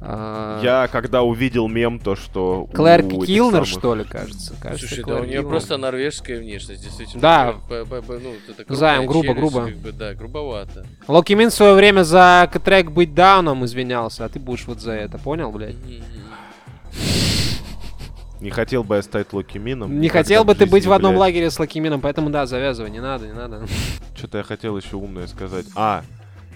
А, 0.03 0.59
Я, 0.63 0.87
когда 0.87 1.21
увидел 1.21 1.67
мем, 1.67 1.99
то, 1.99 2.15
что... 2.15 2.67
Клэр 2.73 3.03
Килнер, 3.03 3.51
самых- 3.51 3.67
что 3.67 3.93
ли, 3.93 4.03
кажется? 4.03 4.55
кажется 4.59 4.87
Слушай, 4.87 5.03
да 5.05 5.15
у 5.17 5.23
нее 5.25 5.33
Килнер. 5.33 5.47
просто 5.49 5.77
норвежская 5.77 6.39
внешность, 6.39 6.81
действительно. 6.83 7.21
Да. 7.21 7.55
Ну, 7.69 8.75
Займ, 8.75 9.05
грубо, 9.05 9.27
челюсть, 9.27 9.39
грубо. 9.39 9.65
как 9.67 9.77
бы, 9.77 9.91
да, 9.91 10.13
грубовато. 10.15 10.87
Локи 11.07 11.33
Мин 11.33 11.51
в 11.51 11.53
свое 11.53 11.75
время 11.75 12.01
за 12.01 12.49
трек 12.65 12.89
«Быть 12.89 13.13
дауном» 13.13 13.63
извинялся, 13.65 14.25
а 14.25 14.29
ты 14.29 14.39
будешь 14.39 14.65
вот 14.65 14.81
за 14.81 14.93
это, 14.93 15.19
понял, 15.19 15.51
блядь? 15.51 15.75
Не 18.41 18.49
хотел 18.49 18.83
бы 18.83 18.95
я 18.95 19.03
стать 19.03 19.31
Локи 19.33 19.59
Мином. 19.59 19.99
Не 19.99 20.09
хотел 20.09 20.43
бы 20.43 20.55
ты 20.55 20.65
быть 20.65 20.87
в 20.87 20.91
одном 20.91 21.15
лагере 21.15 21.51
с 21.51 21.59
Локи 21.59 21.79
Мином, 21.79 22.01
поэтому 22.01 22.31
да, 22.31 22.47
завязывай, 22.47 22.89
не 22.89 22.99
надо, 22.99 23.27
не 23.27 23.33
надо. 23.33 23.67
Что-то 24.17 24.39
я 24.39 24.43
хотел 24.43 24.75
еще 24.77 24.95
умное 24.95 25.27
сказать. 25.27 25.67
А, 25.75 26.01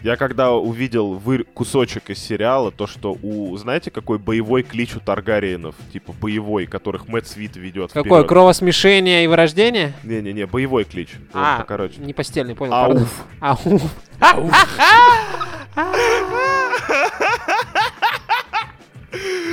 я 0.01 0.17
когда 0.17 0.51
увидел 0.51 1.13
вы... 1.13 1.43
кусочек 1.43 2.09
из 2.09 2.17
сериала, 2.17 2.71
то, 2.71 2.87
что 2.87 3.15
у... 3.21 3.55
Знаете, 3.57 3.91
какой 3.91 4.17
боевой 4.17 4.63
клич 4.63 4.95
у 4.95 4.99
Таргариенов? 4.99 5.75
Типа 5.93 6.11
боевой, 6.11 6.65
которых 6.65 7.07
Мэтт 7.07 7.27
Свит 7.27 7.55
ведет 7.55 7.91
Какое, 7.91 8.21
вперед. 8.21 8.29
кровосмешение 8.29 9.23
и 9.23 9.27
вырождение? 9.27 9.93
Не-не-не, 10.03 10.47
боевой 10.47 10.85
клич. 10.85 11.09
А, 11.33 11.59
покороче. 11.59 12.01
не 12.01 12.13
постельный, 12.13 12.55
понял. 12.55 12.73
Ауф. 12.73 13.25
пардон. 13.39 13.81
Ауф. 14.19 14.51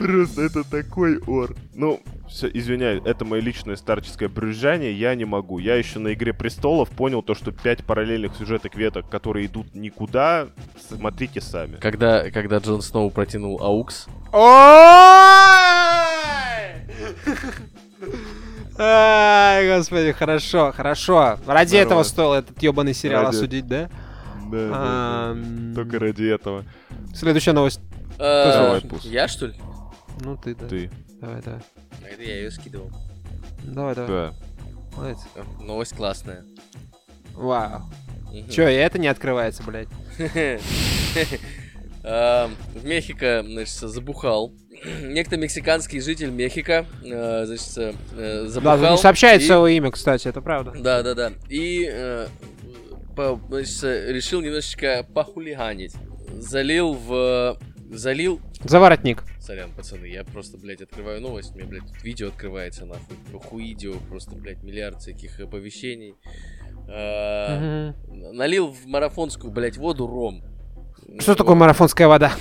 Просто 0.00 0.42
это 0.42 0.64
такой 0.64 1.18
ор. 1.26 1.54
Ну, 1.74 2.00
Всё, 2.26 2.48
извиняюсь, 2.48 3.02
это 3.04 3.24
мое 3.24 3.40
личное 3.42 3.74
старческое 3.76 4.28
брюзжание, 4.28 4.92
я 4.92 5.14
не 5.16 5.24
могу. 5.24 5.58
Я 5.58 5.74
еще 5.74 5.98
на 5.98 6.14
Игре 6.14 6.32
Престолов 6.32 6.88
понял 6.88 7.22
то, 7.22 7.34
что 7.34 7.50
пять 7.50 7.84
параллельных 7.84 8.36
сюжеток 8.36 8.76
веток, 8.76 9.10
которые 9.10 9.46
идут 9.46 9.74
никуда, 9.74 10.46
смотрите 10.88 11.40
сами. 11.40 11.76
Когда, 11.76 12.30
когда 12.30 12.58
Джон 12.58 12.82
Сноу 12.82 13.10
протянул 13.10 13.60
аукс, 13.60 14.06
Ой! 14.32 14.46
Ай, 18.78 19.76
господи, 19.76 20.12
хорошо, 20.12 20.72
хорошо. 20.74 21.38
Ради 21.46 21.76
этого 21.76 22.04
стоило 22.04 22.36
этот 22.36 22.62
ебаный 22.62 22.94
сериал 22.94 23.26
осудить, 23.26 23.66
да? 23.66 23.90
Да, 24.50 25.36
Только 25.74 25.98
ради 25.98 26.32
этого. 26.32 26.64
Следующая 27.14 27.52
новость. 27.52 27.80
э, 28.18 28.80
я 29.02 29.28
что 29.28 29.46
ли? 29.46 29.54
Ну 30.20 30.36
ты, 30.36 30.54
да. 30.54 30.66
Ты. 30.68 30.90
Давай, 31.20 31.40
давай. 31.42 31.60
А 32.04 32.08
Это 32.08 32.22
я 32.22 32.36
ее 32.36 32.50
скидывал. 32.50 32.90
Давай, 33.64 33.94
давай. 33.94 34.08
Да. 34.08 34.34
Молодец. 34.96 35.18
Новость 35.60 35.94
классная. 35.94 36.44
Вау. 37.34 37.82
Чё, 38.50 38.68
и 38.68 38.74
это 38.74 38.98
не 38.98 39.08
открывается, 39.08 39.62
блядь? 39.62 39.88
В 42.02 42.50
Мехико, 42.84 43.42
значит, 43.46 43.74
забухал. 43.74 44.52
Некто 45.02 45.36
мексиканский 45.36 46.00
житель 46.00 46.30
Мехико, 46.30 46.86
э, 47.04 47.44
значит, 47.44 47.76
э, 47.76 47.92
Да, 48.44 48.48
забухал. 48.48 48.92
не 48.92 48.98
сообщает 48.98 49.42
свое 49.42 49.76
имя, 49.76 49.90
кстати, 49.90 50.26
это 50.28 50.40
правда. 50.40 50.72
Да, 50.80 51.02
да, 51.02 51.14
да. 51.14 51.32
И 51.50 51.86
э, 51.90 52.26
по- 53.14 53.38
значит, 53.50 53.82
решил 54.08 54.40
немножечко 54.40 55.06
похулиганить. 55.14 55.92
Залил 56.32 56.94
в... 56.94 57.58
Залил... 57.90 58.40
Заворотник. 58.62 59.24
Сорян, 59.40 59.72
пацаны, 59.72 60.06
я 60.06 60.22
просто, 60.22 60.56
блядь, 60.58 60.80
открываю 60.80 61.20
новость, 61.20 61.54
у 61.54 61.58
меня, 61.58 61.66
блядь, 61.66 61.86
тут 61.86 62.02
видео 62.04 62.28
открывается, 62.28 62.84
нахуй. 62.86 63.16
Хуидео, 63.32 63.94
просто, 64.08 64.36
блядь, 64.36 64.62
миллиард 64.62 65.00
всяких 65.00 65.40
оповещений. 65.40 66.14
Мгм. 66.86 68.36
Налил 68.36 68.68
в 68.68 68.86
марафонскую, 68.86 69.52
блядь, 69.52 69.76
воду 69.76 70.06
ром. 70.06 70.42
Что 71.18 71.34
такое 71.34 71.56
марафонская 71.56 72.06
вода? 72.08 72.32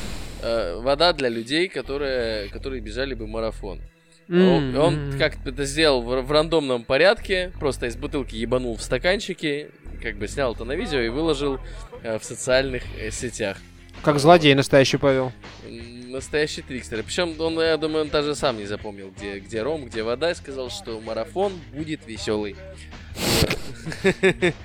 Э, 0.42 0.80
Вода 0.80 1.14
для 1.14 1.30
людей, 1.30 1.68
которые, 1.68 2.50
которые 2.50 2.82
бежали 2.82 3.14
бы 3.14 3.28
марафон. 3.28 3.82
М, 4.28 4.78
Он, 4.78 5.18
как-то 5.18 5.50
это 5.50 5.66
сделал 5.66 6.02
в, 6.04 6.22
в 6.22 6.32
рандомном 6.32 6.84
порядке, 6.84 7.52
просто 7.60 7.88
из 7.88 7.96
бутылки 7.98 8.36
ебанул 8.36 8.76
в 8.78 8.82
стаканчики, 8.84 9.72
как 10.04 10.18
бы 10.18 10.28
снял 10.28 10.54
это 10.54 10.66
на 10.66 10.74
видео 10.74 11.00
и 11.00 11.10
выложил 11.10 11.58
э, 12.04 12.20
в 12.20 12.24
социальных 12.24 12.84
э, 13.00 13.10
сетях. 13.10 13.58
Как 14.02 14.20
злодей 14.20 14.54
настоящий 14.54 14.98
повел. 14.98 15.32
Настоящий 16.08 16.62
трикстер. 16.62 17.04
Причем 17.04 17.40
он, 17.40 17.60
я 17.60 17.78
думаю, 17.78 18.06
он 18.06 18.10
даже 18.10 18.36
сам 18.36 18.58
не 18.58 18.66
запомнил, 18.66 19.12
где, 19.16 19.40
где 19.40 19.62
ром, 19.62 19.86
где 19.86 20.04
вода, 20.04 20.32
и 20.32 20.36
сказал, 20.36 20.70
что 20.70 21.00
марафон 21.00 21.54
будет 21.74 22.06
веселый. 22.08 22.56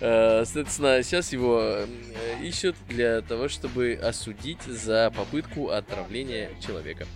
Э, 0.00 0.44
Соответственно, 0.44 1.02
сейчас 1.04 1.32
его 1.32 1.60
э, 1.62 1.86
ищут 2.42 2.76
для 2.88 3.20
того, 3.22 3.48
чтобы 3.48 3.98
осудить 4.02 4.60
за 4.62 5.12
попытку 5.16 5.70
отравления 5.70 6.50
человека. 6.60 7.06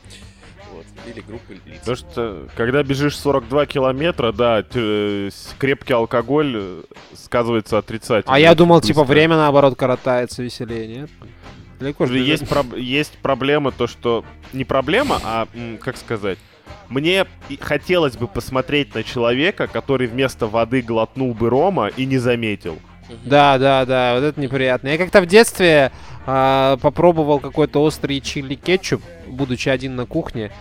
Вот. 0.73 0.85
Или 1.07 1.21
группы 1.21 1.55
лиц. 1.67 1.79
Потому 1.81 1.97
что, 1.97 2.49
когда 2.57 2.83
бежишь 2.83 3.17
42 3.17 3.67
километра, 3.67 4.33
да, 4.33 4.65
э, 4.75 5.31
крепкий 5.59 5.93
алкоголь 5.95 6.53
э, 6.57 6.83
сказывается 7.15 7.79
отрицательно. 7.79 8.35
А 8.35 8.39
я 8.39 8.55
думал, 8.55 8.81
типа, 8.81 9.01
Быстро. 9.01 9.15
время, 9.15 9.37
наоборот, 9.37 9.77
коротается 9.77 10.43
веселее, 10.43 10.87
нет? 10.87 11.11
Далеко 11.79 12.07
же 12.07 12.19
Есть, 12.19 12.43
проб- 12.45 12.79
есть 12.79 13.19
проблема, 13.19 13.71
то 13.71 13.87
что... 13.87 14.25
Не 14.53 14.65
проблема, 14.65 15.21
а, 15.25 15.49
как 15.81 15.97
сказать... 15.97 16.39
Мне 16.89 17.27
хотелось 17.61 18.17
бы 18.17 18.27
посмотреть 18.27 18.95
на 18.95 19.03
человека, 19.03 19.67
который 19.67 20.07
вместо 20.07 20.47
воды 20.47 20.81
глотнул 20.83 21.35
бы 21.35 21.51
рома 21.51 21.89
и 21.89 22.07
не 22.07 22.19
заметил. 22.19 22.79
Да, 23.25 23.59
да, 23.59 23.85
да, 23.87 24.15
вот 24.15 24.23
это 24.25 24.41
неприятно. 24.41 24.89
Я 24.89 24.99
как-то 24.99 25.21
в 25.21 25.27
детстве 25.27 25.93
а, 26.31 26.77
попробовал 26.77 27.41
какой-то 27.41 27.83
острый 27.83 28.21
чили 28.21 28.55
кетчуп, 28.55 29.01
будучи 29.27 29.71
один 29.71 29.97
на 29.97 30.05
кухне, 30.05 30.53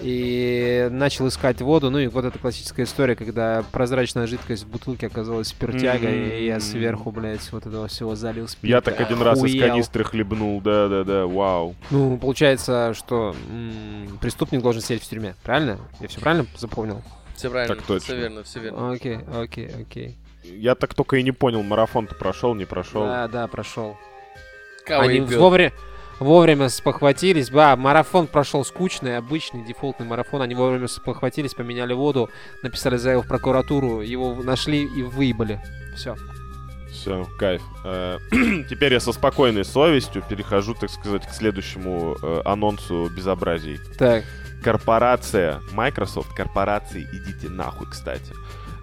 и 0.00 0.88
начал 0.90 1.26
искать 1.26 1.60
воду. 1.60 1.90
Ну 1.90 1.98
и 1.98 2.06
вот 2.06 2.24
эта 2.24 2.38
классическая 2.38 2.84
история, 2.84 3.16
когда 3.16 3.64
прозрачная 3.72 4.28
жидкость 4.28 4.62
в 4.64 4.68
бутылке 4.68 5.08
оказалась 5.08 5.48
спиртягой, 5.48 6.40
и 6.40 6.46
я 6.46 6.54
М. 6.54 6.60
сверху, 6.60 7.10
блядь, 7.10 7.50
вот 7.52 7.66
этого 7.66 7.88
всего 7.88 8.14
залил 8.14 8.46
спирт. 8.46 8.70
Я 8.70 8.80
так 8.80 9.00
один 9.00 9.20
раз 9.22 9.38
из 9.38 9.44
Охуел. 9.44 9.68
канистры 9.68 10.04
хлебнул, 10.04 10.60
да-да-да, 10.60 11.26
вау. 11.26 11.74
Ну, 11.90 12.18
получается, 12.18 12.94
что 12.94 13.34
м, 13.50 14.18
преступник 14.20 14.62
должен 14.62 14.80
сидеть 14.82 15.02
в 15.02 15.08
тюрьме, 15.08 15.34
правильно? 15.42 15.78
Я 16.00 16.06
все 16.06 16.20
правильно 16.20 16.46
запомнил? 16.56 17.02
Все 17.34 17.50
правильно. 17.50 17.74
Так 17.74 17.84
точно. 17.84 18.04
Все 18.04 18.16
верно, 18.16 18.42
все 18.44 18.60
верно. 18.60 18.92
Окей, 18.92 19.18
окей, 19.40 19.70
окей. 19.80 20.16
Я 20.44 20.76
так 20.76 20.94
только 20.94 21.16
и 21.16 21.22
не 21.24 21.32
понял, 21.32 21.62
марафон-то 21.64 22.14
прошел, 22.14 22.54
не 22.54 22.64
прошел. 22.64 23.02
Да, 23.04 23.26
да, 23.26 23.46
прошел. 23.48 23.96
Кого 24.86 25.02
Они 25.02 25.16
ебёт? 25.16 25.38
вовремя, 25.38 25.72
вовремя 26.20 26.68
спохватились. 26.68 27.48
Да, 27.48 27.76
марафон 27.76 28.26
прошел 28.26 28.64
скучный, 28.64 29.18
обычный, 29.18 29.64
дефолтный 29.64 30.06
марафон. 30.06 30.42
Они 30.42 30.54
вовремя 30.54 30.88
спохватились, 30.88 31.54
поменяли 31.54 31.92
воду, 31.92 32.30
написали 32.62 32.96
заяву 32.96 33.22
в 33.22 33.28
прокуратуру, 33.28 34.00
его 34.00 34.34
нашли 34.42 34.84
и 34.84 35.02
выебали. 35.02 35.60
Все. 35.96 36.16
Все, 36.90 37.26
кайф. 37.38 37.62
Э, 37.84 38.18
Теперь 38.70 38.92
я 38.92 39.00
со 39.00 39.12
спокойной 39.12 39.64
совестью 39.64 40.22
перехожу, 40.28 40.74
так 40.74 40.90
сказать, 40.90 41.26
к 41.26 41.30
следующему 41.32 42.16
э, 42.22 42.42
анонсу 42.44 43.10
безобразий. 43.14 43.78
Так. 43.98 44.24
Корпорация 44.62 45.60
Microsoft, 45.72 46.34
корпорации, 46.34 47.06
идите 47.12 47.48
нахуй, 47.48 47.86
кстати, 47.90 48.32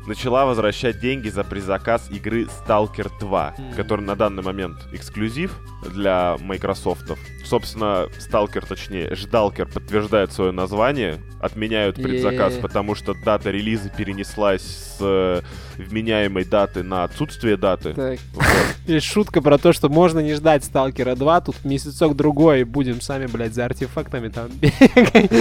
начала 0.08 0.46
возвращать 0.46 1.00
деньги 1.00 1.30
за 1.30 1.44
предзаказ 1.44 2.10
игры 2.12 2.44
Stalker 2.46 3.10
2, 3.20 3.54
Мгм. 3.58 3.74
который 3.76 4.02
на 4.02 4.16
данный 4.16 4.44
момент 4.44 4.78
эксклюзив 4.92 5.58
для 5.94 6.38
Microsoft. 6.40 7.12
Собственно, 7.46 8.08
Stalker, 8.20 8.66
точнее, 8.68 9.14
Ждалкер 9.16 9.68
подтверждает 9.68 10.32
свое 10.32 10.52
название, 10.52 11.20
отменяют 11.42 11.98
предзаказ, 11.98 12.56
Е. 12.56 12.62
потому 12.62 12.96
что 12.96 13.14
дата 13.14 13.52
релиза 13.52 13.90
перенеслась 13.90 14.62
с 14.62 14.98
э, 15.02 15.42
вменяемой 15.78 16.46
даты 16.46 16.84
на 16.84 17.04
отсутствие 17.04 17.58
даты. 17.58 17.94
Так. 17.94 18.20
Вот. 18.34 18.46
Есть 18.88 19.06
шутка 19.08 19.42
про 19.42 19.58
то, 19.58 19.74
что 19.74 19.90
можно 19.90 20.20
не 20.20 20.34
ждать 20.36 20.64
Сталкера 20.64 21.16
2, 21.16 21.42
тут 21.42 21.64
месяцок-другой 21.66 22.62
и 22.62 22.64
будем 22.64 23.02
сами, 23.02 23.28
блядь, 23.28 23.54
за 23.54 23.66
артефактами 23.66 24.30
там 24.30 24.48
бегать. 24.50 25.32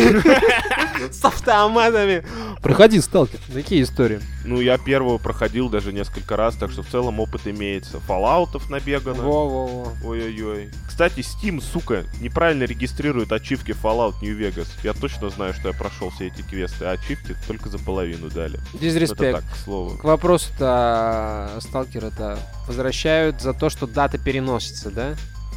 С 1.13 1.25
автоматами. 1.25 2.25
Проходи, 2.61 3.01
Сталкер. 3.01 3.41
Такие 3.53 3.83
истории. 3.83 4.21
Ну, 4.45 4.61
я 4.61 4.79
первого 4.79 5.19
проходил 5.19 5.69
даже 5.69 5.93
несколько 5.93 6.37
раз, 6.37 6.57
так 6.57 6.71
что 6.71 6.83
в 6.83 6.89
целом 6.89 7.21
опыт 7.21 7.47
имеется. 7.47 8.01
Фоллаутов 8.01 8.69
набегано. 8.71 9.23
Во-во-во. 9.23 9.93
Ой-ой-ой. 10.05 10.71
Кстати, 10.87 11.21
Steam, 11.21 11.63
сука, 11.63 12.05
неправильно 12.21 12.65
регистрирует 12.65 13.33
ачивки 13.33 13.71
Fallout 13.73 14.15
New 14.23 14.39
Vegas. 14.39 14.69
Я 14.83 14.93
точно 14.93 15.31
знаю, 15.31 15.55
что 15.55 15.69
я 15.69 15.75
прошел 15.75 16.11
все 16.11 16.27
эти 16.29 16.43
квесты, 16.43 16.85
а 16.85 16.93
ачивки 16.93 17.37
только 17.47 17.69
за 17.69 17.79
половину 17.79 18.29
дали. 18.31 18.61
Дизреспект. 18.75 19.43
так, 19.43 19.53
к 19.53 19.57
слову. 19.57 19.97
К 19.99 20.05
вопросу-то 20.05 21.51
Сталкера-то 21.61 22.39
возвращают 22.67 23.41
за 23.41 23.55
то, 23.55 23.71
что 23.71 23.87
дата 23.87 24.19
переносится, 24.19 24.91
да? 24.91 25.15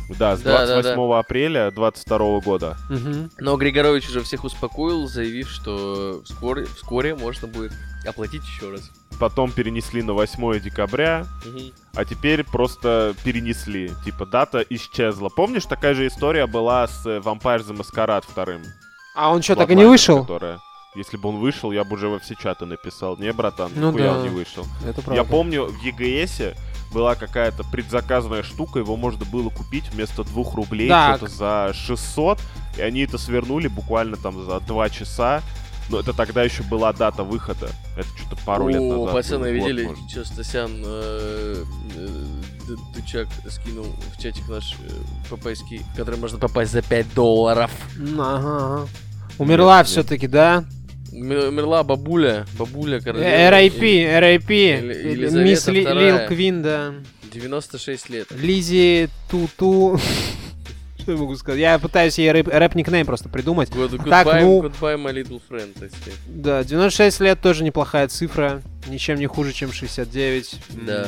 Да, 0.10 0.36
с 0.38 0.42
Да, 0.42 0.66
да, 0.66 0.82
28 0.82 1.14
апреля 1.20 1.72
22 1.72 2.40
года. 2.42 2.78
Угу. 2.90 3.30
Но 3.40 3.58
Григорович 3.58 4.10
уже 4.10 4.22
всех 4.22 4.44
успокоил, 4.44 5.08
заявив, 5.08 5.50
что 5.50 6.22
вскоре, 6.24 6.66
вскоре 6.66 7.16
можно 7.16 7.48
будет 7.48 7.72
оплатить 8.08 8.44
еще 8.44 8.72
раз. 8.72 8.92
Потом 9.20 9.52
перенесли 9.52 10.04
на 10.04 10.14
8 10.14 10.60
декабря, 10.60 11.26
Мгм. 11.46 11.72
а 11.96 12.06
теперь 12.06 12.44
просто 12.44 13.16
перенесли. 13.24 13.92
Типа, 14.04 14.26
дата 14.26 14.64
исчезла. 14.70 15.30
Помнишь, 15.30 15.66
такая 15.66 15.94
же 15.94 16.06
история 16.08 16.46
была 16.48 16.88
с 16.88 17.06
Vampire 17.06 17.66
the 17.66 17.76
Masquerade 17.76 18.26
вторым? 18.28 18.62
А 19.16 19.32
он 19.32 19.42
что, 19.42 19.56
так 19.56 19.70
и 19.72 19.76
не 19.76 19.86
вышел? 19.86 20.22
Которая... 20.22 20.60
Если 20.96 21.18
бы 21.18 21.28
он 21.28 21.38
вышел, 21.40 21.74
я 21.74 21.84
бы 21.84 21.96
уже 21.96 22.08
во 22.08 22.20
все 22.20 22.36
чаты 22.36 22.66
написал. 22.66 23.18
Не, 23.18 23.34
братан, 23.34 23.70
Ну 23.76 23.92
да. 23.92 24.14
он 24.14 24.24
не 24.24 24.30
вышел. 24.30 24.66
Это 24.86 25.02
правда. 25.02 25.16
Я 25.16 25.24
помню, 25.26 25.66
в 25.66 25.86
EGS 25.86 26.56
была 26.96 27.16
какая-то 27.16 27.66
предзаказанная 27.66 28.42
штука, 28.42 28.80
его 28.80 28.96
можно 28.96 29.26
было 29.26 29.50
купить 29.50 29.84
вместо 29.92 30.24
двух 30.24 30.56
рублей 30.56 30.88
что-то 30.88 31.28
за 31.28 31.74
600, 31.74 32.40
и 32.78 32.82
они 32.82 33.02
это 33.02 33.18
свернули 33.18 33.68
буквально 33.68 34.16
там 34.16 34.46
за 34.46 34.62
два 34.62 34.90
часа. 34.90 35.44
Но 35.90 36.00
это 36.00 36.14
тогда 36.14 36.42
еще 36.42 36.64
была 36.64 36.94
дата 36.94 37.24
выхода. 37.24 37.70
Это 37.96 38.08
что-то 38.18 38.42
пару 38.44 38.70
лет 38.70 38.82
О, 38.82 39.02
назад. 39.02 39.14
пацаны, 39.14 39.52
видели, 39.52 39.86
может. 39.86 40.10
что 40.10 40.26
Стасян 40.26 40.72
э, 40.84 41.64
э, 41.96 42.76
Дучак 42.96 43.28
скинул 43.50 43.86
в 44.16 44.20
чатик 44.20 44.48
наш 44.50 44.74
э, 44.80 44.90
папайский, 45.30 45.80
в 45.94 45.96
который 45.96 46.20
можно 46.20 46.40
попасть 46.40 46.72
за 46.72 46.82
5 46.82 47.14
долларов. 47.14 47.70
Ага. 48.18 48.88
Умерла 49.38 49.84
все-таки, 49.84 50.28
да? 50.28 50.66
Умерла 51.12 51.84
бабуля, 51.84 52.46
бабуля 52.58 53.00
королева. 53.00 53.26
Э, 53.28 53.48
R.I.P., 53.50 54.06
R.I.P. 54.18 54.82
Мисс. 55.44 55.68
Лил 55.68 56.20
Квин, 56.28 56.62
да. 56.62 56.94
И 57.24 57.34
96 57.40 58.10
лет. 58.10 58.28
Лизи 58.32 59.10
Туту. 59.30 60.00
Что 61.00 61.12
я 61.12 61.18
могу 61.18 61.36
сказать? 61.36 61.60
Я 61.62 61.78
пытаюсь 61.78 62.18
ей 62.18 62.32
рэп- 62.32 62.50
рэп-никнейм 62.50 63.06
просто 63.06 63.30
придумать. 63.30 63.70
Good, 63.70 64.04
Так, 64.10 64.26
goodbye, 64.28 64.42
ну- 64.42 64.62
goodbye, 64.64 64.96
my 64.98 65.14
little 65.14 65.40
friend. 65.50 65.72
так 65.80 65.92
сказать. 65.92 66.20
Да, 66.28 66.64
96 66.64 67.20
лет 67.20 67.40
тоже 67.40 67.64
неплохая 67.64 68.08
цифра. 68.08 68.62
Ничем 68.88 69.18
не 69.18 69.26
хуже, 69.26 69.52
чем 69.52 69.72
69. 69.72 70.56
Да, 70.86 71.08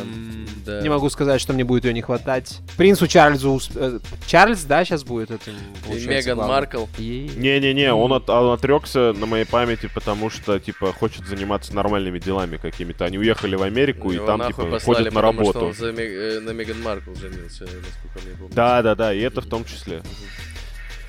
да. 0.66 0.82
Не 0.82 0.90
могу 0.90 1.10
сказать, 1.10 1.40
что 1.40 1.54
мне 1.54 1.64
будет 1.64 1.86
ее 1.86 1.94
не 1.94 2.02
хватать. 2.02 2.58
Принцу 2.76 3.08
Чарльзу... 3.08 3.52
усп- 3.56 3.72
э, 3.76 4.00
Чарльз, 4.26 4.64
да, 4.64 4.84
сейчас 4.84 5.04
будет 5.04 5.30
этим, 5.30 5.54
И 5.54 5.84
получается, 5.84 6.10
Меган 6.10 6.36
главным? 6.38 6.56
Маркл. 6.56 6.86
И- 6.98 7.30
Не-не-не, 7.36 7.94
он, 7.94 8.14
от- 8.14 8.30
он 8.30 8.52
отрекся 8.54 9.14
на 9.14 9.26
моей 9.28 9.46
памяти, 9.46 9.90
потому 9.94 10.30
что, 10.30 10.60
типа, 10.60 10.92
хочет 10.92 11.28
заниматься 11.28 11.76
нормальными 11.76 12.18
делами 12.20 12.58
какими-то. 12.58 13.06
Они 13.06 13.20
уехали 13.20 13.56
в 13.56 13.62
Америку, 13.62 14.12
и 14.12 14.16
Его 14.16 14.26
там, 14.26 14.40
нахуй 14.40 14.54
типа, 14.66 14.72
послали, 14.72 14.98
ходят 15.10 15.14
на 15.14 15.22
потому 15.22 15.44
что 15.44 15.54
работу. 15.54 15.66
он 15.68 15.74
за 15.74 16.02
э, 16.02 16.40
на 16.40 16.50
Меган 16.52 16.82
Маркл 16.82 17.14
женился, 17.14 17.64
насколько 17.66 18.26
мне 18.28 18.36
помню. 18.38 18.56
Да-да-да, 18.56 19.14
и 19.14 19.20
это 19.20 19.42
в 19.42 19.46
том 19.46 19.64
числе. 19.66 20.02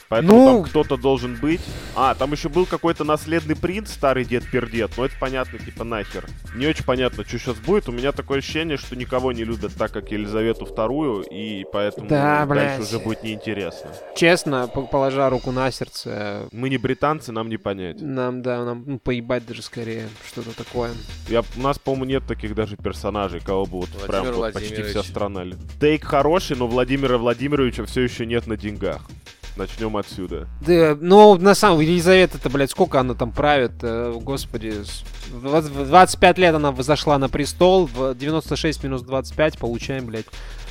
Поэтому 0.09 0.33
Ну- 0.39 0.47
там 0.47 0.63
кто-то 0.71 0.97
должен 0.97 1.37
быть. 1.37 1.61
А, 1.95 2.15
там 2.15 2.33
еще 2.33 2.49
был 2.49 2.65
какой-то 2.65 3.05
наследный 3.05 3.55
принц, 3.57 3.91
старый 3.93 4.25
дед-пердед, 4.25 4.91
но 4.97 5.05
это 5.05 5.15
понятно, 5.21 5.59
типа 5.59 5.85
нахер. 5.85 6.25
Не 6.55 6.67
очень 6.67 6.85
понятно, 6.85 7.25
что 7.25 7.39
сейчас 7.39 7.57
будет. 7.57 7.89
У 7.89 7.93
меня 7.93 8.13
такое 8.13 8.39
ощущение, 8.39 8.79
что 8.79 8.97
никого 8.97 9.33
не 9.33 9.45
любят 9.45 9.73
так, 9.77 9.93
как 9.93 10.11
Елизавету 10.11 10.65
вторую, 10.65 11.23
и 11.31 11.65
поэтому 11.71 12.09
Да, 12.09 12.47
дальше 12.47 12.77
блядь. 12.79 12.81
уже 12.81 12.99
будет 13.01 13.23
неинтересно. 13.23 13.91
Честно, 14.17 14.67
по- 14.69 14.83
положа 14.83 15.29
руку 15.29 15.51
на 15.53 15.71
сердце, 15.71 16.49
Мы 16.53 16.71
не 16.71 16.79
британцы, 16.79 17.31
нам 17.33 17.49
не 17.51 17.59
понять. 17.59 18.01
нам, 18.01 18.41
да, 18.43 18.65
нам 18.65 18.85
ну, 18.87 18.99
поебать 18.99 19.47
даже 19.47 19.61
скорее 19.63 20.09
что-то 20.27 20.57
такое. 20.57 20.91
Я, 21.29 21.43
у 21.57 21.61
нас, 21.61 21.79
по-моему, 21.79 22.05
нет 22.07 22.23
таких 22.27 22.55
даже 22.55 22.77
персонажей, 22.77 23.41
кого 23.41 23.67
бы 23.67 23.81
вот 23.81 23.89
Владимир 23.91 24.09
прям 24.23 24.33
вот 24.35 24.53
почти 24.55 24.83
вся 24.85 25.03
страна. 25.03 25.45
ли- 25.45 25.55
Тейк 25.81 26.05
хороший, 26.05 26.57
но 26.57 26.67
Владимира 26.67 27.19
Владимировича 27.19 27.85
все 27.85 28.01
еще 28.03 28.25
нет 28.25 28.47
на 28.47 28.57
деньгах. 28.57 29.03
Начнем 29.59 29.97
отсюда. 29.97 30.47
Да, 30.61 30.97
ну, 31.01 31.37
на 31.37 31.55
самом 31.57 31.81
деле, 31.81 31.93
Елизавета-то, 31.95 32.49
блядь, 32.49 32.71
сколько 32.71 33.01
она 33.01 33.15
там 33.15 33.33
правит, 33.33 33.73
э, 33.83 34.15
господи. 34.23 34.85
с- 34.85 35.03
В 35.33 35.43
20 35.43 35.71
в 35.73 35.87
25 35.89 36.39
лет 36.39 36.55
она 36.55 36.73
зашла 36.79 37.19
на 37.19 37.29
престол, 37.29 37.87
в 37.93 38.15
96 38.15 38.85
минус 38.85 39.03
25 39.03 39.59
получаем, 39.59 40.07
блядь, 40.07 40.27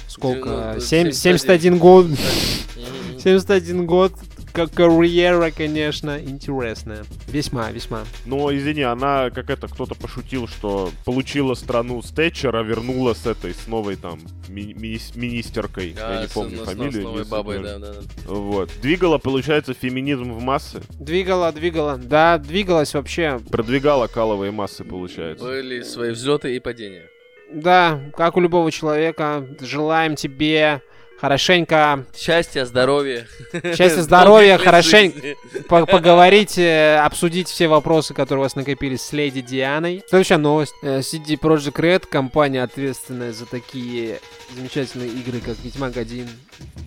сколько? 0.08 0.50
Девяносто- 0.50 0.82
Семь- 0.82 1.12
71. 1.12 1.38
71 1.38 1.78
год. 1.78 2.06
Мгм. 2.08 3.20
71 3.20 3.86
год. 3.86 4.14
Как 4.54 4.72
карьера, 4.74 5.52
конечно, 5.52 6.20
интересная. 6.20 7.04
Весьма, 7.28 7.70
весьма. 7.72 8.04
Но, 8.26 8.56
извини, 8.56 8.82
она, 8.82 9.30
как 9.30 9.50
это, 9.52 9.68
кто-то 9.68 9.94
пошутил, 9.94 10.48
что 10.48 10.90
получила 11.06 11.54
страну 11.54 12.02
с 12.02 12.10
Тэтчера, 12.10 12.64
вернула 12.64 13.14
с 13.14 13.26
этой, 13.28 13.54
с 13.54 13.68
новой 13.68 13.96
там 13.98 14.20
ми- 14.50 14.74
мини- 14.74 15.16
министеркой. 15.16 15.96
А, 16.02 16.16
Я 16.16 16.22
не 16.22 16.28
с- 16.28 16.32
помню 16.32 16.58
с- 16.58 16.62
с 16.62 16.66
фамилию. 16.66 17.04
новой 17.04 17.24
не 17.24 17.30
бабой, 17.30 17.60
да, 17.62 17.78
да, 17.78 17.94
да. 17.94 18.00
Вот. 18.34 18.72
Двигала, 18.82 19.20
получается, 19.20 19.74
феминизм 19.76 20.32
в 20.34 20.42
массы. 20.42 20.82
Двигала, 21.00 21.52
двигала. 21.52 21.98
Да, 21.98 22.38
двигалась 22.40 22.94
вообще. 22.96 23.40
Продвигала 23.52 24.08
каловые 24.08 24.52
массы, 24.52 24.84
получается. 24.84 25.46
Были 25.46 25.84
свои 25.84 26.12
взлеты 26.12 26.56
и 26.56 26.60
падения. 26.60 27.06
Да, 27.54 28.02
как 28.18 28.36
у 28.38 28.42
любого 28.42 28.72
человека. 28.72 29.48
Желаем 29.62 30.16
тебе 30.16 30.82
хорошенько 31.20 32.06
Счастья, 32.16 32.66
здоровья. 32.66 33.28
Счастья, 33.76 34.02
здоровья, 34.02 34.58
хорошенько. 34.58 35.20
по- 35.68 35.86
поговорить, 35.86 36.58
э, 36.58 36.98
обсудить 36.98 37.48
все 37.48 37.68
вопросы, 37.68 38.14
которые 38.14 38.40
у 38.42 38.44
вас 38.44 38.56
накопились 38.56 39.02
с 39.02 39.12
Леди 39.14 39.42
Дианой. 39.42 40.04
Следующая 40.08 40.38
новость. 40.38 40.74
Э, 40.84 41.00
CD 41.00 41.36
Projekt 41.40 41.76
Red, 41.80 42.06
компания, 42.08 42.64
ответственная 42.64 43.34
за 43.34 43.46
такие 43.46 44.20
замечательные 44.56 45.10
игры, 45.10 45.40
как 45.40 45.58
Ведьмак 45.64 45.98
1, 45.98 46.28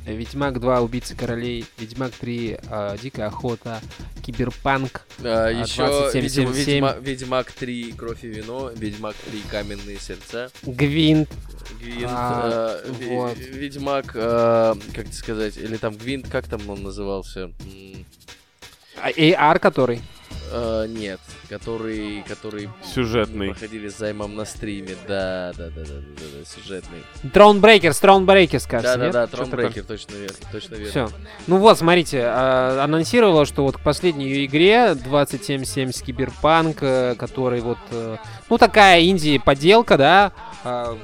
э, 0.06 0.14
Ведьмак 0.14 0.60
2, 0.60 0.80
Убийцы 0.80 1.14
Королей, 1.16 1.64
Ведьмак 1.78 2.12
3, 2.12 2.58
э, 2.70 2.96
Дикая 3.02 3.26
Охота, 3.28 3.80
Киберпанк, 4.24 5.02
А, 5.22 5.50
еще 5.50 5.82
2777. 6.10 6.74
видимо, 6.74 6.88
Ведьма- 6.90 7.00
Ведьмак 7.00 7.52
3 7.52 7.92
Кровь 7.92 8.22
и 8.24 8.28
вино, 8.28 8.70
Ведьмак 8.74 9.14
3 9.30 9.42
Каменные 9.50 9.98
сердца, 9.98 10.50
Гвинт, 10.62 11.28
Гвинт, 11.80 12.08
А, 12.10 12.80
Ве- 12.86 13.08
вот. 13.08 13.36
Ведьмак, 13.38 14.14
а, 14.20 14.74
как 14.94 15.06
это 15.06 15.14
сказать, 15.14 15.56
или 15.56 15.76
там 15.76 15.96
Гвинт, 15.96 16.28
как 16.28 16.46
там 16.46 16.60
он 16.68 16.82
назывался? 16.82 17.50
М, 17.60 18.04
а, 19.02 19.10
AR 19.10 19.58
который. 19.58 20.00
а, 20.52 20.84
нет, 20.86 21.20
который, 21.48 22.22
который 22.26 22.68
Сюжетный. 22.84 23.50
проходили 23.50 23.88
с 23.88 23.96
займом 23.98 24.34
на 24.36 24.44
стриме, 24.44 24.96
да, 25.08 25.52
да, 25.56 25.68
да, 25.68 25.70
да, 25.70 25.84
да, 25.84 25.94
да, 26.16 26.24
да, 26.38 26.44
сюжетный. 26.44 26.98
Thronebreakers, 27.32 27.98
Thronebreakers, 28.00 28.66
кажется, 28.66 28.94
Да, 28.94 28.98
да, 28.98 29.04
нет? 29.04 29.12
да, 29.12 29.26
Что-то 29.28 29.36
Thronebreaker, 29.50 29.84
точно 29.84 30.14
верно, 30.16 30.36
точно 30.52 30.74
верно. 30.74 30.90
Все. 30.90 31.10
Ну 31.46 31.56
вот, 31.58 31.78
смотрите, 31.78 32.18
э, 32.18 32.80
анонсировала, 32.80 33.46
что 33.46 33.62
вот 33.62 33.76
к 33.76 33.80
последней 33.80 34.26
ее 34.28 34.44
игре 34.46 34.94
2770 34.96 36.02
Киберпанк, 36.04 36.78
э, 36.82 37.14
который 37.16 37.60
вот, 37.60 37.78
э, 37.92 38.16
ну 38.48 38.58
такая 38.58 39.02
инди-поделка, 39.04 39.96
да, 39.96 40.32
э, 40.64 40.96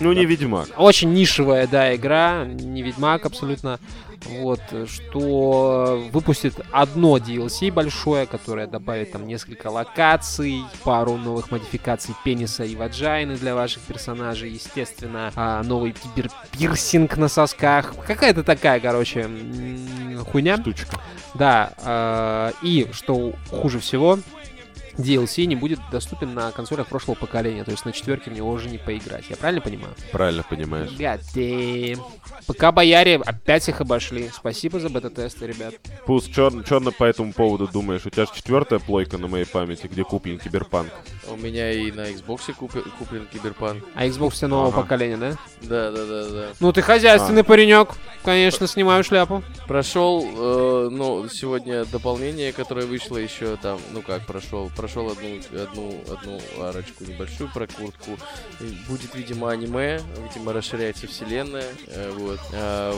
Ну, 0.00 0.12
не 0.12 0.24
Ведьмак. 0.24 0.68
очень 0.76 1.12
нишевая, 1.12 1.66
да, 1.66 1.94
игра, 1.94 2.44
не 2.44 2.82
Ведьмак 2.82 3.26
абсолютно, 3.26 3.78
вот, 4.26 4.60
что 4.86 6.08
выпустит 6.12 6.54
одно 6.70 7.18
DLC 7.18 7.72
большое, 7.72 8.26
которое 8.26 8.66
добавит 8.66 9.12
там 9.12 9.26
несколько 9.26 9.68
локаций, 9.68 10.62
пару 10.84 11.16
новых 11.16 11.50
модификаций 11.50 12.14
пениса 12.24 12.64
и 12.64 12.74
ваджайны 12.74 13.36
для 13.36 13.54
ваших 13.54 13.82
персонажей, 13.82 14.50
естественно, 14.50 15.32
а, 15.34 15.62
новый 15.62 15.92
киберпирсинг 15.92 17.16
на 17.16 17.28
сосках, 17.28 17.94
какая-то 18.06 18.42
такая, 18.42 18.80
короче, 18.80 19.28
хуйня. 20.30 20.56
Штучка. 20.58 21.00
Да, 21.34 21.72
э, 21.78 22.52
и 22.62 22.88
что 22.92 23.34
хуже 23.50 23.78
всего, 23.78 24.18
DLC 24.98 25.44
не 25.44 25.56
будет 25.56 25.78
доступен 25.92 26.34
на 26.34 26.50
консолях 26.52 26.88
прошлого 26.88 27.16
поколения, 27.16 27.64
то 27.64 27.70
есть 27.70 27.84
на 27.84 27.92
четверке 27.92 28.30
него 28.30 28.50
уже 28.50 28.68
не 28.68 28.78
поиграть. 28.78 29.24
Я 29.30 29.36
правильно 29.36 29.60
понимаю? 29.62 29.94
Правильно 30.12 30.42
понимаешь. 30.42 30.90
Goddamn. 30.90 32.00
ПК 32.46 32.72
Бояре 32.72 33.16
опять 33.24 33.68
их 33.68 33.80
обошли. 33.80 34.30
Спасибо 34.34 34.80
за 34.80 34.88
бета-тесты, 34.88 35.46
ребят. 35.46 35.74
Пус, 36.06 36.26
что 36.28 36.50
по 36.98 37.04
этому 37.04 37.32
поводу 37.32 37.68
думаешь? 37.68 38.04
У 38.06 38.10
тебя 38.10 38.26
же 38.26 38.32
четвертая 38.34 38.78
плойка 38.78 39.18
на 39.18 39.28
моей 39.28 39.44
памяти, 39.46 39.86
где 39.86 40.02
куплен 40.04 40.38
Киберпанк. 40.38 40.88
У 41.30 41.36
меня 41.36 41.70
и 41.70 41.90
на 41.92 42.10
Xbox 42.10 42.40
купе- 42.58 42.84
куплен 42.98 43.26
Киберпанк. 43.32 43.84
А 43.94 44.06
Xbox 44.06 44.30
все 44.30 44.46
нового 44.46 44.68
Ага. 44.68 44.82
поколения, 44.82 45.16
да? 45.16 45.30
Да, 45.62 45.90
да, 45.90 46.04
да, 46.06 46.28
да. 46.28 46.46
Ну 46.60 46.72
ты 46.72 46.82
хозяйственный 46.82 47.44
паренек. 47.44 47.90
Конечно, 48.24 48.66
снимаю 48.66 49.04
шляпу. 49.04 49.42
Прошел, 49.66 50.24
э, 50.24 50.88
ну, 50.90 51.28
сегодня 51.28 51.84
дополнение, 51.84 52.52
которое 52.52 52.86
вышло 52.86 53.16
еще 53.16 53.56
там, 53.56 53.78
ну 53.92 54.02
как 54.02 54.26
прошел, 54.26 54.70
прошел 54.76 54.87
одну, 54.96 55.40
одну, 55.62 56.00
одну 56.10 56.40
арочку 56.62 57.04
небольшую 57.04 57.50
про 57.52 57.66
куртку. 57.66 58.18
Будет, 58.88 59.14
видимо, 59.14 59.50
аниме, 59.50 60.00
видимо, 60.28 60.52
расширяется 60.52 61.06
вселенная, 61.06 61.64
э, 61.86 62.12
вот. 62.16 62.40
А, 62.52 62.92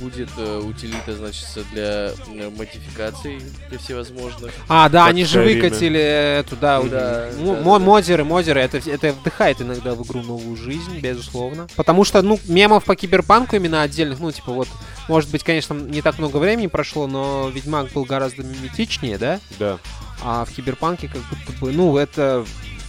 будет 0.00 0.28
э, 0.36 0.58
утилита, 0.58 1.14
значит, 1.16 1.46
для 1.72 2.10
э, 2.10 2.50
модификаций 2.56 3.40
для 3.68 3.78
всевозможных. 3.78 4.52
А, 4.68 4.88
да, 4.88 5.06
они 5.06 5.24
же 5.24 5.42
выкатили 5.42 6.00
эту, 6.00 6.56
да, 6.56 6.82
Да, 6.82 7.30
да. 7.30 7.78
модеры, 7.78 8.24
модеры, 8.24 8.60
это, 8.60 8.78
это 8.78 9.12
вдыхает 9.12 9.60
иногда 9.60 9.94
в 9.94 10.02
игру 10.04 10.22
новую 10.22 10.56
жизнь, 10.56 11.00
безусловно. 11.00 11.68
Потому 11.76 12.04
что, 12.04 12.22
ну, 12.22 12.38
мемов 12.46 12.84
по 12.84 12.96
киберпанку 12.96 13.56
именно 13.56 13.82
отдельных, 13.82 14.20
ну, 14.20 14.30
типа 14.32 14.52
вот, 14.52 14.68
может 15.08 15.30
быть, 15.30 15.44
конечно, 15.44 15.74
не 15.74 16.02
так 16.02 16.18
много 16.18 16.38
времени 16.38 16.66
прошло, 16.66 17.06
но 17.06 17.48
Ведьмак 17.48 17.92
был 17.92 18.04
гораздо 18.04 18.42
миметичнее, 18.42 19.18
да? 19.18 19.40
Да. 19.58 19.78
А 20.22 20.44
в 20.44 20.50
киберпанке 20.50 21.08
как 21.08 21.22
будто 21.22 21.52
бы, 21.60 21.72
ну, 21.72 21.96
это, 21.96 22.44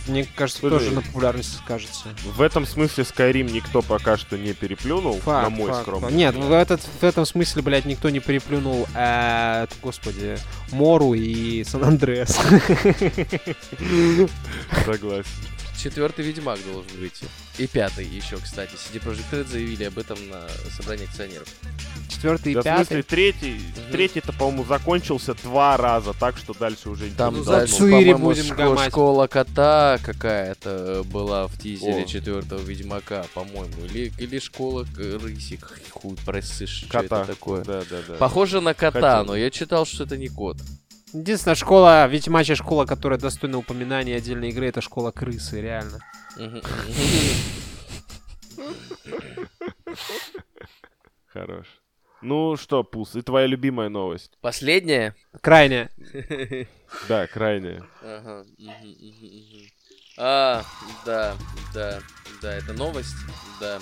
мне 0.07 0.25
кажется, 0.35 0.59
Слушай, 0.61 0.79
тоже 0.79 0.91
на 0.91 1.01
популярности 1.01 1.57
скажется. 1.57 2.09
В 2.23 2.41
этом 2.41 2.65
смысле 2.65 3.03
Skyrim 3.03 3.51
никто 3.51 3.81
пока 3.81 4.17
что 4.17 4.37
не 4.37 4.53
переплюнул, 4.53 5.19
Факт, 5.21 5.49
на 5.49 5.55
мой 5.55 5.69
факт, 5.69 5.81
скромный 5.81 6.01
факт. 6.01 6.15
Нет, 6.15 6.35
в, 6.35 6.51
этот, 6.51 6.81
в 6.81 7.03
этом 7.03 7.25
смысле, 7.25 7.61
блядь, 7.61 7.85
никто 7.85 8.09
не 8.09 8.19
переплюнул, 8.19 8.87
э, 8.93 9.67
господи, 9.81 10.37
Мору 10.71 11.13
и 11.13 11.63
Сан-Андреас. 11.63 12.39
Согласен. 14.85 15.25
Четвертый 15.81 16.25
Ведьмак 16.25 16.59
должен 16.65 16.89
выйти. 16.99 17.25
И 17.57 17.67
пятый 17.67 18.05
еще, 18.05 18.37
кстати. 18.37 18.71
CD 18.73 18.99
Projekt 19.03 19.31
Red 19.31 19.47
заявили 19.47 19.83
об 19.85 19.97
этом 19.99 20.17
на 20.29 20.41
собрании 20.75 21.05
акционеров. 21.05 21.47
Четвертый 22.09 22.53
и 22.53 22.55
Да, 22.55 22.61
в 22.61 22.63
смысле, 22.77 22.97
пятый. 23.03 23.09
третий, 23.09 23.53
Мгм. 23.53 23.91
третий-то, 23.91 24.33
по-моему, 24.33 24.65
закончил 24.65 25.19
за 25.19 25.33
два 25.35 25.77
раза, 25.77 26.13
так 26.13 26.37
что 26.37 26.53
дальше 26.53 26.89
уже 26.89 27.09
Там 27.11 27.35
не 27.35 27.43
за 27.43 27.51
дальше, 27.51 27.77
должен. 27.77 27.99
Цири 27.99 28.13
будем 28.13 28.55
гамать. 28.55 28.89
школа 28.89 29.27
кота 29.27 29.99
какая-то 30.03 31.03
была 31.05 31.47
в 31.47 31.57
тизере 31.59 32.03
О. 32.03 32.05
четвертого 32.05 32.59
Ведьмака, 32.61 33.25
по-моему. 33.33 33.85
Или, 33.85 34.11
или 34.17 34.39
школа 34.39 34.85
рысик. 34.97 35.79
Хуй 35.91 36.15
просышь, 36.25 36.69
что 36.69 36.87
Кота. 36.89 37.21
это 37.23 37.33
такое. 37.33 37.63
Да, 37.63 37.83
да, 37.89 37.97
да. 38.07 38.13
Похоже 38.15 38.61
на 38.61 38.73
кота, 38.73 39.19
Хотел. 39.19 39.25
но 39.25 39.35
я 39.35 39.49
читал, 39.51 39.85
что 39.85 40.03
это 40.03 40.17
не 40.17 40.27
кот. 40.29 40.57
Единственная 41.15 41.55
школа, 41.55 42.07
ведьмачья 42.07 42.55
школа, 42.55 42.85
которая 42.85 43.17
достойна 43.17 43.57
упоминания 43.57 44.17
отдельной 44.17 44.49
игры, 44.49 44.67
это 44.67 44.81
школа 44.81 45.11
крысы, 45.11 45.61
реально. 45.61 45.99
Хорош. 51.27 51.67
Ну 52.21 52.57
что, 52.57 52.83
Пус, 52.83 53.15
и 53.15 53.21
твоя 53.21 53.47
любимая 53.47 53.87
новость? 53.87 54.37
Последняя? 54.41 55.15
Крайне. 55.41 55.89
Да, 57.09 57.27
крайняя. 57.27 57.83
Ага. 58.01 58.45
А, 60.17 60.63
да, 61.05 61.35
да, 61.73 61.99
да, 62.41 62.53
это 62.55 62.73
новость, 62.73 63.15
да. 63.59 63.79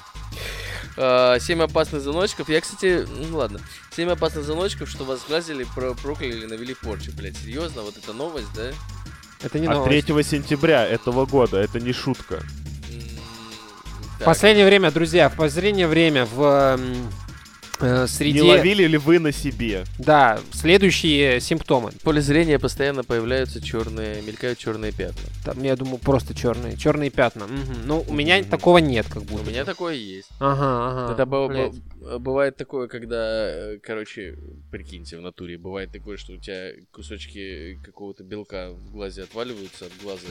А, 0.97 1.39
Семь 1.39 1.61
опасных 1.61 2.01
звоночков. 2.01 2.49
Я, 2.49 2.61
кстати, 2.61 3.07
ну 3.07 3.37
ладно. 3.37 3.59
Семь 3.95 4.09
опасных 4.09 4.43
звоночков, 4.43 4.89
что 4.89 5.03
вас 5.03 5.21
сглазили, 5.21 5.65
про- 5.75 5.93
прокляли 5.93 6.45
навели 6.45 6.73
порчу, 6.73 7.11
блядь. 7.13 7.37
Серьезно, 7.37 7.83
вот 7.83 7.97
это 7.97 8.13
новость, 8.13 8.51
да? 8.55 8.71
Это 9.43 9.59
не 9.59 9.67
От 9.67 9.73
новость. 9.75 10.07
3 10.07 10.23
сентября 10.23 10.85
этого 10.85 11.25
года, 11.25 11.57
это 11.57 11.79
не 11.79 11.93
шутка. 11.93 12.41
В 14.19 14.23
последнее 14.23 14.65
время, 14.65 14.89
друзья, 14.89 15.27
в 15.29 15.35
последнее 15.35 15.85
время 15.87 16.25
в 16.25 16.41
м, 16.41 16.81
э, 16.81 17.09
среди... 18.07 18.33
Не 18.33 18.41
ловили 18.41 18.83
ли 18.85 18.97
вы 18.97 19.19
на 19.19 19.31
себе? 19.31 19.85
Да, 19.97 20.39
следующие 20.51 21.39
симптомы. 21.41 21.91
В 21.91 21.99
поле 22.01 22.21
зрения 22.21 22.59
постоянно 22.59 23.03
появляются 23.03 23.61
черные, 23.61 24.21
мелькают 24.21 24.57
черные 24.59 24.91
пятна. 24.91 25.21
Там, 25.43 25.61
я 25.63 25.75
думаю, 25.75 25.97
просто 25.97 26.33
черные. 26.33 26.77
Черные 26.77 27.09
пятна. 27.09 27.45
Мгм. 27.47 27.75
Ну, 27.85 28.05
у 28.07 28.13
меня 28.13 28.39
Мгм. 28.39 28.49
такого 28.49 28.77
нет, 28.77 29.07
как 29.07 29.23
У 29.23 29.25
будто. 29.25 29.49
меня 29.49 29.61
бы. 29.61 29.65
такое 29.65 29.95
есть. 29.95 30.29
Ага, 30.39 31.05
ага. 31.05 31.13
Это 31.13 31.25
бо- 31.25 31.73
бывает 32.19 32.57
такое, 32.57 32.87
когда, 32.87 33.49
э, 33.49 33.79
короче, 33.79 34.37
прикиньте, 34.71 35.17
в 35.17 35.21
натуре, 35.21 35.57
бывает 35.57 35.91
такое, 35.91 36.17
что 36.17 36.33
у 36.33 36.37
тебя 36.37 36.71
кусочки 36.91 37.79
какого-то 37.83 38.23
белка 38.23 38.71
в 38.71 38.91
глазе 38.91 39.23
отваливаются, 39.23 39.85
от 39.85 39.93
глаза 40.01 40.27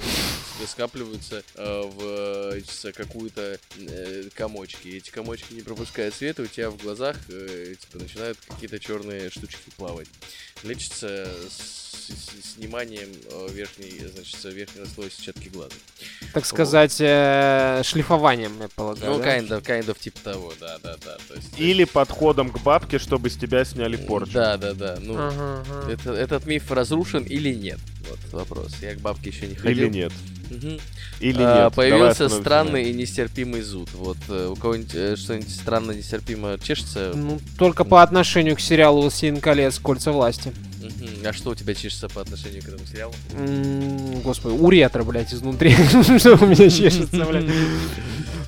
скапливаются 0.66 1.42
э, 1.54 1.82
в 1.82 2.54
э, 2.54 2.92
какую-то 2.92 3.58
э, 3.78 4.28
комочки. 4.34 4.88
И 4.88 4.96
эти 4.98 5.10
комочки 5.10 5.54
не 5.54 5.62
пропускают 5.62 6.14
света, 6.14 6.42
у 6.42 6.46
тебя 6.46 6.70
в 6.70 6.76
глазах 6.82 7.16
э, 7.28 7.74
типа, 7.78 7.98
начинают 7.98 8.38
какие-то 8.38 8.78
черные 8.78 9.30
штучки 9.30 9.70
плавать. 9.76 10.08
Лечится 10.62 11.26
с, 11.48 11.91
с- 12.08 12.54
сниманием 12.54 13.08
э, 13.30 13.48
верхней, 13.52 14.02
значит, 14.14 14.42
верхнего 14.44 14.86
слоя 14.86 15.10
сетчатки 15.10 15.48
глаза. 15.48 15.74
Так 16.32 16.44
сказать, 16.46 16.96
э, 17.00 17.82
шлифованием, 17.84 18.52
я 18.60 18.68
полагаю. 18.68 19.12
ну, 19.12 19.18
да? 19.18 19.38
kind 19.38 19.48
of, 19.48 19.62
kind 19.62 19.86
of 19.86 19.98
типа 19.98 20.18
того, 20.22 20.52
да, 20.60 20.78
да, 20.82 20.96
да. 21.04 21.16
То 21.28 21.34
есть, 21.34 21.58
Или 21.58 21.84
подходом 21.84 22.50
к 22.50 22.60
бабке, 22.62 22.98
чтобы 22.98 23.30
с 23.30 23.36
тебя 23.36 23.64
сняли 23.64 23.96
порчу. 23.96 24.32
Да, 24.32 24.56
да, 24.56 24.74
да. 24.74 24.98
Ну, 25.00 25.14
Ага, 25.16 25.64
ага. 25.68 25.92
Это, 25.92 26.12
этот 26.12 26.46
миф 26.46 26.70
разрушен 26.70 27.24
или 27.24 27.54
нет? 27.54 27.78
Вот 28.08 28.18
вопрос. 28.32 28.74
Я 28.80 28.94
к 28.94 28.98
бабке 29.00 29.30
еще 29.30 29.46
не 29.46 29.54
ходил. 29.54 29.86
Или 29.86 29.88
нет. 29.88 30.12
Или 31.20 31.42
А, 31.42 31.64
нет. 31.64 31.74
Появился 31.74 32.28
странный 32.28 32.90
и 32.90 32.92
нестерпимый 32.92 33.62
зуд. 33.62 33.88
Вот 33.94 34.18
э, 34.28 34.48
у 34.48 34.56
кого-нибудь 34.56 35.18
что-нибудь 35.18 35.50
странно 35.54 35.92
нестерпимо 35.92 36.58
чешется? 36.58 37.12
Ну, 37.14 37.40
только 37.58 37.84
по 37.84 38.02
отношению 38.02 38.56
к 38.56 38.60
сериалу 38.60 39.02
«Властелин 39.02 39.40
колец. 39.40 39.78
Кольца 39.78 40.12
власти». 40.12 40.52
А 41.24 41.32
что 41.32 41.50
у 41.50 41.54
тебя 41.54 41.74
чешется 41.74 42.08
по 42.08 42.20
отношению 42.20 42.62
к 42.62 42.68
этому 42.68 42.84
сериалу? 42.86 43.14
Господи, 44.24 44.54
уретра, 44.54 45.02
блядь, 45.02 45.32
изнутри. 45.32 45.70
Что 46.18 46.34
у 46.40 46.46
меня 46.46 46.68
чешется, 46.70 47.24
блядь. 47.24 47.44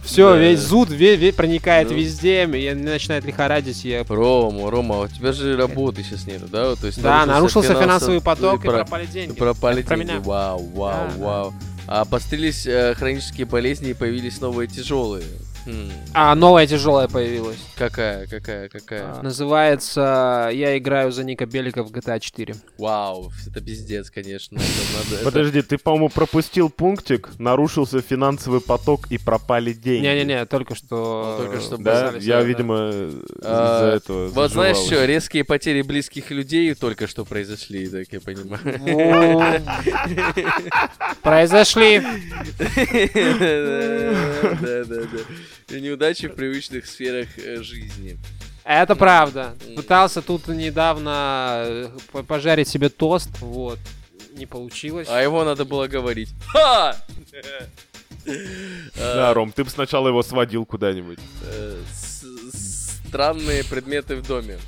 Все, 0.05 0.37
весь 0.37 0.61
зуд 0.61 0.89
проникает 0.89 1.89
Ну. 1.91 1.97
везде, 1.97 2.45
меня 2.47 2.75
начинает 2.75 3.25
лихорадить, 3.25 3.85
я... 3.87 4.05
Рома, 4.07 4.71
Рома, 4.71 5.01
у 5.01 5.09
тебя 5.09 5.33
же 5.33 5.57
работы 5.57 6.03
сейчас 6.03 6.27
нету, 6.27 6.47
да? 6.47 6.75
То 6.77 6.87
есть 6.89 7.01
Да, 7.01 7.25
нарушился 7.25 7.71
финансов- 7.71 7.85
финансовый 7.85 8.21
поток 8.21 8.63
и 8.65 8.67
про- 8.67 8.73
пропали 8.79 9.07
деньги. 9.07 9.33
пропали 9.35 9.83
деньги. 9.83 10.23
Вау, 10.23 10.63
вау, 10.75 11.09
вау. 11.17 11.55
А 11.87 12.05
пострелись 12.05 12.67
э, 12.67 12.95
хронические 12.95 13.47
болезни 13.47 13.91
и 13.91 13.95
появились 13.95 14.41
новые 14.41 14.69
тяжелые. 14.69 15.25
Хм, 15.67 15.91
А 16.13 16.35
новая 16.35 16.67
тяжелая 16.67 17.09
появилась. 17.09 17.57
Какая, 17.77 18.27
какая, 18.27 18.69
какая? 18.69 19.03
А, 19.03 19.23
Называется 19.23 20.51
«Я 20.53 20.77
играю 20.77 21.11
за 21.11 21.25
Ника 21.25 21.47
Белика 21.47 21.83
в 21.83 21.91
GTA 21.91 22.19
4». 22.19 22.55
Вау, 22.77 23.33
это 23.49 23.61
пиздец, 23.63 24.11
конечно. 24.11 24.57
Это 24.59 24.65
надо- 24.95 25.15
это- 25.17 25.25
Подожди, 25.25 25.63
ты, 25.63 25.79
по-моему, 25.79 26.11
пропустил 26.11 26.69
пунктик, 26.69 27.31
нарушился 27.39 28.03
финансовый 28.03 28.61
поток 28.61 29.07
и 29.11 29.17
пропали 29.19 29.73
деньги. 29.73 30.07
Не-не-не, 30.07 30.45
только 30.47 30.75
что... 30.75 31.39
Ну, 31.39 31.45
только 31.45 31.61
что 31.63 31.77
Да, 31.79 32.13
я, 32.21 32.41
да. 32.41 32.43
видимо, 32.43 32.77
А, 33.43 33.87
из-за 33.89 33.97
этого 33.97 34.29
Вот 34.29 34.53
знаешь 34.53 34.77
что, 34.77 35.05
резкие 35.07 35.45
потери 35.45 35.81
близких 35.83 36.31
людей 36.31 36.75
только 36.75 37.07
что 37.07 37.25
произошли, 37.25 37.89
так 37.89 38.07
я 38.13 38.21
понимаю. 38.21 39.63
Произошли. 41.23 42.03
Да, 44.65 44.85
да, 44.85 45.01
да. 45.01 45.19
И 45.69 45.81
Неудачи 45.81 46.29
в 46.29 46.35
привычных 46.35 46.87
сферах 46.87 47.29
э, 47.39 47.63
жизни. 47.63 48.19
Это 48.65 48.95
правда. 48.97 49.55
Пытался 49.77 50.23
тут 50.23 50.49
недавно 50.49 51.63
э, 51.67 51.89
по- 52.13 52.23
пожарить 52.23 52.69
себе 52.69 52.89
тост, 52.89 53.31
вот. 53.41 53.79
Не 54.37 54.47
получилось. 54.47 55.07
А 55.11 55.21
его 55.23 55.45
надо 55.45 55.65
было 55.65 55.87
говорить. 55.87 56.31
Ха! 56.49 56.97
Да, 58.97 59.31
А, 59.31 59.35
Ром, 59.35 59.53
ты 59.53 59.65
бы 59.65 59.71
сначала 59.71 60.09
его 60.09 60.23
сводил 60.23 60.65
куда-нибудь. 60.65 61.19
э, 61.43 61.81
Странные 63.09 63.65
предметы 63.65 64.17
в 64.17 64.27
доме. 64.27 64.59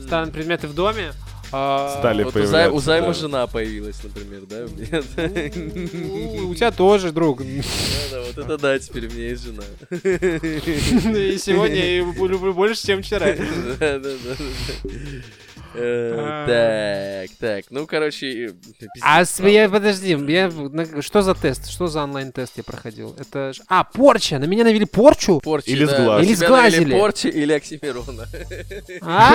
Странные 0.00 0.32
предметы 0.32 0.68
в 0.68 0.74
доме. 0.74 1.12
А, 1.52 1.96
Стали 1.98 2.22
Вот 2.22 2.34
появляться, 2.34 2.72
у 2.72 2.78
Займа 2.78 3.08
да. 3.08 3.12
жена 3.14 3.46
появилась, 3.46 4.00
например, 4.04 4.42
да? 4.48 4.66
у 4.66 4.68
меня? 4.68 6.44
У 6.44 6.46
у 6.50 6.54
тебя 6.54 6.70
тоже, 6.70 7.10
друг. 7.10 7.38
Да-да, 7.40 8.20
вот 8.22 8.38
это 8.38 8.58
да, 8.58 8.78
теперь 8.78 9.08
у 9.08 9.10
меня 9.10 9.28
есть 9.30 9.44
жена. 9.44 9.64
И 9.90 11.38
сегодня 11.38 11.76
я 11.76 11.98
люблю 11.98 12.54
больше, 12.54 12.86
чем 12.86 13.02
вчера. 13.02 13.26
Да, 13.80 13.98
да, 13.98 13.98
да, 13.98 14.10
да. 14.84 14.90
Так, 15.72 17.30
так, 17.38 17.64
ну, 17.70 17.86
короче... 17.86 18.48
э, 18.48 18.52
А 19.02 19.22
я, 19.46 19.68
подожди, 19.68 20.18
я, 20.28 20.50
что 21.00 21.22
за 21.22 21.34
тест? 21.34 21.70
Что 21.70 21.86
за 21.86 22.02
онлайн-тест 22.02 22.54
я 22.56 22.64
проходил? 22.64 23.14
Это. 23.18 23.52
А, 23.68 23.84
порча! 23.84 24.38
На 24.38 24.44
меня 24.44 24.64
навели 24.64 24.84
порчу? 24.84 25.40
Или 25.66 25.84
да. 25.84 25.96
сглаз. 25.96 26.24
Или 26.24 26.34
сглазили. 26.34 26.98
порчи 26.98 27.26
или 27.28 27.52
Оксимирона. 27.52 28.26
А! 29.02 29.32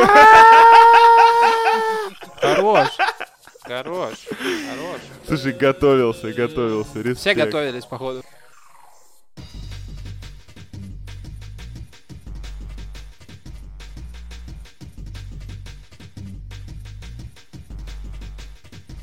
Хорош. 2.41 2.89
Хорош. 3.63 4.13
Хорош. 4.27 5.01
Слушай, 5.27 5.53
готовился, 5.53 6.31
готовился. 6.33 7.15
Все 7.15 7.33
готовились, 7.33 7.85
походу. 7.85 8.23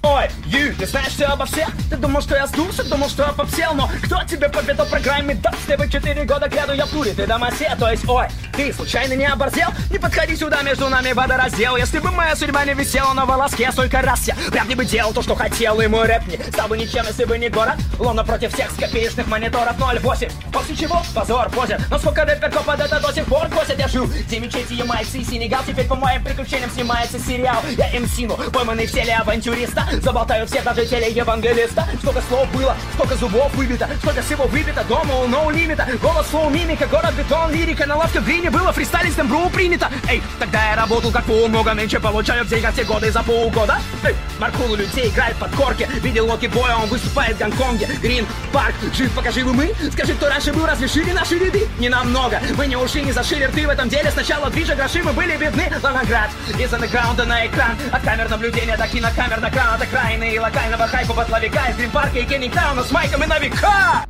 Ой, 0.05 0.29
Ю, 0.47 0.75
ты 0.75 0.85
знаешь 0.85 1.13
все 1.13 1.27
обо 1.27 1.47
всех? 1.47 1.69
Ты 1.89 1.97
думал, 1.97 2.23
что 2.23 2.35
я 2.35 2.49
сдулся, 2.49 2.83
думал, 2.83 3.09
что 3.09 3.23
я 3.23 3.29
попсел 3.29 3.73
Но 3.75 3.89
кто 4.03 4.21
тебе 4.25 4.49
поведал 4.49 4.85
программе 4.87 5.37
Да, 5.37 5.53
с 5.53 5.67
тобой 5.69 5.89
четыре 5.89 6.25
года 6.25 6.49
кряду 6.49 6.73
я 6.73 6.87
в 6.87 6.91
туре 6.91 7.13
Ты 7.13 7.25
домосе, 7.25 7.77
то 7.79 7.89
есть, 7.89 8.09
ой, 8.09 8.27
ты 8.53 8.73
случайно 8.73 9.13
не 9.13 9.27
оборзел? 9.27 9.69
Не 9.91 9.99
подходи 9.99 10.35
сюда, 10.35 10.63
между 10.63 10.89
нами 10.89 11.13
водораздел. 11.13 11.77
Если 11.77 12.01
бы 12.01 12.11
моя 12.11 12.35
судьба 12.35 12.65
не 12.65 12.75
висела 12.75 13.13
на 13.13 13.27
волоске 13.27 13.71
Столько 13.71 14.03
раз 14.03 14.27
я 14.27 14.35
прям 14.51 14.69
не 14.69 14.75
бы 14.75 14.85
делал 14.85 15.13
то, 15.13 15.23
что 15.23 15.37
хотел 15.37 15.81
И 15.81 15.87
мой 15.87 16.09
рэп 16.09 16.27
не 16.27 16.53
стал 16.53 16.67
бы 16.67 16.77
ничем, 16.77 17.07
если 17.07 17.25
бы 17.25 17.39
не 17.39 17.49
город. 17.49 17.77
Ловно 18.01 18.25
против 18.25 18.53
всех 18.55 18.73
с 18.73 18.75
копеечных 18.75 19.29
мониторов 19.29 19.79
0,8 19.79 20.33
После 20.53 20.75
чего 20.75 21.01
позор 21.15 21.49
позер. 21.51 21.81
Но 21.91 21.99
сколько 21.99 22.25
рэперков 22.25 22.65
под 22.65 22.81
это 22.81 22.99
до 22.99 23.13
сих 23.13 23.25
пор 23.27 23.49
косят? 23.51 23.79
Я 23.79 23.87
жил, 23.87 24.07
где 24.07 24.41
мечети, 24.41 24.73
ямайцы 24.73 25.19
и 25.19 25.25
Сенегал. 25.25 25.61
Теперь 25.65 25.87
по 25.87 25.95
моим 25.95 26.25
приключениям 26.25 26.71
снимается 26.71 27.21
сериал. 27.21 27.63
Я 27.77 28.01
МСину, 28.01 28.37
пойманный 28.53 28.87
в 28.87 28.93
теле 28.93 29.15
авантюриста 29.15 29.92
Заболтаю 30.01 30.47
всех, 30.47 30.65
даже 30.65 30.87
телеевангелиста 30.87 31.87
Сколько 32.01 32.23
слов 32.23 32.51
было, 32.53 32.77
сколько 32.95 33.15
зубов 33.17 33.55
выбито 33.55 33.89
Сколько 34.01 34.23
всего 34.23 34.45
выбито, 34.45 34.85
дома 34.85 35.15
у 35.17 35.29
ноу 35.29 35.51
лимита. 35.51 35.87
Голос, 36.03 36.27
флоу, 36.27 36.51
мимика, 36.51 36.87
город, 36.87 37.13
бетон, 37.17 37.53
лирика 37.53 37.87
На 37.87 37.97
лавке 37.97 38.21
в 38.21 38.25
грине 38.25 38.51
было. 38.51 38.73
Фристайлистом, 38.73 39.29
бру 39.29 39.51
принято. 39.51 39.91
Эй, 40.09 40.23
тогда 40.39 40.71
я 40.71 40.77
работал 40.77 41.11
как 41.11 41.25
фул, 41.25 41.49
много 41.49 41.73
меньше 41.73 42.01
получаю 42.01 42.45
в 42.45 42.49
деньгах 42.49 42.75
те 42.75 42.85
годы 42.85 43.11
за 43.11 43.23
полгода. 43.23 43.79
Эй, 44.05 44.15
Маркул 44.39 44.75
людей 44.75 45.09
играет 45.09 45.37
под 45.37 45.51
корки. 45.55 45.89
Видел 46.03 46.27
Локи 46.27 46.47
Боя, 46.47 46.77
он 46.77 46.89
выступает 46.89 47.37
в 47.37 47.39
Гонконге. 47.39 47.87
Грин, 48.03 48.27
парк, 48.53 48.75
жив, 48.97 49.13
покажи 49.13 49.45
вы 49.45 49.53
мы. 49.53 49.75
Скажи, 49.93 50.15
кто 50.15 50.29
раньше 50.29 50.53
был, 50.53 50.67
разве 50.67 50.89
шире 50.89 51.13
наши 51.13 51.39
ряды? 51.39 51.69
Не 51.79 51.89
намного, 51.89 52.41
мы 52.57 52.67
не 52.67 52.77
ушли, 52.77 53.03
не 53.03 53.13
зашили 53.13 53.45
рты 53.45 53.67
в 53.67 53.71
этом 53.71 53.89
деле. 53.89 54.11
Сначала 54.11 54.51
движа 54.51 54.75
гроши, 54.75 55.03
мы 55.03 55.13
были 55.13 55.37
бедны. 55.37 55.71
Лонград, 55.83 56.31
из 56.59 56.73
андеграунда 56.73 57.25
на 57.25 57.47
экран. 57.47 57.77
От 57.93 58.03
камер 58.03 58.29
наблюдения 58.29 58.77
до 58.77 58.87
кинокамер 58.89 59.41
на 59.41 59.51
кран 59.51 59.82
От 59.83 59.89
окраины 59.89 60.35
и 60.35 60.39
локального 60.39 60.87
хайпа 60.87 61.13
под 61.13 61.29
лавика 61.29 61.69
Из 61.71 61.77
Грин-парка 61.77 62.19
и 62.21 62.25
Кеннингтауна 62.25 62.85
с 62.85 62.93
майками 62.93 63.25
на 63.25 63.39
века 63.41 64.05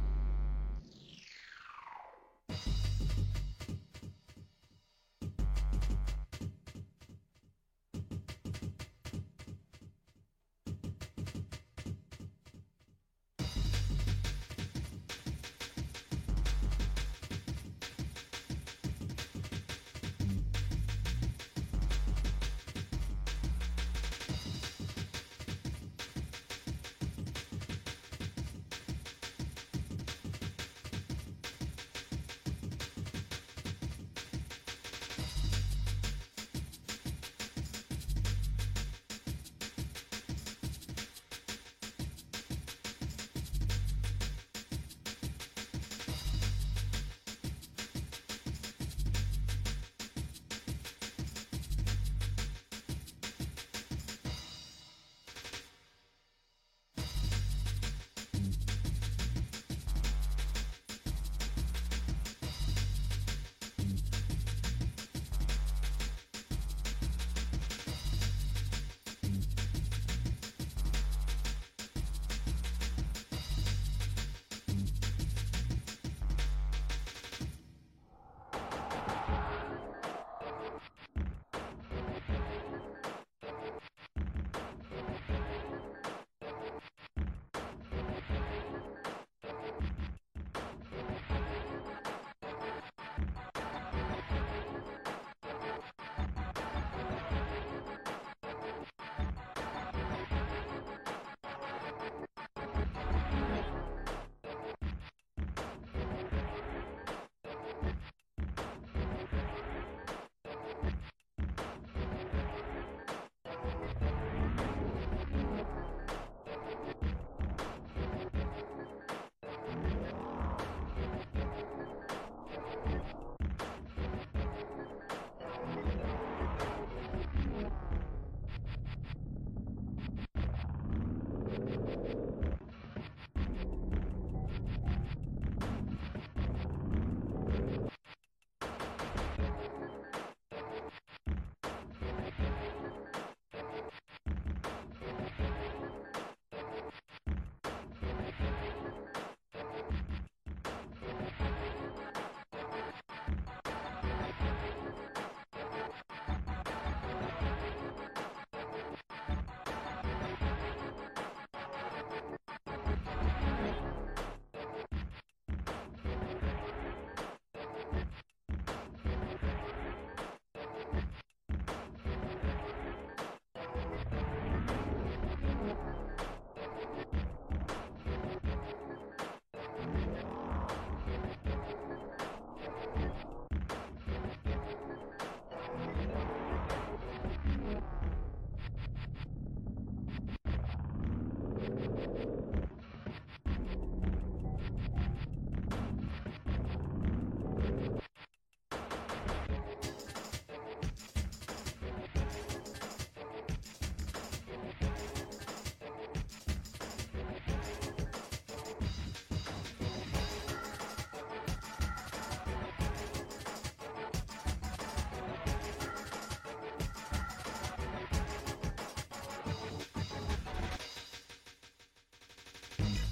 Bye. 222.82 223.11